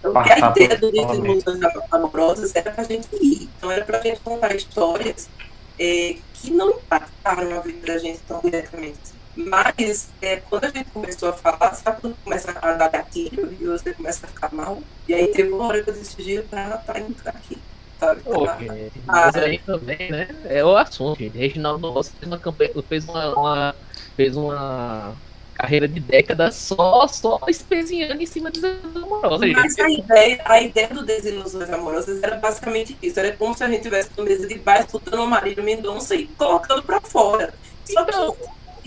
[0.02, 0.92] Porque a ideia do.
[0.92, 1.60] Desilusões
[1.92, 3.50] Amorosas era pra gente rir.
[3.58, 5.30] Então era pra gente contar histórias
[5.78, 9.19] é, que não impactaram a vida da gente tão diretamente.
[9.36, 13.66] Mas é, quando a gente começou a falar, sabe quando começa a dar gatilho e
[13.66, 14.82] você começa a ficar mal?
[15.08, 17.58] E aí teve uma hora que eu Gil, tá, tá indo aqui.
[18.00, 18.24] sabe?
[18.58, 20.28] Gente, Ah, mas aí também, né?
[20.46, 21.38] É o assunto, gente.
[21.38, 23.76] Reginaldo Rossi fez uma campanha, fez uma, uma-
[24.16, 25.16] fez uma
[25.54, 28.60] carreira de décadas só, só espezinhando em cima de
[28.96, 29.82] amorosa, Mas gente.
[29.82, 33.20] a ideia, a ideia do Desilusões Amorosas era basicamente isso.
[33.20, 36.28] Era como se a gente tivesse uma mesa de bar escutando o marido Mendonça e
[36.30, 37.54] colocando pra fora.
[37.84, 38.38] Só que, Então,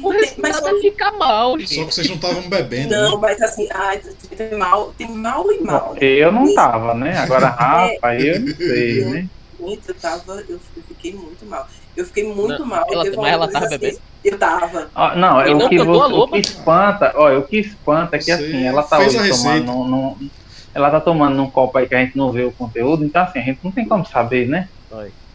[0.01, 1.75] O mas resultado fica mal, gente.
[1.75, 3.19] Só que vocês não estavam bebendo, não, né?
[3.21, 4.01] mas assim, ai,
[4.37, 5.97] tem mal, tem mal e mal.
[6.01, 7.19] Eu não tava, né?
[7.19, 9.29] Agora, Rafa, eu não sei, né?
[9.61, 10.59] Gente, eu tava, eu
[10.89, 11.67] fiquei muito mal.
[11.97, 12.85] Eu fiquei muito Não, mal.
[12.91, 13.99] ela- mas ela tava vez bebendo?
[14.25, 14.91] Eu tava.
[14.95, 18.25] Ó, não, eu não que, a o, que espanta, ó, o que espanta é que
[18.27, 19.59] Você assim, ela tá fez hoje a receita.
[19.67, 20.31] tomando num, num-
[20.75, 23.41] ela tá tomando num copo aí que a gente não vê o conteúdo, então assim,
[23.41, 24.69] a gente não tem como saber, né?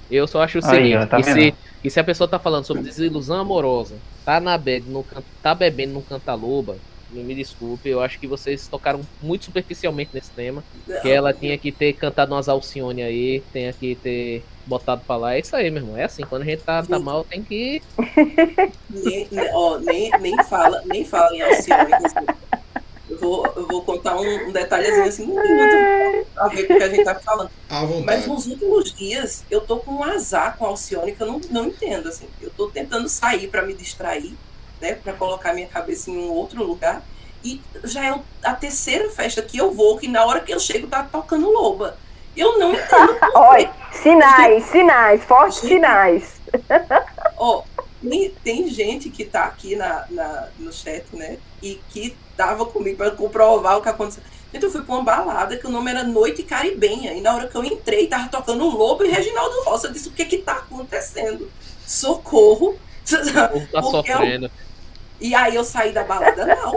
[0.09, 2.65] Eu só acho o Aí, seguinte, ó, tá que, que se a pessoa tá falando
[2.65, 3.95] sobre desilusão amorosa,
[4.25, 5.05] tá, na bed, no,
[5.41, 6.77] tá bebendo num cantaloba,
[7.09, 10.63] me, desculpe, eu acho que vocês tocaram muito superficialmente nesse tema,
[11.01, 15.35] que ela tinha que ter cantado umas Alcione aí, tinha que ter botado pra lá,
[15.35, 17.81] é isso aí, meu irmão, é assim, quando a gente tá, tá mal, tem que...
[18.89, 21.91] Nem- ó, nem, nem fala, nem fala em Alcione.
[23.17, 26.89] Eu vou, eu vou contar um, um detalhezinho assim, minuto pra ver o que a
[26.89, 27.49] gente tá falando.
[28.05, 31.41] Mas nos últimos dias, eu tô com um azar com a Alcione que eu não,
[31.49, 32.27] não entendo, assim.
[32.41, 34.33] Eu tô tentando sair pra me distrair,
[34.79, 34.93] né?
[34.93, 37.01] Pra colocar minha cabeça em um outro lugar.
[37.43, 40.87] E já é a terceira festa que eu vou, que na hora que eu chego
[40.87, 41.97] tá tocando loba.
[42.35, 43.17] Eu não entendo.
[43.33, 46.41] Olha, sinais, sinais, fortes sinais.
[47.37, 47.63] Ó,
[48.07, 51.37] tem, tem gente que tá aqui na, na- no chat, né?
[51.63, 54.23] E que tava comigo pra comprovar o que aconteceu.
[54.53, 57.13] Gente, eu fui pra uma balada que o nome era Noite Caribenha.
[57.13, 59.87] E na hora que eu entrei, tava tocando um Lobo e Reginaldo Roça.
[59.87, 61.51] Eu disse, o que que tá acontecendo?
[61.85, 62.77] Socorro.
[63.71, 64.51] Tá Porque eu- sofrendo.
[65.19, 66.75] E aí eu saí da balada, não.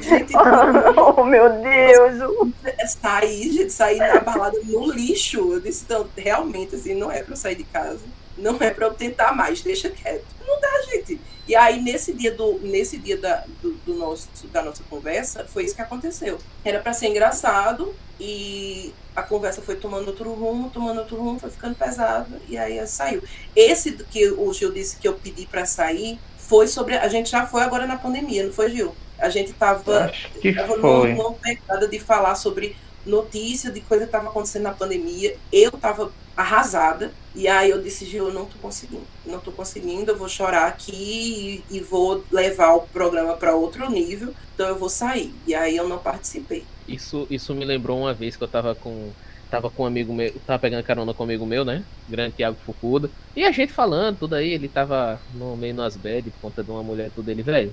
[0.00, 0.32] Gente,
[1.16, 2.54] Oh, meu Deus.
[3.00, 5.52] saí, gente, saí na balada no lixo.
[5.52, 8.00] Eu disse, não, realmente, assim, não é pra eu sair de casa.
[8.36, 10.24] Não é pra eu tentar mais, deixa quieto.
[10.46, 11.20] Não dá, gente.
[11.48, 15.64] E aí, nesse dia, do, nesse dia da, do, do nosso, da nossa conversa, foi
[15.64, 16.38] isso que aconteceu.
[16.62, 21.50] Era pra ser engraçado e a conversa foi tomando outro rumo, tomando outro rumo, foi
[21.50, 23.22] ficando pesada e aí saiu.
[23.56, 26.96] Esse que o Gil disse que eu pedi pra sair foi sobre.
[26.96, 28.94] A gente já foi agora na pandemia, não foi, Gil?
[29.18, 31.14] A gente tava Acho que Tava numa, foi.
[31.14, 32.76] numa pegada de falar sobre
[33.08, 35.36] notícia de coisa que estava acontecendo na pandemia.
[35.52, 37.10] Eu tava arrasada.
[37.34, 39.02] E aí eu Gil, eu não tô conseguindo.
[39.26, 43.90] Não tô conseguindo, eu vou chorar aqui e, e vou levar o programa para outro
[43.90, 44.32] nível.
[44.54, 45.32] Então eu vou sair.
[45.46, 46.64] E aí eu não participei.
[46.86, 49.10] Isso, isso me lembrou uma vez que eu tava com.
[49.50, 50.32] Tava com um amigo meu.
[50.46, 51.82] Tava pegando carona com um amigo meu, né?
[52.08, 53.10] Grande Thiago Fucuda.
[53.34, 56.70] E a gente falando, tudo aí, ele tava no meio nas bad por conta de
[56.70, 57.72] uma mulher tudo ele, velho.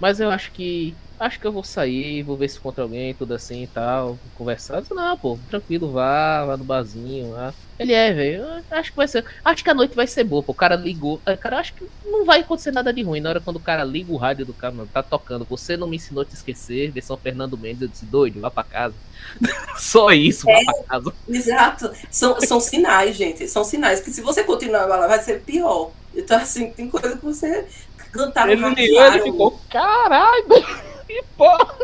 [0.00, 0.94] Mas eu acho que.
[1.18, 4.18] Acho que eu vou sair, vou ver se encontra alguém, tudo assim e tal.
[4.34, 4.76] Conversar.
[4.76, 7.54] Eu disse, Não, pô, tranquilo, vá, vá no barzinho, vá.
[7.78, 8.44] Ele é, velho.
[8.70, 9.24] Acho que vai ser.
[9.44, 10.50] Acho que a noite vai ser boa, pô.
[10.52, 11.20] O cara ligou.
[11.24, 13.20] eh, Cara, acho que não vai acontecer nada de ruim.
[13.20, 15.44] Na hora quando o cara liga o rádio do cara, mano, tá tocando.
[15.48, 16.90] Você não me ensinou a te esquecer.
[16.90, 18.94] Versão Fernando Mendes, eu disse, doido, vá pra casa.
[19.78, 21.12] Só isso, vá pra casa.
[21.28, 21.90] Exato.
[22.10, 23.46] São, são sinais, gente.
[23.48, 25.90] São sinais que se você continuar bala, vai ser pior.
[26.14, 27.66] Então, assim, tem coisa que você
[28.14, 30.44] cantava Ele ligou, ele ficou, caralho,
[31.06, 31.74] que porra.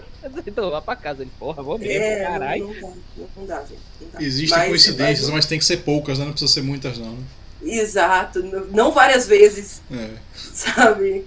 [0.47, 1.23] Então, vá pra casa.
[1.23, 2.67] Ele, porra, vou mesmo, É, caralho.
[2.67, 3.81] não, não dá, não dá, gente.
[4.25, 6.25] Existem Mas- coincidências, mas- mas tem que ser poucas, né?
[6.25, 7.13] Não precisa ser muitas, não.
[7.13, 7.23] né?
[7.63, 8.43] Exato.
[8.43, 9.83] Não- Não várias vezes.
[9.91, 10.11] É.
[10.35, 11.27] sabe?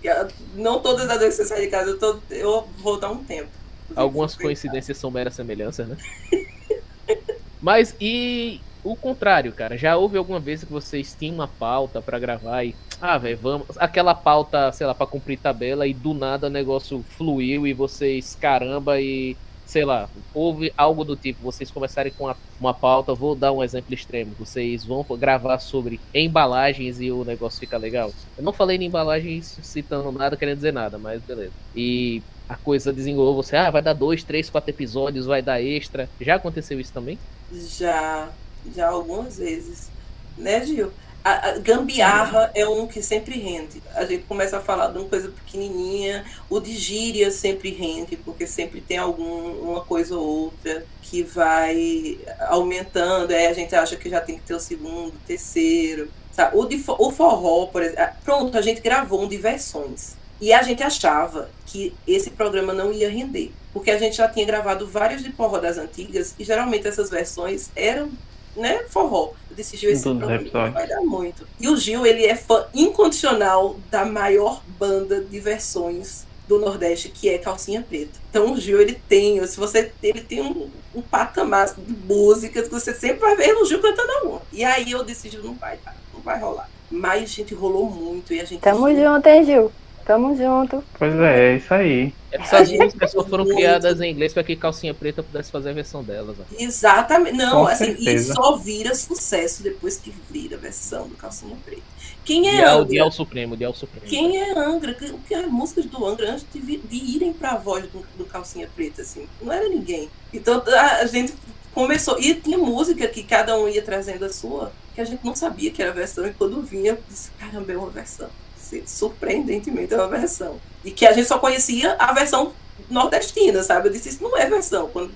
[0.55, 3.23] Não todas as vezes que você sai de casa, eu, tô, eu vou dar um
[3.23, 3.49] tempo.
[3.95, 5.97] Algumas coincidências são meras semelhanças, né?
[7.61, 9.77] Mas e o contrário, cara?
[9.77, 12.75] Já houve alguma vez que vocês tinham uma pauta pra gravar e.
[13.01, 13.67] Ah, velho, vamos.
[13.77, 18.35] Aquela pauta, sei lá, pra cumprir tabela e do nada o negócio fluiu e vocês,
[18.35, 19.37] caramba, e.
[19.65, 23.63] Sei lá, houve algo do tipo, vocês começarem com uma, uma pauta, vou dar um
[23.63, 28.11] exemplo extremo, vocês vão gravar sobre embalagens e o negócio fica legal.
[28.37, 31.53] Eu não falei em embalagens citando nada, querendo dizer nada, mas beleza.
[31.73, 36.09] E a coisa desenrolou, você, ah, vai dar dois, três, quatro episódios, vai dar extra.
[36.19, 37.17] Já aconteceu isso também?
[37.51, 38.29] Já,
[38.75, 39.89] já algumas vezes.
[40.37, 40.91] Né, Gil?
[41.23, 43.81] A, a gambiarra é um que sempre rende.
[43.95, 48.45] A gente começa a falar de uma coisa pequenininha, o de gíria sempre rende, porque
[48.45, 54.19] sempre tem alguma coisa ou outra que vai aumentando, aí a gente acha que já
[54.19, 56.09] tem que ter o segundo, o terceiro.
[56.33, 56.57] Sabe?
[56.57, 58.03] O, de, o forró, por exemplo.
[58.03, 60.15] ah, Pronto, a gente gravou um Diversões.
[60.41, 63.53] E a gente achava que esse programa não ia render.
[63.71, 67.69] Porque a gente já tinha gravado vários de forró das antigas e geralmente essas versões
[67.75, 68.11] eram,
[68.55, 69.33] né, forró.
[69.49, 71.47] Eu disse, Gil, esse programa vai dar muito.
[71.59, 77.29] E o Gil, ele é fã incondicional da maior banda de versões do Nordeste, que
[77.29, 78.19] é calcinha preta.
[78.29, 82.73] Então o Gil, ele tem, se você ele tem um, um patamar de músicas que
[82.73, 84.41] você sempre vai ver o Gil cantando alguma.
[84.51, 86.69] E aí eu decidi, não vai, tá, não vai rolar.
[86.89, 88.61] Mas, gente, rolou muito e a gente.
[88.61, 89.71] Tamo junto, hein, Gil?
[90.05, 90.83] Tamo junto.
[90.97, 92.13] Pois é, é isso aí.
[92.31, 96.03] Essas músicas só foram criadas em inglês para que Calcinha Preta pudesse fazer a versão
[96.03, 96.37] delas.
[96.39, 96.45] Ó.
[96.51, 97.35] Exatamente.
[97.37, 98.33] Não, Com assim, e certeza.
[98.33, 101.83] só vira sucesso depois que vira a versão do Calcinha Preta.
[102.25, 102.85] Quem é Dial, Angra?
[102.85, 104.05] Dial Supremo, Dial Supremo.
[104.07, 104.93] Quem é Angra?
[104.93, 108.25] Que, que as músicas do Angra, antes de, vi- de irem pra voz do, do
[108.25, 110.09] Calcinha Preta, assim, não era ninguém.
[110.33, 111.33] Então a, a gente
[111.73, 112.19] começou.
[112.19, 115.71] E tinha música que cada um ia trazendo a sua, que a gente não sabia
[115.71, 118.29] que era versão, e quando vinha, eu disse, caramba, é uma versão.
[118.63, 120.59] Se- Surpreendentemente é uma versão.
[120.83, 122.53] E que a gente só conhecia a versão
[122.89, 123.87] nordestina, sabe?
[123.87, 124.89] Eu disse, isso não é versão.
[124.89, 125.11] Quando...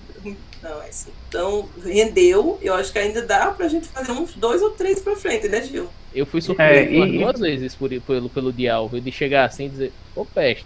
[0.61, 1.11] Não, é assim.
[1.28, 2.57] Então, rendeu.
[2.61, 5.61] Eu acho que ainda dá pra gente fazer uns dois ou três pra frente, né,
[5.64, 5.88] Gil?
[6.14, 9.02] Eu fui surpreendido É, e- duas vezes por, pelo, pelo viu?
[9.02, 10.65] de chegar assim e dizer, ô peste.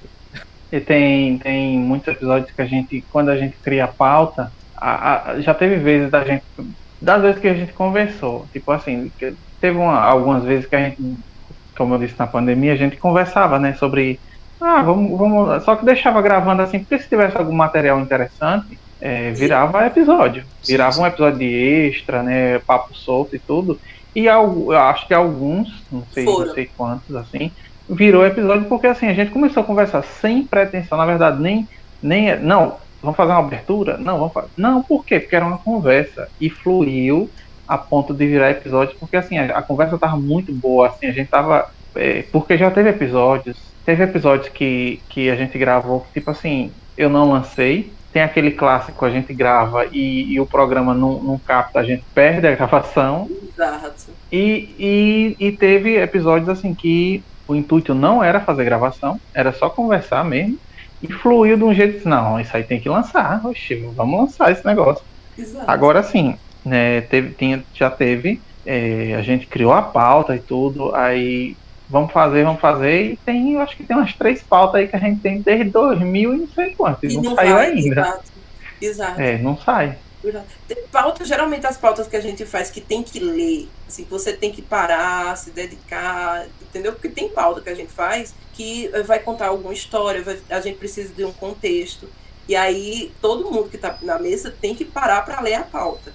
[0.71, 5.31] E tem, tem muitos episódios que a gente, quando a gente cria a pauta, a-
[5.31, 6.43] a- já teve vezes da gente,
[7.01, 10.79] das vezes que a gente conversou, tipo assim, que teve uma- algumas vezes que a
[10.89, 11.01] gente,
[11.77, 14.19] como eu disse na pandemia, a gente conversava, né, sobre,
[14.60, 19.31] ah, vamos, vamos, só que deixava gravando assim, porque se tivesse algum material interessante, é,
[19.31, 21.45] virava episódio, virava um episódio de
[21.89, 23.80] extra, né, papo solto e tudo,
[24.15, 26.48] e eu acho que alguns, não sei, Foram.
[26.48, 27.52] não sei quantos, assim,
[27.89, 31.68] virou episódio porque assim, a gente começou a conversar sem pretensão, na verdade, nem,
[32.02, 33.98] nem não, vamos fazer uma abertura?
[33.98, 34.49] Não, vamos fazer.
[34.56, 35.19] Não, por quê?
[35.19, 37.30] Porque era uma conversa e fluiu
[37.72, 41.11] a ponto de virar episódio, porque assim, a, a conversa tava muito boa, assim, a
[41.11, 46.19] gente tava é, porque já teve episódios, teve episódios que, que a gente gravou, que,
[46.19, 50.93] tipo assim, eu não lancei, tem aquele clássico, a gente grava e, e o programa
[50.93, 54.11] não, não capta, a gente perde a gravação, Exato.
[54.30, 59.69] e, e, e teve episódios assim que o intuito não era fazer gravação, era só
[59.69, 60.57] conversar mesmo.
[61.02, 64.64] E fluiu de um jeito, não, isso aí tem que lançar, oxi, vamos lançar esse
[64.64, 65.03] negócio.
[65.35, 65.65] Exato.
[65.69, 70.93] Agora sim, né, teve, tinha, já teve, é, a gente criou a pauta e tudo,
[70.95, 71.55] aí
[71.89, 74.95] vamos fazer, vamos fazer, e tem, eu acho que tem umas três pautas aí que
[74.95, 78.01] a gente tem desde 2000 e não sei quanto, e E não, saiu vai, ainda.
[78.01, 78.31] Exato.
[78.81, 79.21] Exato.
[79.21, 79.97] É, não sai.
[80.67, 84.09] Tem pauta, geralmente as pautas que a gente faz que tem que ler, assim, que
[84.11, 86.93] você tem que parar, se dedicar, entendeu?
[86.93, 90.77] Porque tem pauta que a gente faz que vai contar alguma história, vai- a gente
[90.77, 92.07] precisa de um contexto.
[92.47, 96.13] E aí todo mundo que está na mesa tem que parar para ler a pauta.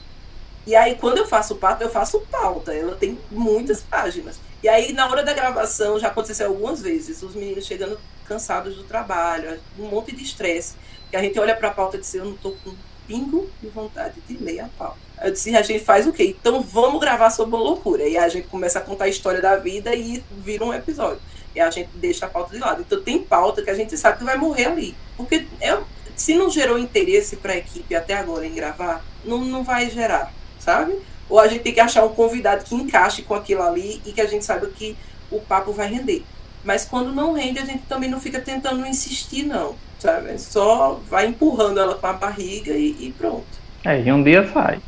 [0.67, 4.41] E aí quando eu faço pauta, eu faço pauta, ela tem muitas páginas.
[4.63, 8.85] E aí na hora da gravação já aconteceu algumas vezes, os meninos chegando cansados do
[8.85, 10.75] trabalho, um monte de estresse.
[11.11, 12.75] Que a gente olha para a pauta e diz, eu não tô com
[13.07, 14.99] pingo de vontade de ler a pauta.
[15.23, 16.35] Eu disse, a gente faz o quê?
[16.39, 18.07] Então vamos gravar sobre uma loucura.
[18.07, 21.21] E a gente começa a contar a história da vida e vira um episódio.
[21.55, 22.83] E a gente deixa a pauta de lado.
[22.83, 24.97] Então tem pauta que a gente sabe que vai morrer ali.
[25.17, 25.79] Porque é,
[26.15, 30.33] se não gerou interesse para a equipe até agora em gravar, não, não vai gerar,
[30.67, 30.99] sabe?
[31.31, 34.21] Ou a gente tem que achar um convidado que encaixe com aquilo ali e que
[34.21, 34.97] a gente saiba que
[35.31, 36.25] o papo vai render.
[36.65, 39.77] Mas quando não rende, a gente também não fica tentando insistir, não.
[40.01, 40.39] Sabe?
[40.39, 43.47] Só vai empurrando ela com a barriga e, e pronto.
[43.85, 44.81] É, e um dia sai.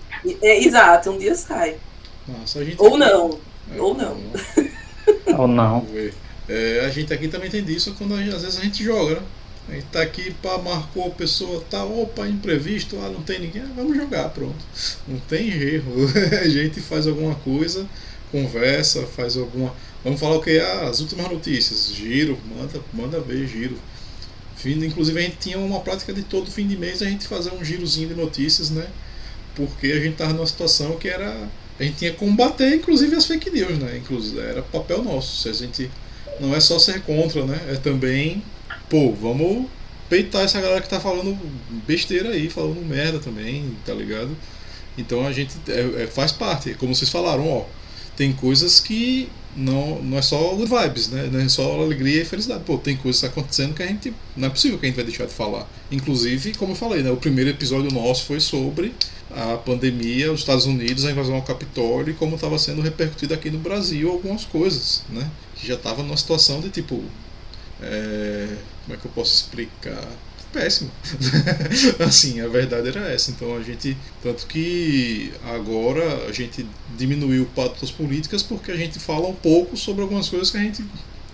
[0.43, 1.77] É, exato, um dia sai.
[2.27, 3.39] Nossa, a gente Ou não.
[3.73, 4.17] É, ou não.
[5.39, 5.81] Ou não.
[5.81, 6.15] Vamos ver.
[6.49, 9.23] É, a gente aqui também tem disso quando às vezes a gente joga, né?
[9.71, 13.73] Gente tá aqui, pá, marcou a pessoa, tá, opa, imprevisto, ah, não tem ninguém, ah,
[13.77, 14.57] vamos jogar, pronto.
[15.07, 15.93] Não tem erro.
[16.41, 17.87] A gente faz alguma coisa,
[18.33, 19.75] conversa, faz alguma.
[20.03, 20.59] Vamos falar o que?
[20.59, 23.77] Ah, as últimas notícias, giro, manda, manda ver, giro.
[24.57, 27.53] Fim, inclusive a gente tinha uma prática de todo fim de mês a gente fazer
[27.53, 28.87] um girozinho de notícias, né?
[29.55, 31.49] Porque a gente tava numa situação que era.
[31.79, 33.99] A gente tinha que combater, inclusive, as fake news, né?
[33.99, 35.43] Inclusive, era papel nosso.
[35.43, 35.91] Se a gente.
[36.41, 37.61] Não é só ser contra, né?
[37.69, 38.43] É também.
[38.89, 39.67] Pô, vamos
[40.09, 41.37] peitar essa galera que tá falando
[41.87, 44.37] besteira aí, falando merda também, tá ligado?
[44.97, 46.75] Então a gente é, é, faz parte.
[46.75, 47.65] Como vocês falaram, ó.
[48.17, 51.29] Tem coisas que não, não é só good vibes, né?
[51.31, 52.65] Não é só alegria e felicidade.
[52.65, 54.13] Pô, tem coisas acontecendo que a gente.
[54.37, 55.69] Não é possível que a gente vai deixar de falar.
[55.91, 57.11] Inclusive, como eu falei, né?
[57.11, 58.93] O primeiro episódio nosso foi sobre
[59.31, 63.51] a pandemia, os Estados Unidos, a invasão ao Capitólio e como estava sendo repercutido aqui
[63.51, 65.31] no Brasil algumas coisas, né?
[65.55, 67.03] Que já estava numa situação de tipo.
[67.83, 70.05] É, como é que eu posso explicar?
[70.53, 70.91] Péssimo.
[72.01, 73.31] assim, a verdade era essa.
[73.31, 73.97] Então a gente.
[74.23, 80.03] Tanto que agora a gente diminuiu pautas políticas porque a gente fala um pouco sobre
[80.03, 80.85] algumas coisas que a gente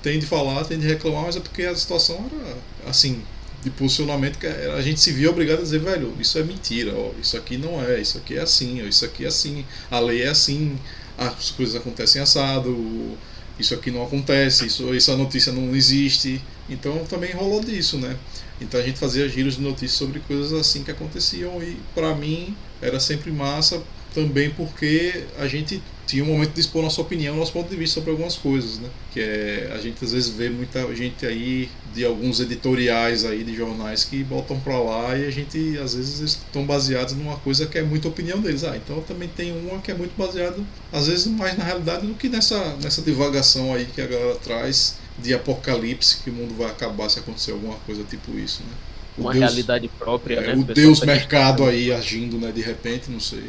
[0.03, 3.23] tem de falar, tem de reclamar, mas é porque a situação era assim,
[3.63, 7.13] de posicionamento que a gente se via obrigado a dizer, velho, isso é mentira, ó,
[7.19, 10.23] isso aqui não é, isso aqui é assim, ó, isso aqui é assim, a lei
[10.23, 10.79] é assim,
[11.17, 13.17] as coisas acontecem assado,
[13.59, 16.41] isso aqui não acontece, isso, essa notícia não existe.
[16.69, 18.17] Então também rolou disso, né?
[18.61, 22.57] Então a gente fazia giros de notícias sobre coisas assim que aconteciam e para mim
[22.81, 23.83] era sempre massa
[24.15, 27.95] também porque a gente tinha um momento de expor nossa opinião, nosso ponto de vista
[27.95, 28.89] sobre algumas coisas, né?
[29.13, 33.55] Que é, a gente às vezes vê muita gente aí de alguns editoriais aí de
[33.55, 37.79] jornais que botam para lá e a gente às vezes estão baseados numa coisa que
[37.79, 38.65] é muita opinião deles.
[38.65, 42.15] Ah, então também tem uma que é muito baseado às vezes mais na realidade do
[42.15, 46.69] que nessa nessa divagação aí que a galera traz de apocalipse que o mundo vai
[46.69, 48.75] acabar se acontecer alguma coisa tipo isso, né?
[49.17, 50.55] O uma Deus, realidade própria, é, né?
[50.55, 53.45] O Deus mercado aí agindo, né, de repente, não sei.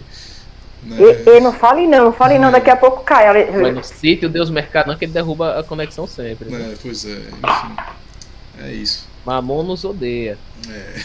[0.86, 0.98] Né?
[1.00, 2.40] E, e, não fale não, não fale é.
[2.40, 3.26] não, daqui a pouco cai.
[3.52, 6.50] Mas no sítio Deus mercado não, que ele derruba a conexão sempre.
[6.50, 6.74] Né?
[6.74, 7.76] É, pois é, enfim.
[8.60, 9.08] É isso.
[9.26, 10.38] Mamon nos odeia.
[10.70, 11.02] É.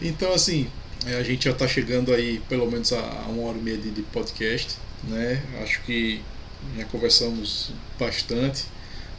[0.00, 0.70] então, assim,
[1.06, 3.90] é, a gente já está chegando aí pelo menos a, uma hora e meia de,
[3.90, 5.42] de, podcast, né?
[5.62, 6.22] Acho que
[6.76, 8.64] já conversamos bastante,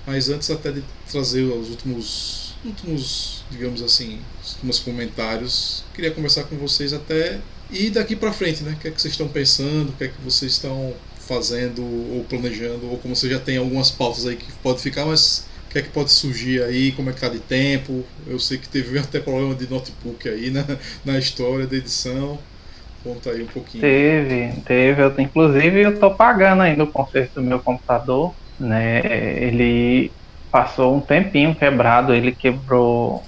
[0.08, 6.46] mas antes até de trazer os últimos, últimos digamos assim, os últimos comentários, queria conversar
[6.46, 8.74] com vocês até e daqui para frente, né?
[8.74, 9.90] O que é que vocês estão pensando?
[9.90, 12.90] O que é que vocês estão fazendo ou planejando?
[12.90, 15.82] Ou como você já tem algumas pautas aí que pode ficar, mas o que é
[15.82, 16.92] que pode surgir aí?
[16.92, 18.04] Como é que tá de tempo?
[18.28, 20.66] Eu sei que teve até problema de notebook aí na,
[21.04, 22.38] na história da edição.
[23.04, 23.82] Conta aí um pouquinho.
[23.82, 25.02] Teve, teve.
[25.02, 28.34] Eu, inclusive eu tô pagando ainda o conserto do meu computador.
[28.60, 29.02] Né?
[29.44, 30.12] Ele
[30.52, 33.24] passou um tempinho quebrado, ele quebrou,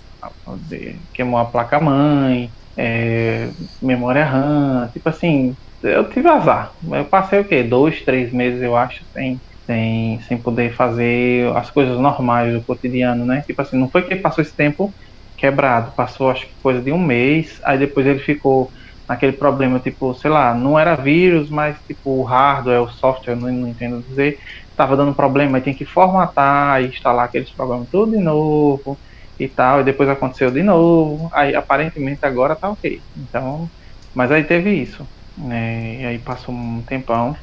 [1.11, 6.73] queimou a placa mãe, é, memória RAM, tipo assim, eu tive azar.
[6.93, 7.63] Eu passei o quê?
[7.63, 13.25] Dois, três meses, eu acho, sem, sem, sem poder fazer as coisas normais do cotidiano,
[13.25, 13.43] né?
[13.47, 14.95] Tipo assim, não foi que passou esse tempo
[15.37, 18.71] quebrado, passou acho que coisa de um mês, aí depois ele ficou
[19.07, 23.51] naquele problema, tipo, sei lá, não era vírus, mas tipo o hardware, o software, não,
[23.51, 24.37] não entendo dizer,
[24.69, 28.99] estava dando problema, aí tem que formatar instalar aqueles programas tudo de novo
[29.39, 33.03] e tal, e depois aconteceu de novo, aí aparentemente agora tá ok.
[33.15, 33.71] Então,
[34.13, 36.01] mas aí teve isso, né?
[36.01, 37.33] E aí passou um tempão.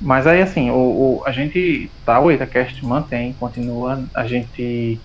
[0.00, 5.02] Mas aí assim, o, o a gente tá, o EitaCast mantém, continua, a gente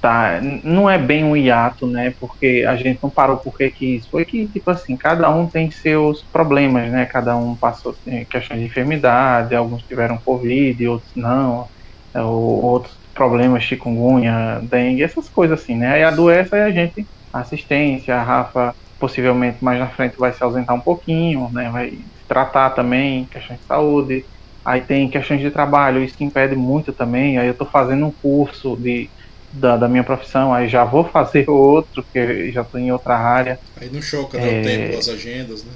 [0.00, 2.14] tá, não é bem um hiato, né?
[2.20, 6.24] Porque a gente não parou porque quis, foi que tipo assim, cada um tem seus
[6.32, 7.06] problemas, né?
[7.06, 7.94] Cada um passou
[8.30, 11.68] questões de enfermidade, alguns tiveram covid, outros não,
[12.14, 15.94] ou, outros problemas, chikungunya, dengue, essas coisas assim, né?
[15.94, 20.74] Aí adoece, aí a gente, assistência, a Rafa possivelmente mais na frente vai se ausentar
[20.74, 21.70] um pouquinho, né?
[21.70, 24.24] Vai se tratar também, questões de saúde.
[24.64, 27.38] Aí tem questões de trabalho, isso que impede muito também.
[27.38, 29.10] Aí eu estou fazendo um curso de,
[29.52, 33.58] da, da, minha profissão, aí já vou fazer outro, porque já estou em outra área.
[33.78, 34.54] Aí não choca, né?
[34.54, 34.60] É...
[34.60, 35.72] O tempo, as agendas, né?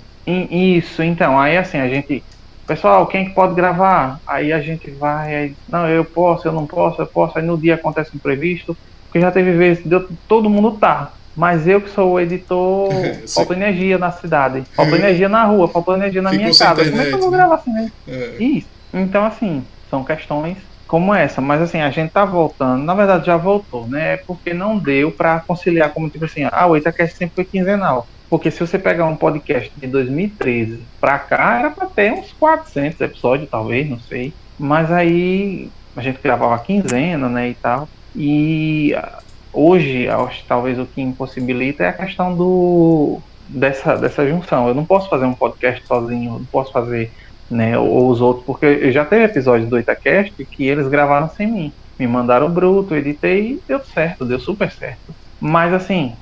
[0.51, 2.23] Isso, então, aí assim, a gente
[2.69, 4.21] pessoal, quem que pode gravar?
[4.27, 7.57] Aí a gente vai, aí, não, eu posso, eu não posso, eu posso, aí no
[7.57, 12.13] dia acontece imprevisto, porque já teve vezes, deu, todo mundo tá, mas eu que sou
[12.13, 12.91] o editor,
[13.35, 17.03] falta energia na cidade, falta energia na rua, falta energia na minha casa, internet, como
[17.03, 17.91] é que eu vou gravar assim, né?
[18.07, 18.37] É.
[18.39, 23.27] Isso, então assim, são questões como essa, mas assim, a gente tá voltando, na verdade
[23.27, 27.37] já voltou, né, porque não deu para conciliar, como tipo assim, ah, o Itacast sempre
[27.37, 32.13] foi quinzenal, porque se você pegar um podcast de 2013 pra cá, era pra ter
[32.13, 34.35] uns 400 episódios, talvez, não sei.
[34.59, 37.89] Mas aí a gente gravava quinzena, né, e tal.
[38.15, 39.19] E ah,
[39.53, 44.69] hoje, acho, talvez o que impossibilita é a questão do dessa, dessa junção.
[44.69, 47.11] Eu não posso fazer um podcast sozinho, eu não posso fazer,
[47.51, 51.73] né, ou os outros, porque já teve episódios do Itacast que eles gravaram sem mim.
[51.99, 55.15] Me mandaram bruto, editei e deu certo, deu super certo.
[55.41, 56.17] Mas assim,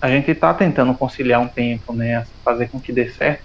[0.00, 3.44] a gente está tentando conciliar um tempo, né, fazer com que dê certo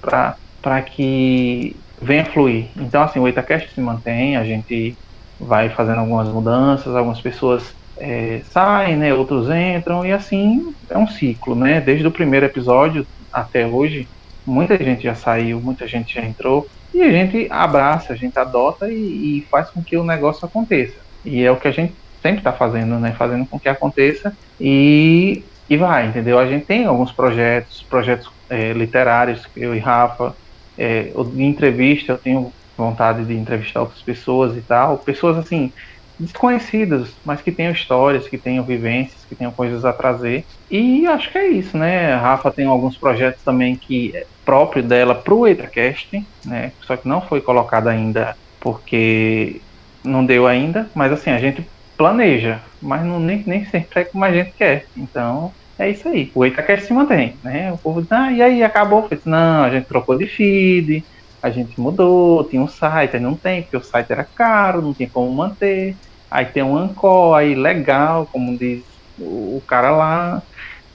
[0.62, 2.72] para que venha fluir.
[2.78, 4.98] Então, assim, o Itacast se mantém, a gente
[5.40, 10.60] vai fazendo algumas mudanças, algumas pessoas é, saem, né, outros entram, e assim
[10.90, 14.10] é um ciclo, né, desde o primeiro episódio até hoje,
[14.46, 18.90] muita gente já saiu, muita gente já entrou, e a gente abraça, a gente adota
[18.90, 20.96] e, e faz com que o negócio aconteça.
[21.24, 25.44] E é o que a gente sempre está fazendo, né, fazendo com que aconteça, e
[25.70, 26.38] e vai, entendeu?
[26.38, 30.36] A gente tem alguns projetos, projetos é, literários, eu e Rafa,
[30.78, 35.72] é, de entrevista, eu tenho vontade de entrevistar outras pessoas e tal, pessoas assim,
[36.20, 40.46] desconhecidas, mas que tenham histórias, que tenham vivências, que tenham coisas a trazer.
[40.70, 42.14] E acho que é isso, né?
[42.14, 46.72] A Rafa tem alguns projetos também que é próprio dela pro EitaCast, né?
[46.82, 49.62] Só que não foi colocado ainda porque
[50.04, 51.68] não deu ainda, mas assim, a gente
[51.98, 54.86] planeja, mas não, nem, nem sempre é como a gente quer.
[54.96, 56.32] Então, é isso aí.
[56.34, 57.72] O Itacast se mantém, né?
[57.74, 59.04] O povo diz, ah, e aí, acabou?
[59.04, 61.04] Falei, não, a gente trocou de feed,
[61.42, 64.94] a gente mudou, tinha um site, aí não tem, porque o site era caro, não
[64.94, 65.96] tinha como manter.
[66.30, 68.84] Aí tem um Ancor aí legal, como diz
[69.18, 70.42] o, cara lá,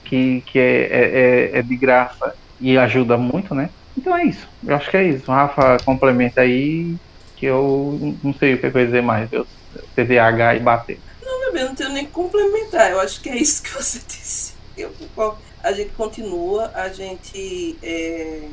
[0.03, 3.69] que, que é, é, é, é de graça e ajuda muito, né?
[3.97, 4.47] Então é isso.
[4.65, 5.31] Eu acho que é isso.
[5.31, 6.95] O Rafa complementa aí,
[7.35, 9.31] que eu não sei o que eu vou dizer mais.
[9.33, 9.47] Eu
[9.95, 10.99] TDAH e bater.
[11.23, 12.91] Não, eu não tenho nem que complementar.
[12.91, 14.53] Eu acho que é isso que você disse.
[14.77, 14.91] Eu,
[15.63, 18.43] a gente continua, a gente é,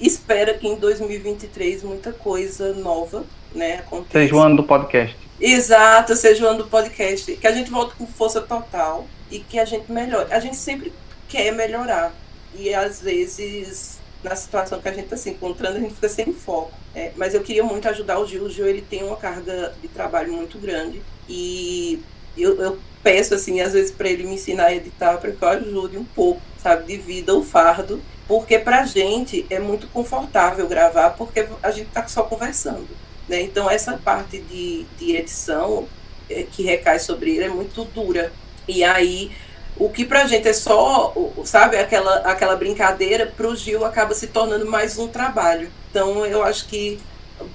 [0.00, 3.24] espera que em 2023 muita coisa nova
[3.54, 4.18] né, aconteça.
[4.18, 5.16] Seja o ano do podcast.
[5.40, 7.36] Exato, seja o ano do podcast.
[7.36, 10.32] Que a gente volte com força total e que a gente melhore.
[10.32, 10.92] A gente sempre
[11.28, 12.12] quer melhorar.
[12.54, 16.32] E às vezes, na situação que a gente está se encontrando, a gente fica sem
[16.32, 16.72] foco.
[16.94, 18.44] É, mas eu queria muito ajudar o Gil.
[18.44, 21.02] O Gil ele tem uma carga de trabalho muito grande.
[21.28, 22.02] E
[22.36, 25.48] eu, eu peço, assim, às vezes, para ele me ensinar a editar, para que eu
[25.48, 28.00] ajude um pouco, sabe, de vida, o fardo
[28.32, 32.88] porque para a gente é muito confortável gravar, porque a gente está só conversando.
[33.28, 33.42] Né?
[33.42, 35.88] Então, essa parte de, de edição
[36.28, 38.32] é, que recai sobre ele é muito dura.
[38.66, 39.30] E aí,
[39.76, 44.14] o que para a gente é só, sabe, aquela, aquela brincadeira, para o Gil acaba
[44.14, 45.70] se tornando mais um trabalho.
[45.90, 47.00] Então, eu acho que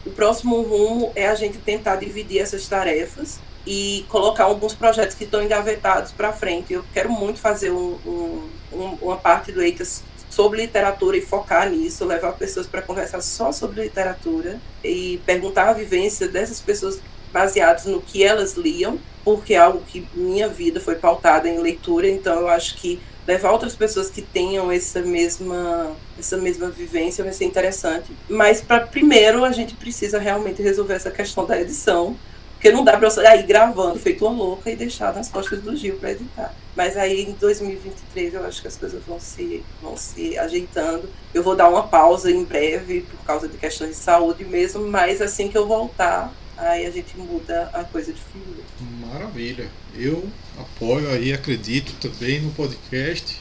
[0.06, 5.26] o próximo rumo é a gente tentar dividir essas tarefas e colocar alguns projetos que
[5.26, 6.74] estão engavetados para frente.
[6.74, 10.04] Eu quero muito fazer um, um, um, uma parte do EITAS
[10.38, 15.74] sobre literatura e focar nisso, levar pessoas para conversar só sobre literatura e perguntar a
[15.74, 17.00] vivência dessas pessoas
[17.34, 22.08] baseados no que elas liam, porque é algo que minha vida foi pautada em leitura,
[22.08, 27.34] então eu acho que levar outras pessoas que tenham essa mesma essa mesma vivência vai
[27.34, 28.12] ser interessante.
[28.30, 32.16] Mas para primeiro a gente precisa realmente resolver essa questão da edição,
[32.58, 35.76] porque não dá para eu ir gravando, feito uma louca, e deixar nas costas do
[35.76, 36.54] Gil para editar.
[36.76, 41.08] Mas aí em 2023 eu acho que as coisas vão se, vão se ajeitando.
[41.36, 45.22] Eu vou dar uma pausa em breve, por causa de questões de saúde mesmo, mas
[45.22, 48.64] assim que eu voltar, aí a gente muda a coisa de figura.
[49.08, 49.70] Maravilha.
[49.96, 50.28] Eu
[50.60, 53.40] apoio aí, acredito também no podcast.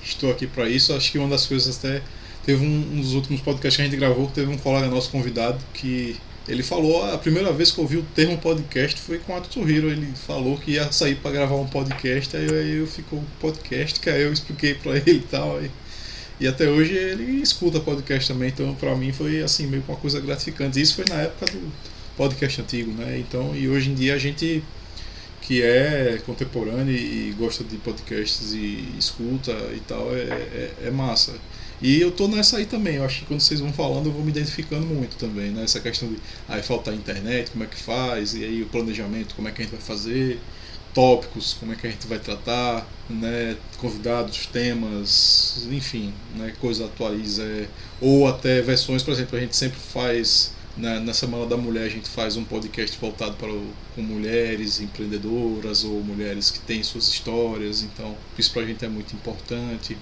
[0.00, 0.94] Estou aqui para isso.
[0.94, 2.02] Acho que uma das coisas até.
[2.44, 5.58] Teve um, um dos últimos podcasts que a gente gravou, teve um colega nosso convidado
[5.72, 9.40] que ele falou, a primeira vez que eu ouvi o termo podcast foi com a
[9.40, 9.88] Tsuhiro.
[9.88, 14.10] Ele falou que ia sair para gravar um podcast, aí, aí eu ficou podcast, que
[14.10, 15.56] aí eu expliquei para ele e tal.
[15.56, 15.70] Aí,
[16.38, 20.20] e até hoje ele escuta podcast também, então para mim foi assim, meio uma coisa
[20.20, 20.80] gratificante.
[20.80, 21.72] Isso foi na época do
[22.16, 23.18] podcast antigo, né?
[23.18, 24.62] Então, e hoje em dia a gente
[25.40, 31.32] que é contemporâneo e gosta de podcasts e escuta e tal, é, é, é massa.
[31.82, 32.96] E eu tô nessa aí também.
[32.96, 35.64] Eu acho que quando vocês vão falando, eu vou me identificando muito também, né?
[35.64, 36.16] Essa questão de
[36.48, 39.64] aí faltar internet, como é que faz, e aí o planejamento, como é que a
[39.64, 40.38] gente vai fazer,
[40.94, 43.56] tópicos, como é que a gente vai tratar, né?
[43.78, 46.52] Convidados, temas, enfim, né?
[46.84, 47.68] Atuais, é,
[48.00, 51.88] ou até versões, por exemplo, a gente sempre faz na, na Semana da Mulher a
[51.88, 57.06] gente faz um podcast voltado para o, com mulheres empreendedoras ou mulheres que têm suas
[57.08, 59.96] histórias, então isso para a gente é muito importante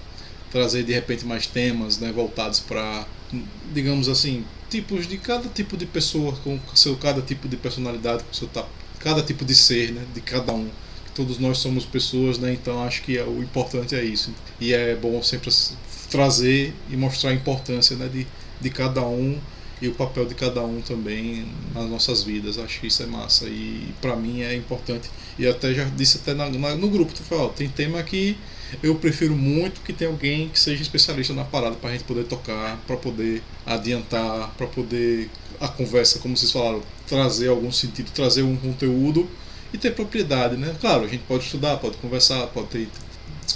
[0.53, 3.07] trazer de repente mais temas né, voltados para,
[3.73, 8.33] digamos assim, tipos de cada tipo de pessoa, com seu cada tipo de personalidade, com
[8.33, 8.47] seu
[8.99, 10.69] cada tipo de ser, né, de cada um.
[11.15, 14.31] Todos nós somos pessoas, né, então acho que é, o importante é isso.
[14.61, 15.49] E é bom sempre
[16.11, 18.27] trazer e mostrar a importância né, de,
[18.61, 19.39] de cada um
[19.81, 22.59] e o papel de cada um também nas nossas vidas.
[22.59, 25.09] Acho que isso é massa e para mim é importante.
[25.37, 28.37] E até já disse até na, na, no grupo, tu falou, tem tema que
[28.81, 32.23] eu prefiro muito que tenha alguém que seja especialista na parada para a gente poder
[32.25, 35.29] tocar, para poder adiantar, para poder
[35.59, 39.29] a conversa, como vocês falaram, trazer algum sentido, trazer um conteúdo
[39.71, 40.75] e ter propriedade, né?
[40.79, 42.87] Claro, a gente pode estudar, pode conversar, pode ter,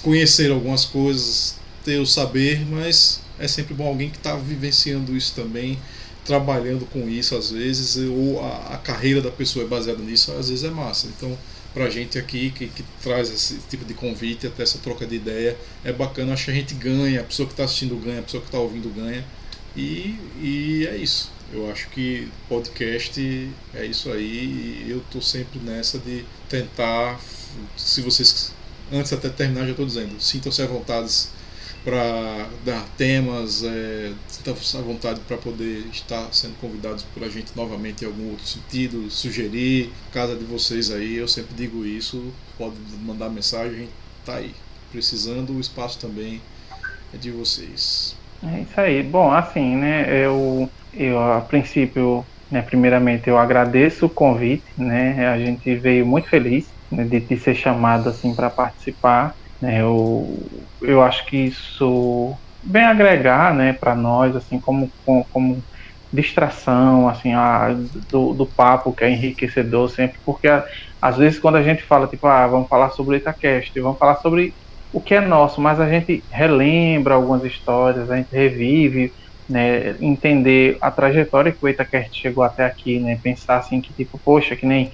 [0.02, 5.34] conhecer algumas coisas, ter o saber, mas é sempre bom alguém que está vivenciando isso
[5.35, 5.77] também,
[6.26, 10.49] trabalhando com isso às vezes, ou a, a carreira da pessoa é baseada nisso, às
[10.49, 11.07] vezes é massa.
[11.07, 11.38] Então,
[11.77, 15.55] pra gente aqui que, que traz esse tipo de convite, até essa troca de ideia.
[15.85, 18.41] É bacana, acho que a gente ganha, a pessoa que está assistindo ganha, a pessoa
[18.41, 19.23] que está ouvindo ganha.
[19.75, 21.31] E, e é isso.
[21.53, 23.21] Eu acho que podcast
[23.75, 24.85] é isso aí.
[24.87, 27.21] E eu tô sempre nessa de tentar,
[27.77, 28.51] se vocês,
[28.91, 31.29] antes até terminar, já estou dizendo, sintam-se à vontade
[31.88, 34.11] para dar temas, é,
[34.77, 39.09] à vontade para poder estar sendo convidados por a gente novamente em algum outro sentido,
[39.09, 42.22] sugerir, casa de vocês aí, eu sempre digo isso,
[42.57, 43.88] pode mandar mensagem,
[44.26, 44.51] tá aí.
[44.91, 46.41] Precisando, o espaço também
[47.14, 48.18] é de vocês.
[48.43, 49.01] É isso aí.
[49.01, 55.39] Bom, assim, né, eu, eu a princípio, né, primeiramente eu agradeço o convite, né, a
[55.39, 61.01] gente veio muito feliz né, de, de ser chamado assim para participar né, eu, eu
[61.01, 65.65] acho que isso vem agregar né, para nós, assim como, como,
[66.11, 67.73] distração, assim, a,
[68.09, 70.63] do, do papo que é enriquecedor sempre, porque a,
[71.01, 74.53] às vezes quando a gente fala, tipo, ah, vamos falar sobre Itacast, vamos falar sobre
[74.91, 79.11] o que é nosso, mas a gente relembra algumas histórias, a gente revive,
[79.47, 84.19] né, entender a trajetória que o Itacast chegou até aqui, né, pensar assim que tipo,
[84.23, 84.91] poxa, que nem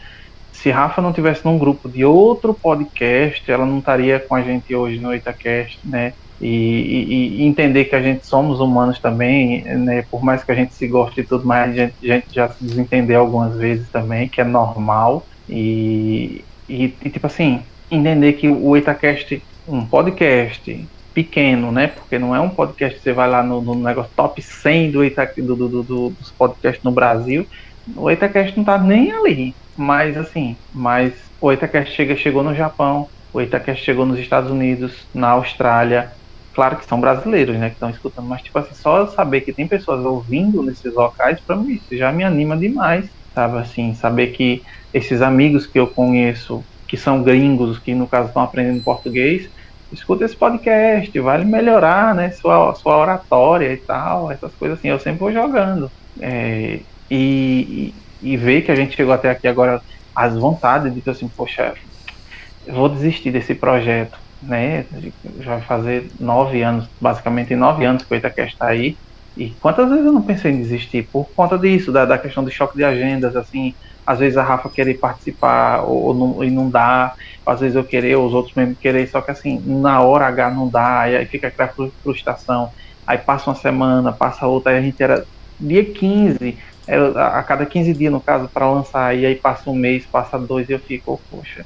[0.63, 4.73] se Rafa não tivesse num grupo de outro podcast, ela não estaria com a gente
[4.73, 6.13] hoje no Itacast, né?
[6.39, 10.05] E, e, e, entender que a gente somos humanos também, né?
[10.09, 12.47] Por mais que a gente se goste e tudo mais, a gente, a gente já
[12.47, 15.27] se desentendeu algumas vezes também, que é normal.
[15.49, 17.61] E, e, e tipo assim,
[17.91, 21.87] entender que o Itacast, um podcast pequeno, né?
[21.87, 25.03] Porque não é um podcast que você vai lá no, no negócio top 100 do,
[25.03, 27.45] Ita, do, do, do, dos podcasts no Brasil.
[27.95, 29.57] O Itacast não tá nem ali.
[29.75, 35.09] Mas assim, mas o Itacast chega, chegou no Japão, o Itacast chegou nos Estados Unidos,
[35.13, 36.11] na Austrália.
[36.53, 39.67] Claro que são brasileiros, né, que estão escutando, mas tipo assim, só saber que tem
[39.67, 44.61] pessoas ouvindo nesses locais, para mim isso já me anima demais, sabe assim, saber que
[44.93, 49.47] esses amigos que eu conheço, que são gringos, que no caso estão aprendendo português,
[49.91, 54.99] escuta esse podcast, vai melhorar, né, sua, sua oratória e tal, essas coisas assim, eu
[54.99, 55.91] sempre vou jogando.
[56.21, 59.79] É, e, e ver que a gente chegou até aqui agora,
[60.15, 61.73] as vontades de dizer assim, poxa,
[62.67, 64.87] vou desistir desse projeto, né?
[65.39, 68.97] Já vai fazer nove anos, basicamente nove anos que o Itacast está aí.
[69.35, 72.51] E quantas vezes eu não pensei em desistir por conta disso, da, da questão do
[72.51, 73.73] choque de agendas, assim,
[74.05, 77.11] às vezes a Rafa querer participar ou, ou não, e não dá,
[77.47, 80.69] às vezes eu querer, os outros mesmo querer, só que assim, na hora H não
[80.69, 81.71] dá, e aí fica aquela
[82.03, 82.69] frustração,
[83.07, 85.25] aí passa uma semana, passa outra, aí a gente era
[85.59, 86.37] dia 15,
[86.87, 90.69] a cada 15 dias, no caso, para lançar, e aí passa um mês, passa dois,
[90.69, 91.65] e eu fico, oh, poxa,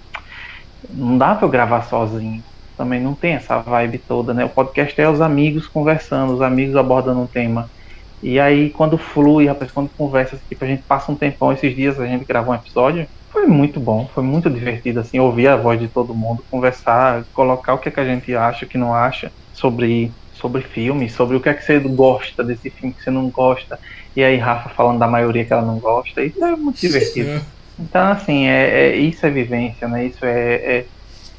[0.90, 2.44] não dá para eu gravar sozinho.
[2.78, 4.46] Também não tem essa vibe toda, né?
[4.46, 7.72] O podcast é os amigos conversando, os amigos abordando um tema.
[8.22, 12.00] E aí, quando flui, rapaz, quando conversa, tipo, a gente passa um tempão, esses dias
[12.00, 15.80] a gente gravou um episódio, foi muito bom, foi muito divertido, assim, ouvir a voz
[15.80, 18.94] de todo mundo, conversar, colocar o que, é que a gente acha, o que não
[18.94, 23.12] acha sobre, sobre filme, sobre o que é que você gosta desse filme que você
[23.12, 23.80] não gosta.
[24.16, 27.42] E aí Rafa falando da maioria que ela não gosta, isso é muito divertido.
[27.54, 27.58] É.
[27.80, 30.08] Então, assim, é, é, isso é vivência, né?
[30.08, 30.86] Isso é, é,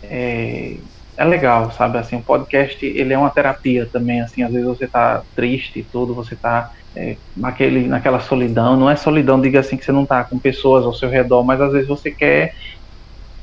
[0.05, 0.77] é,
[1.17, 1.99] é, legal, sabe?
[1.99, 5.83] Assim, o podcast, ele é uma terapia também, assim, às vezes você tá triste e
[5.83, 10.07] tudo, você tá é, naquele, naquela solidão, não é solidão, diga assim, que você não
[10.07, 12.55] tá com pessoas ao seu redor, mas às vezes você quer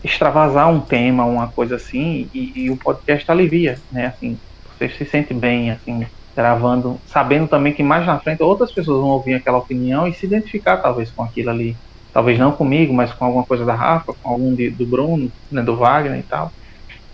[0.02, 4.06] extravasar um tema, uma coisa assim, e, e o podcast alivia, né?
[4.06, 4.40] Assim,
[4.78, 9.10] você se sente bem, assim, gravando, sabendo também que mais na frente outras pessoas vão
[9.10, 11.76] ouvir aquela opinião e se identificar talvez com aquilo ali.
[12.14, 15.62] Talvez não comigo, mas com alguma coisa da Rafa, com algum de, do Bruno, né,
[15.62, 16.52] do Wagner e tal.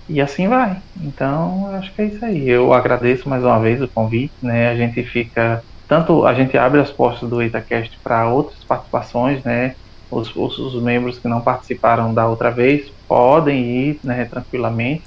[0.08, 0.78] E assim vai.
[1.00, 2.50] Então, acho que é isso aí.
[2.50, 4.70] Eu agradeço mais uma vez o convite, né?
[4.70, 9.76] A gente fica tanto a gente abre as portas do Itacast para outras participações, né?
[10.10, 15.04] Os, os, os, membros que não participaram da outra vez podem ir né, tranquilamente.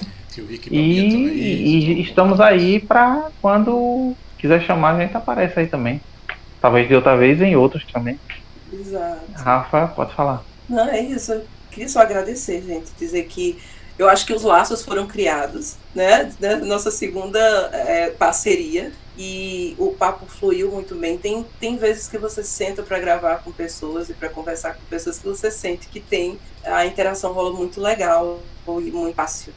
[0.70, 6.00] E, e, estamos aí para quando quiser chamar, a gente aparece aí também.
[6.60, 8.18] Talvez de outra vez em outros também.
[8.72, 9.20] Exato.
[9.34, 10.42] Rafa, pode falar.
[10.68, 11.32] Não, é isso.
[11.32, 12.90] Eu queria só agradecer, gente.
[12.98, 13.58] Dizer que
[13.98, 16.32] eu acho que os laços foram criados, né?
[16.40, 16.56] né?
[16.56, 17.38] Nossa segunda
[17.72, 21.16] é, parceria e o papo fluiu muito bem.
[21.16, 25.18] Tem, tem vezes que você senta para gravar com pessoas e para conversar com pessoas
[25.18, 29.52] que você sente que tem a interação rola muito legal e muito fácil.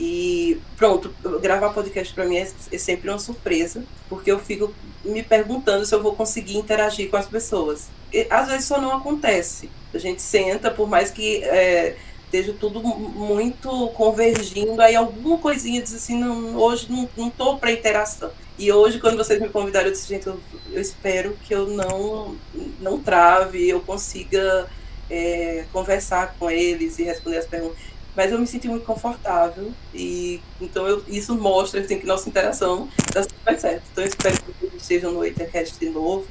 [0.00, 4.72] E pronto, gravar podcast para mim é, é, sempre uma surpresa, porque eu fico
[5.04, 7.90] me perguntando se eu vou conseguir interagir com as pessoas.
[8.10, 9.68] E, às vezes isso não acontece.
[9.92, 15.94] A gente senta, por mais que é, esteja tudo muito convergindo, aí alguma coisinha diz
[15.94, 18.30] assim, não, hoje não, não para interação.
[18.58, 20.40] E hoje, quando vocês me convidaram, eu disse, gente, eu,
[20.72, 22.36] eu espero que eu não,
[22.80, 24.66] não trave, eu consiga
[25.10, 30.40] é, conversar com eles e responder as perguntas mas eu me senti muito confortável e
[30.60, 33.82] então eu, isso mostra assim, que nossa interação está super certo.
[33.92, 36.26] Então eu espero que vocês estejam no Ethercast de novo,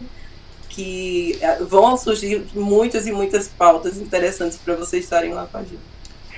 [0.68, 5.62] que eh, vão surgir muitas e muitas pautas interessantes para vocês estarem lá com a
[5.62, 5.80] gente.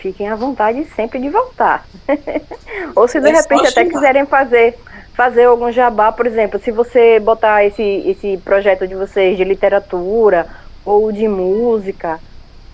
[0.02, 1.88] Fiquem à vontade sempre de voltar.
[2.96, 4.78] Ou se de é repente até quiserem fazer
[5.14, 10.48] fazer algum jabá, por exemplo, se você botar esse, esse projeto de vocês de literatura
[10.84, 12.20] ou de música,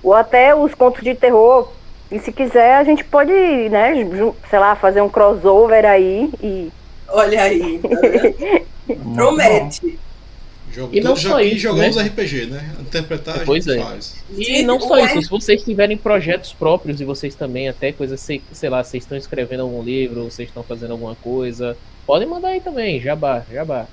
[0.04, 1.70] ou até os contos de terror,
[2.12, 3.94] e se quiser, a gente pode, né,
[4.50, 6.72] sei lá, fazer um crossover aí e.
[7.10, 10.00] Olha aí, tá promete.
[10.72, 12.04] Jogo, e não só isso, jogamos né?
[12.04, 12.76] RPG, né?
[12.80, 13.86] Interpretar pois a gente é.
[13.86, 14.16] faz.
[14.30, 18.42] E não só isso, se vocês tiverem projetos próprios e vocês também até coisas, sei,
[18.52, 21.76] sei lá, vocês estão escrevendo algum livro, vocês estão fazendo alguma coisa,
[22.06, 23.88] podem mandar aí também, jabá, jabá.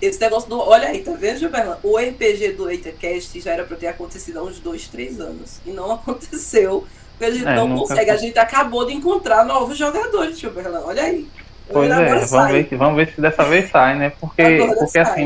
[0.00, 0.60] esse negócio do.
[0.60, 1.76] Olha aí, tá vendo, Gilberto?
[1.82, 5.60] O RPG do EitaCast já era pra ter acontecido há uns dois, três anos.
[5.66, 6.86] E não aconteceu.
[7.20, 8.10] A gente É, não consegue.
[8.10, 10.70] A gente acabou de encontrar novos jogadores, Gilberto.
[10.84, 11.30] Olha aí.
[11.72, 12.52] Pois é, vamos sai.
[12.52, 14.10] ver, se- vamos ver se dessa vez sai, né?
[14.20, 15.12] Porque, Agora porque sai.
[15.12, 15.24] assim,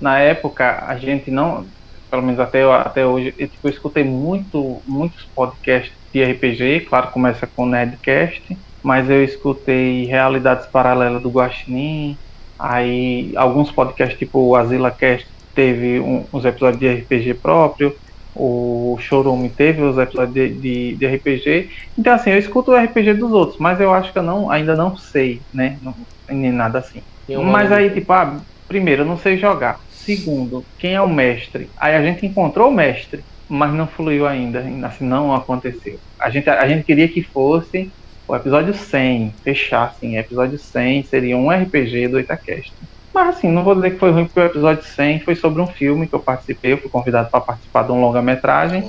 [0.00, 1.68] na época a gente não,
[2.10, 7.10] pelo menos até, até hoje, eu, tipo, eu escutei muito, muitos podcasts de RPG, claro,
[7.12, 8.42] começa com o Nerdcast,
[8.82, 12.18] mas eu escutei Realidades Paralelas do Guaxinim,
[12.58, 17.94] aí alguns podcasts tipo o AsilaCast teve um- uns episódios de RPG próprio,
[18.34, 21.68] o Chorume teve os episódios de, de, de RPG,
[21.98, 24.74] então assim, eu escuto o RPG dos outros, mas eu acho que eu não, ainda
[24.76, 25.78] não sei, né?
[25.82, 25.94] Não,
[26.30, 27.02] nem nada assim.
[27.34, 29.78] Mas aí, tipo, ah, primeiro, eu não sei jogar.
[29.90, 31.72] Segundo, quem é o mestre?
[31.80, 34.64] Aí a gente encontrou o mestre, mas não fluiu ainda.
[34.86, 36.00] Assim, não aconteceu.
[36.20, 37.94] A gente, a gente queria que fosse
[38.26, 40.16] o episódio 100, fechar assim.
[40.16, 42.74] Episódio 100 seria um RPG do Itacast.
[43.14, 45.66] Mas assim, não vou dizer que foi ruim, porque o episódio 100 foi sobre um
[45.66, 46.72] filme que eu participei.
[46.72, 48.82] Eu fui convidado para participar de um longa-metragem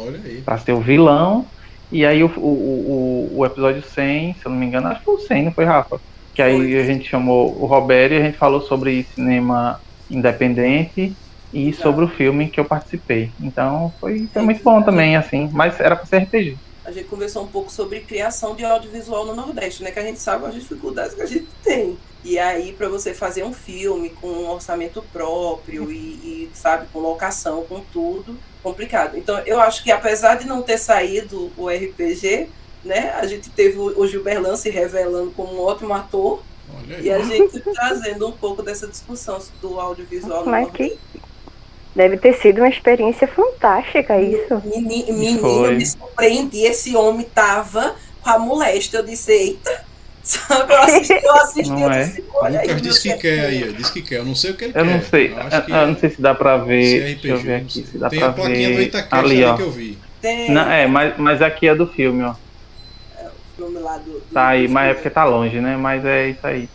[0.45, 1.45] para ser o vilão.
[1.91, 5.06] E aí o, o, o, o episódio 100, se eu não me engano, acho que
[5.06, 6.00] foi o 100, não foi, Rafa?
[6.34, 6.80] Que aí Foi.
[6.80, 9.80] a gente chamou o Roberto e a gente falou sobre cinema
[10.10, 11.16] independente
[11.52, 11.84] e Exato.
[11.84, 13.36] sobre o filme que eu participei.
[13.40, 16.58] Então foi, foi muito bom também, assim, mas era para ser RPG.
[16.86, 19.92] A gente conversou um pouco sobre criação de audiovisual no Nordeste, né?
[19.92, 21.98] Que a gente sabe as dificuldades que a gente tem.
[22.24, 27.00] E aí, para você fazer um filme com um orçamento próprio e, e, sabe, com
[27.00, 29.18] locação, com tudo, complicado.
[29.18, 32.50] Então, eu acho que apesar de não ter saído o RPG,
[32.84, 33.12] né?
[33.12, 36.42] A gente teve o Gilberlan se revelando como um ótimo ator
[36.76, 40.98] Olha e a gente trazendo um pouco dessa discussão do audiovisual no Mas Nordeste.
[41.14, 41.20] que
[41.95, 44.61] deve ter sido uma experiência fantástica isso.
[44.65, 45.76] Meni- Menino, Foi.
[45.76, 46.60] me surpreendi.
[46.65, 48.98] Esse homem tava com a moléstia.
[48.98, 49.84] Eu disse, eita.
[50.24, 52.03] Sabe, eu assisti, eu assisti, Não eu é?
[52.06, 52.68] disse, olha aí.
[52.68, 53.74] Que quer aí.
[53.74, 54.20] Disse que quer.
[54.20, 54.91] Eu não sei o que ele Eu quer.
[54.94, 57.02] não sei, Eu eu, acho que eu não sei se dá para se ver.
[57.02, 58.84] é Deixa eu ver aqui se dá Tem para a plaquinha do ver.
[58.84, 59.56] Itacast Ali, ali ó.
[59.57, 59.98] que eu vi.
[60.22, 62.32] Tem Não, é, mas, mas aqui é do filme, ó.
[62.32, 62.36] o
[63.57, 64.11] filme lá do.
[64.14, 65.76] do- Tá aí, do- mas é porque tá longe, né?
[65.76, 66.70] Mas é isso aí.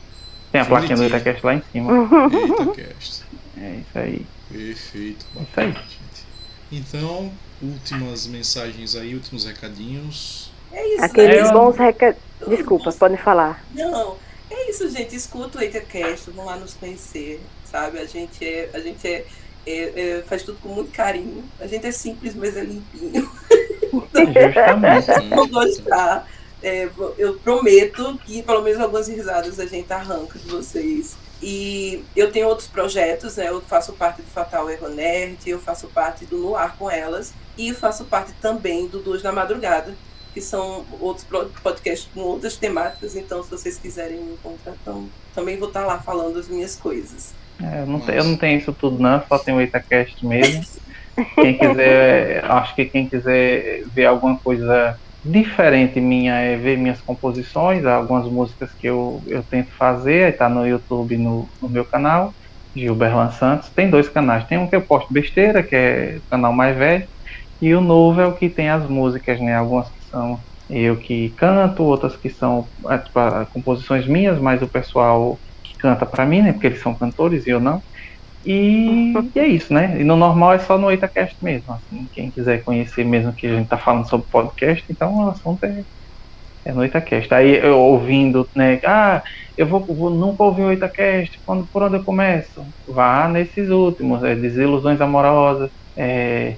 [0.52, 1.04] Tem a plaquinha do.
[1.06, 1.92] Itacast lá em cima.
[2.26, 3.22] Itacast.
[3.62, 4.26] É isso aí.
[4.50, 5.26] Perfeito.
[5.36, 5.44] Aí.
[5.44, 6.26] bacana, gente.
[6.70, 10.50] Então, últimas mensagens aí, últimos recadinhos.
[10.72, 12.20] É isso, Aqueles É, eu- bons recados.
[12.46, 13.64] Desculpa, podem falar.
[13.74, 14.16] Não,
[14.50, 15.16] é isso, gente.
[15.16, 17.98] Escuta o Ethercast, vão lá nos conhecer, sabe?
[17.98, 18.70] A gente é.
[18.72, 19.26] A gente é,
[19.66, 21.42] é- é- faz tudo com muito carinho.
[21.58, 23.30] A gente é simples, mas é limpinho.
[23.92, 25.28] Justamente.
[25.34, 26.28] Vou gostar.
[26.62, 31.16] É, eu prometo que pelo menos algumas risadas a gente arranca de vocês.
[31.40, 33.48] E eu tenho outros projetos, né?
[33.48, 37.32] Eu faço parte do Fatal Erro Nerd, eu faço parte do No Ar com Elas
[37.56, 39.94] e faço parte também do Duas da Madrugada,
[40.34, 41.24] que são outros
[41.62, 43.14] podcasts com outras temáticas.
[43.14, 47.34] Então, se vocês quiserem me encontrar, então, também vou estar lá falando as minhas coisas.
[47.62, 50.64] É, eu, não tenho, eu não tenho isso tudo não, só tenho o Itacast mesmo.
[51.36, 57.84] Quem quiser, acho que quem quiser ver alguma coisa diferente minha é ver minhas composições,
[57.84, 62.34] algumas músicas que eu, eu tento fazer, aí tá no YouTube no, no meu canal,
[62.74, 63.70] Gilberlan Santos.
[63.74, 67.08] Tem dois canais, tem um que eu posto besteira, que é o canal mais velho,
[67.60, 69.54] e o novo é o que tem as músicas, né?
[69.56, 73.18] Algumas que são eu que canto, outras que são é, tipo,
[73.52, 76.52] composições minhas, mas o pessoal que canta pra mim, né?
[76.52, 77.82] Porque eles são cantores e eu não.
[78.50, 80.00] E, e é isso, né?
[80.00, 81.70] E no normal é só no Itacast mesmo.
[81.70, 85.64] Assim, quem quiser conhecer mesmo que a gente tá falando sobre podcast, então o assunto
[85.64, 85.84] é,
[86.64, 87.32] é no Itacast.
[87.34, 88.80] Aí eu ouvindo, né?
[88.86, 89.22] Ah,
[89.54, 92.64] eu vou, vou nunca ouvir o Itacast, quando, por onde eu começo?
[92.86, 96.54] Vá nesses últimos, é, Desilusões Amorosas, é,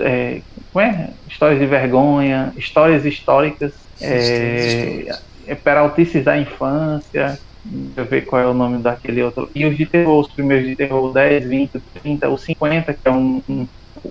[0.00, 0.40] é,
[0.72, 1.10] como é?
[1.28, 5.06] Histórias de vergonha, histórias históricas, é,
[5.46, 7.38] é, Peraltices da Infância,
[7.68, 9.50] Deixa eu ver qual é o nome daquele outro.
[9.54, 13.10] E os de terror, os primeiros de terror, 10, 20, 30, o 50, que é
[13.10, 13.42] um.
[13.48, 13.68] um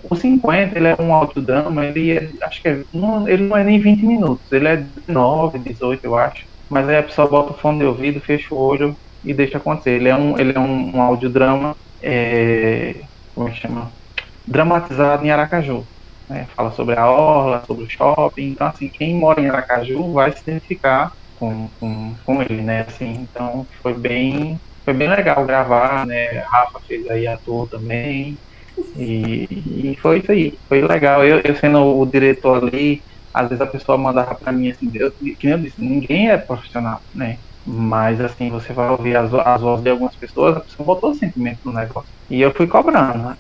[0.10, 3.64] o 50, ele é um audiodrama, ele é, acho que é, não, ele não é
[3.64, 6.46] nem 20 minutos, ele é 19, 18, eu acho.
[6.70, 9.92] Mas aí a pessoa bota o fone de ouvido, fecha o olho e deixa acontecer.
[9.92, 13.92] Ele é um, ele é um, um audiodrama, é, como é que chama?
[14.46, 15.88] Dramatizado em Aracaju.
[16.28, 16.48] né?
[16.56, 18.52] Fala sobre a orla, sobre o shopping.
[18.52, 22.86] Então, assim, quem mora em Aracaju vai se identificar com, com, com ele, né?
[22.88, 26.40] Assim, então foi bem, foi bem legal gravar, né?
[26.40, 28.38] A Rafa fez aí ator também.
[28.96, 29.48] E,
[29.94, 31.24] e foi isso aí, foi legal.
[31.26, 33.02] Eu, eu sendo o diretor ali,
[33.34, 36.38] às vezes a pessoa mandava pra mim assim, eu, que nem eu disse, ninguém é
[36.38, 37.40] profissional, né?
[37.66, 41.60] Mas assim, você vai ouvir as, as vozes de algumas pessoas, a pessoa botou sentimento
[41.66, 42.10] no negócio.
[42.30, 43.38] E eu fui cobrando, né?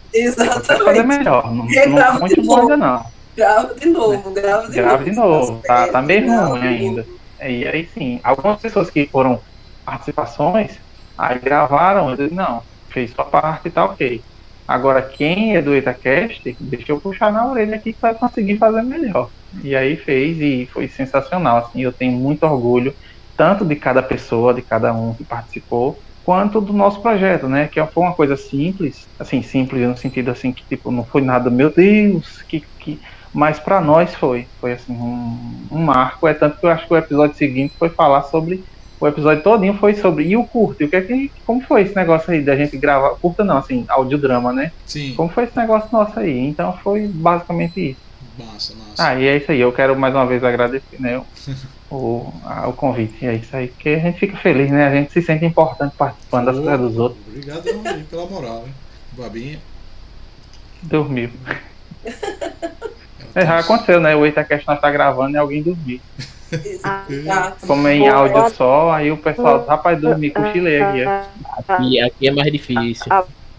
[0.66, 1.08] Pode fazer Exatamente.
[1.08, 2.62] melhor, não, Grava não muito de bom novo.
[2.62, 3.06] ainda não.
[3.36, 5.04] Grava de novo, grava de Grava novo.
[5.04, 7.02] de novo, tá, tá Grava ruim ainda.
[7.02, 7.20] novo.
[7.50, 9.42] E aí sim, algumas pessoas que foram
[9.86, 10.80] participações,
[11.18, 14.24] aí gravaram, eu disse, não, fez sua parte e tá ok.
[14.68, 18.82] Agora, quem é do EitaCast, deixa eu puxar na orelha aqui que vai conseguir fazer
[18.84, 19.30] melhor.
[19.64, 21.58] E aí fez e foi sensacional.
[21.58, 22.94] Assim, eu tenho muito orgulho,
[23.38, 27.68] tanto de cada pessoa, de cada um que participou, quanto do nosso projeto, né?
[27.68, 31.52] Que foi uma coisa simples, assim, simples no sentido assim que tipo não foi nada,
[31.52, 33.00] meu Deus, que, que...
[33.36, 36.26] mas para nós foi, foi assim um, um marco.
[36.26, 38.64] É tanto que eu acho que o episódio seguinte foi falar sobre
[38.98, 40.82] o episódio todinho foi sobre e o curto.
[40.82, 43.58] E o que é que como foi esse negócio aí da gente gravar curta não,
[43.58, 44.72] assim, audiodrama, né?
[44.86, 45.14] Sim.
[45.16, 46.40] Como foi esse negócio nosso aí?
[46.40, 48.00] Então foi basicamente isso.
[48.40, 49.08] Massa, massa.
[49.08, 49.60] Ah, e é isso aí.
[49.60, 51.22] Eu quero mais uma vez agradecer, né?
[51.92, 53.26] o, a, o convite.
[53.26, 54.88] É isso aí, porque a gente fica feliz, né?
[54.88, 57.22] A gente se sente importante participando das coisas dos outros.
[57.28, 58.74] Obrigadão aí pela moral, hein?
[59.12, 59.60] Babinha.
[60.82, 61.30] Dormiu.
[63.36, 64.16] É, já tá- aconteceu, né?
[64.16, 66.00] O Itacast nós tá gravando e alguém dormiu.
[67.10, 67.68] Exato.
[67.68, 71.04] Como é em áudio só, aí o pessoal, rapaz, dormi, cochilei aqui.
[71.06, 71.82] ó.
[71.82, 73.12] E aqui é mais difícil.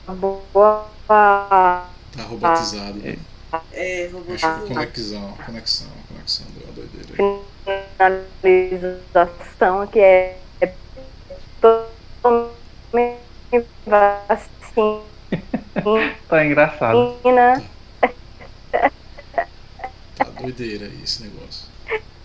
[0.08, 0.86] Boa.
[1.08, 2.94] Tá robotizado.
[2.94, 3.16] né?
[3.72, 4.10] É.
[4.34, 7.08] Acho que conexão, conexão, conexão deu uma doideira.
[7.18, 7.40] aí.
[8.70, 10.38] finalização que é
[11.60, 13.16] tome
[13.86, 15.00] vacina,
[16.28, 17.16] Tá engraçado.
[20.40, 21.66] Doideira aí esse negócio.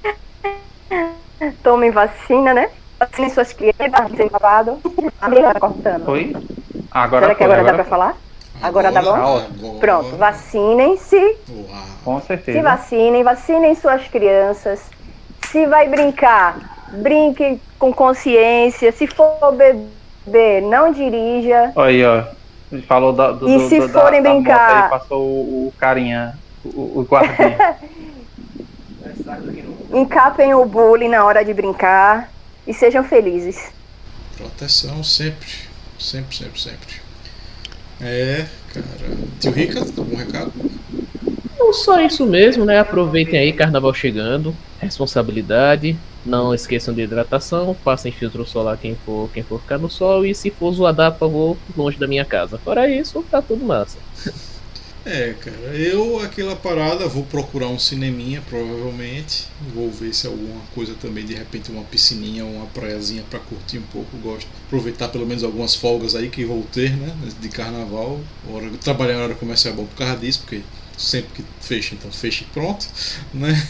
[1.64, 2.70] tome vacina, né?
[3.00, 4.80] Vacine suas crianças, sem babado.
[5.20, 6.06] Amiga, tá cortando.
[6.06, 6.36] Foi?
[6.92, 8.18] Agora Será que foi, agora dá agora pra falar?
[8.62, 9.14] Agora tá bom?
[9.16, 9.48] Agora,
[9.80, 11.38] Pronto, vacinem-se.
[12.04, 12.62] Com se certeza.
[12.62, 14.82] vacinem, vacinem suas crianças.
[15.48, 16.60] Se vai brincar,
[16.94, 18.92] brinque com consciência.
[18.92, 21.72] Se for beber, não dirija.
[21.76, 22.24] Olha aí, ó.
[22.72, 24.84] Ele falou da, do, E do- se do- da- forem da brincar?
[24.84, 27.76] Aí, passou o, o carinha, o, o guardinha.
[29.94, 32.32] Encapem o bullying na hora de brincar
[32.66, 33.72] e sejam felizes.
[34.38, 35.50] Proteção sempre.
[36.00, 37.02] Sempre, sempre, sempre.
[38.00, 39.18] É, cara.
[39.40, 40.52] Tio Rica, algum recado?
[41.60, 42.80] Não só isso mesmo, né?
[42.80, 44.56] Aproveitem aí, carnaval chegando.
[44.80, 45.96] Responsabilidade.
[46.26, 47.76] Não esqueçam de hidratação.
[47.84, 50.26] Passem filtro solar quem for, quem for ficar no sol.
[50.26, 52.58] E se for zoadar, por favor, longe da minha casa.
[52.58, 53.98] Fora isso, tá tudo massa.
[55.04, 59.48] É, cara, eu aquela parada vou procurar um cineminha, provavelmente.
[59.74, 63.84] Vou ver se alguma coisa também, de repente uma piscininha, uma praiazinha pra curtir um
[63.84, 64.16] pouco.
[64.18, 64.48] Gosto.
[64.68, 67.16] Aproveitar pelo menos algumas folgas aí que vou ter, né?
[67.40, 68.20] De carnaval.
[68.48, 70.62] Hora, trabalhar na hora comercial é bom por causa disso, porque
[70.96, 72.88] sempre que fecha, então fecha e pronto,
[73.34, 73.68] né?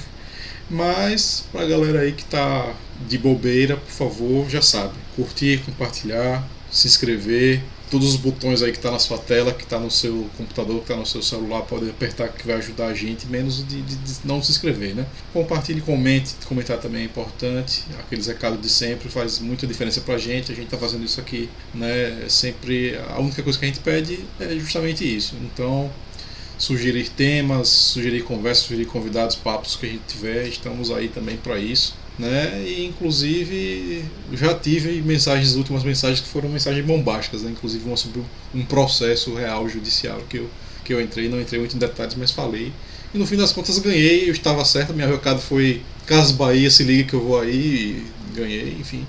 [0.69, 2.73] Mas pra galera aí que tá
[3.07, 7.61] de bobeira, por favor, já sabe, curtir, compartilhar, se inscrever,
[7.91, 10.87] todos os botões aí que tá na sua tela, que tá no seu computador, que
[10.87, 14.13] tá no seu celular, pode apertar que vai ajudar a gente, menos de, de- de
[14.23, 15.05] não se inscrever, né?
[15.33, 20.51] Compartilhe, comente, comentar também é importante, aqueles recados de sempre faz muita diferença pra gente,
[20.51, 22.25] a gente tá fazendo isso aqui, né?
[22.25, 25.35] É sempre a única coisa que a gente pede é justamente isso.
[25.43, 25.91] Então,
[26.57, 31.59] sugerir temas, sugerir conversas, sugerir convidados, papos que a gente tiver, estamos aí também para
[31.59, 31.95] isso.
[32.21, 32.63] Né?
[32.67, 37.49] E inclusive já tive mensagens, últimas mensagens que foram mensagens bombásticas, né?
[37.49, 38.21] inclusive uma sobre
[38.53, 40.47] um processo real judicial que eu,
[40.85, 42.71] que eu entrei, não entrei muito em detalhes, mas falei.
[43.11, 46.83] E no fim das contas ganhei, eu estava certo, minha recado foi Casas Bahia, se
[46.83, 49.03] liga que eu vou aí, e ganhei, enfim.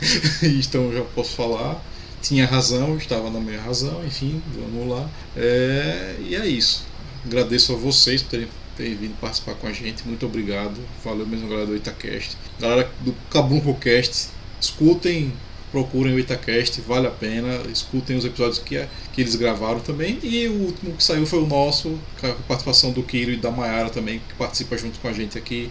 [0.42, 1.84] então já posso falar.
[2.22, 5.06] Tinha razão, estava na minha razão, enfim, vamos lá.
[5.36, 6.86] É, e é isso.
[7.26, 10.06] Agradeço a vocês por terem, terem vindo participar com a gente.
[10.06, 10.80] Muito obrigado.
[11.04, 12.36] Valeu mesmo, galera do Itacast.
[12.60, 14.28] Galera do Cabuncocast,
[14.60, 15.32] escutem,
[15.70, 17.62] procurem o Itacast, vale a pena.
[17.72, 20.18] Escutem os episódios que, que eles gravaram também.
[20.22, 23.50] E o último que saiu foi o nosso, com a participação do Kiro e da
[23.50, 25.70] Mayara também, que participa junto com a gente aqui.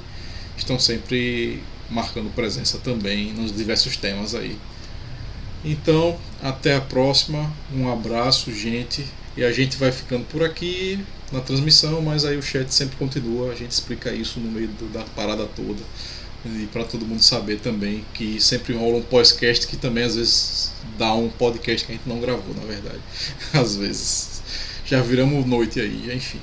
[0.58, 4.58] Estão sempre marcando presença também nos diversos temas aí.
[5.64, 7.52] Então, até a próxima.
[7.74, 9.06] Um abraço, gente.
[9.36, 11.00] E a gente vai ficando por aqui
[11.34, 13.52] na transmissão, mas aí o chat sempre continua.
[13.52, 15.82] A gente explica isso no meio do- da parada toda.
[16.46, 20.72] E para todo mundo saber também que sempre rola um podcast que também às vezes
[20.98, 23.00] dá um podcast que a gente não gravou, na verdade.
[23.54, 24.42] Às vezes.
[24.86, 26.42] Já viramos noite aí, enfim.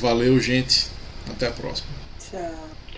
[0.00, 0.86] Valeu, gente.
[1.30, 1.88] Até a próxima.
[2.18, 2.67] Tchau.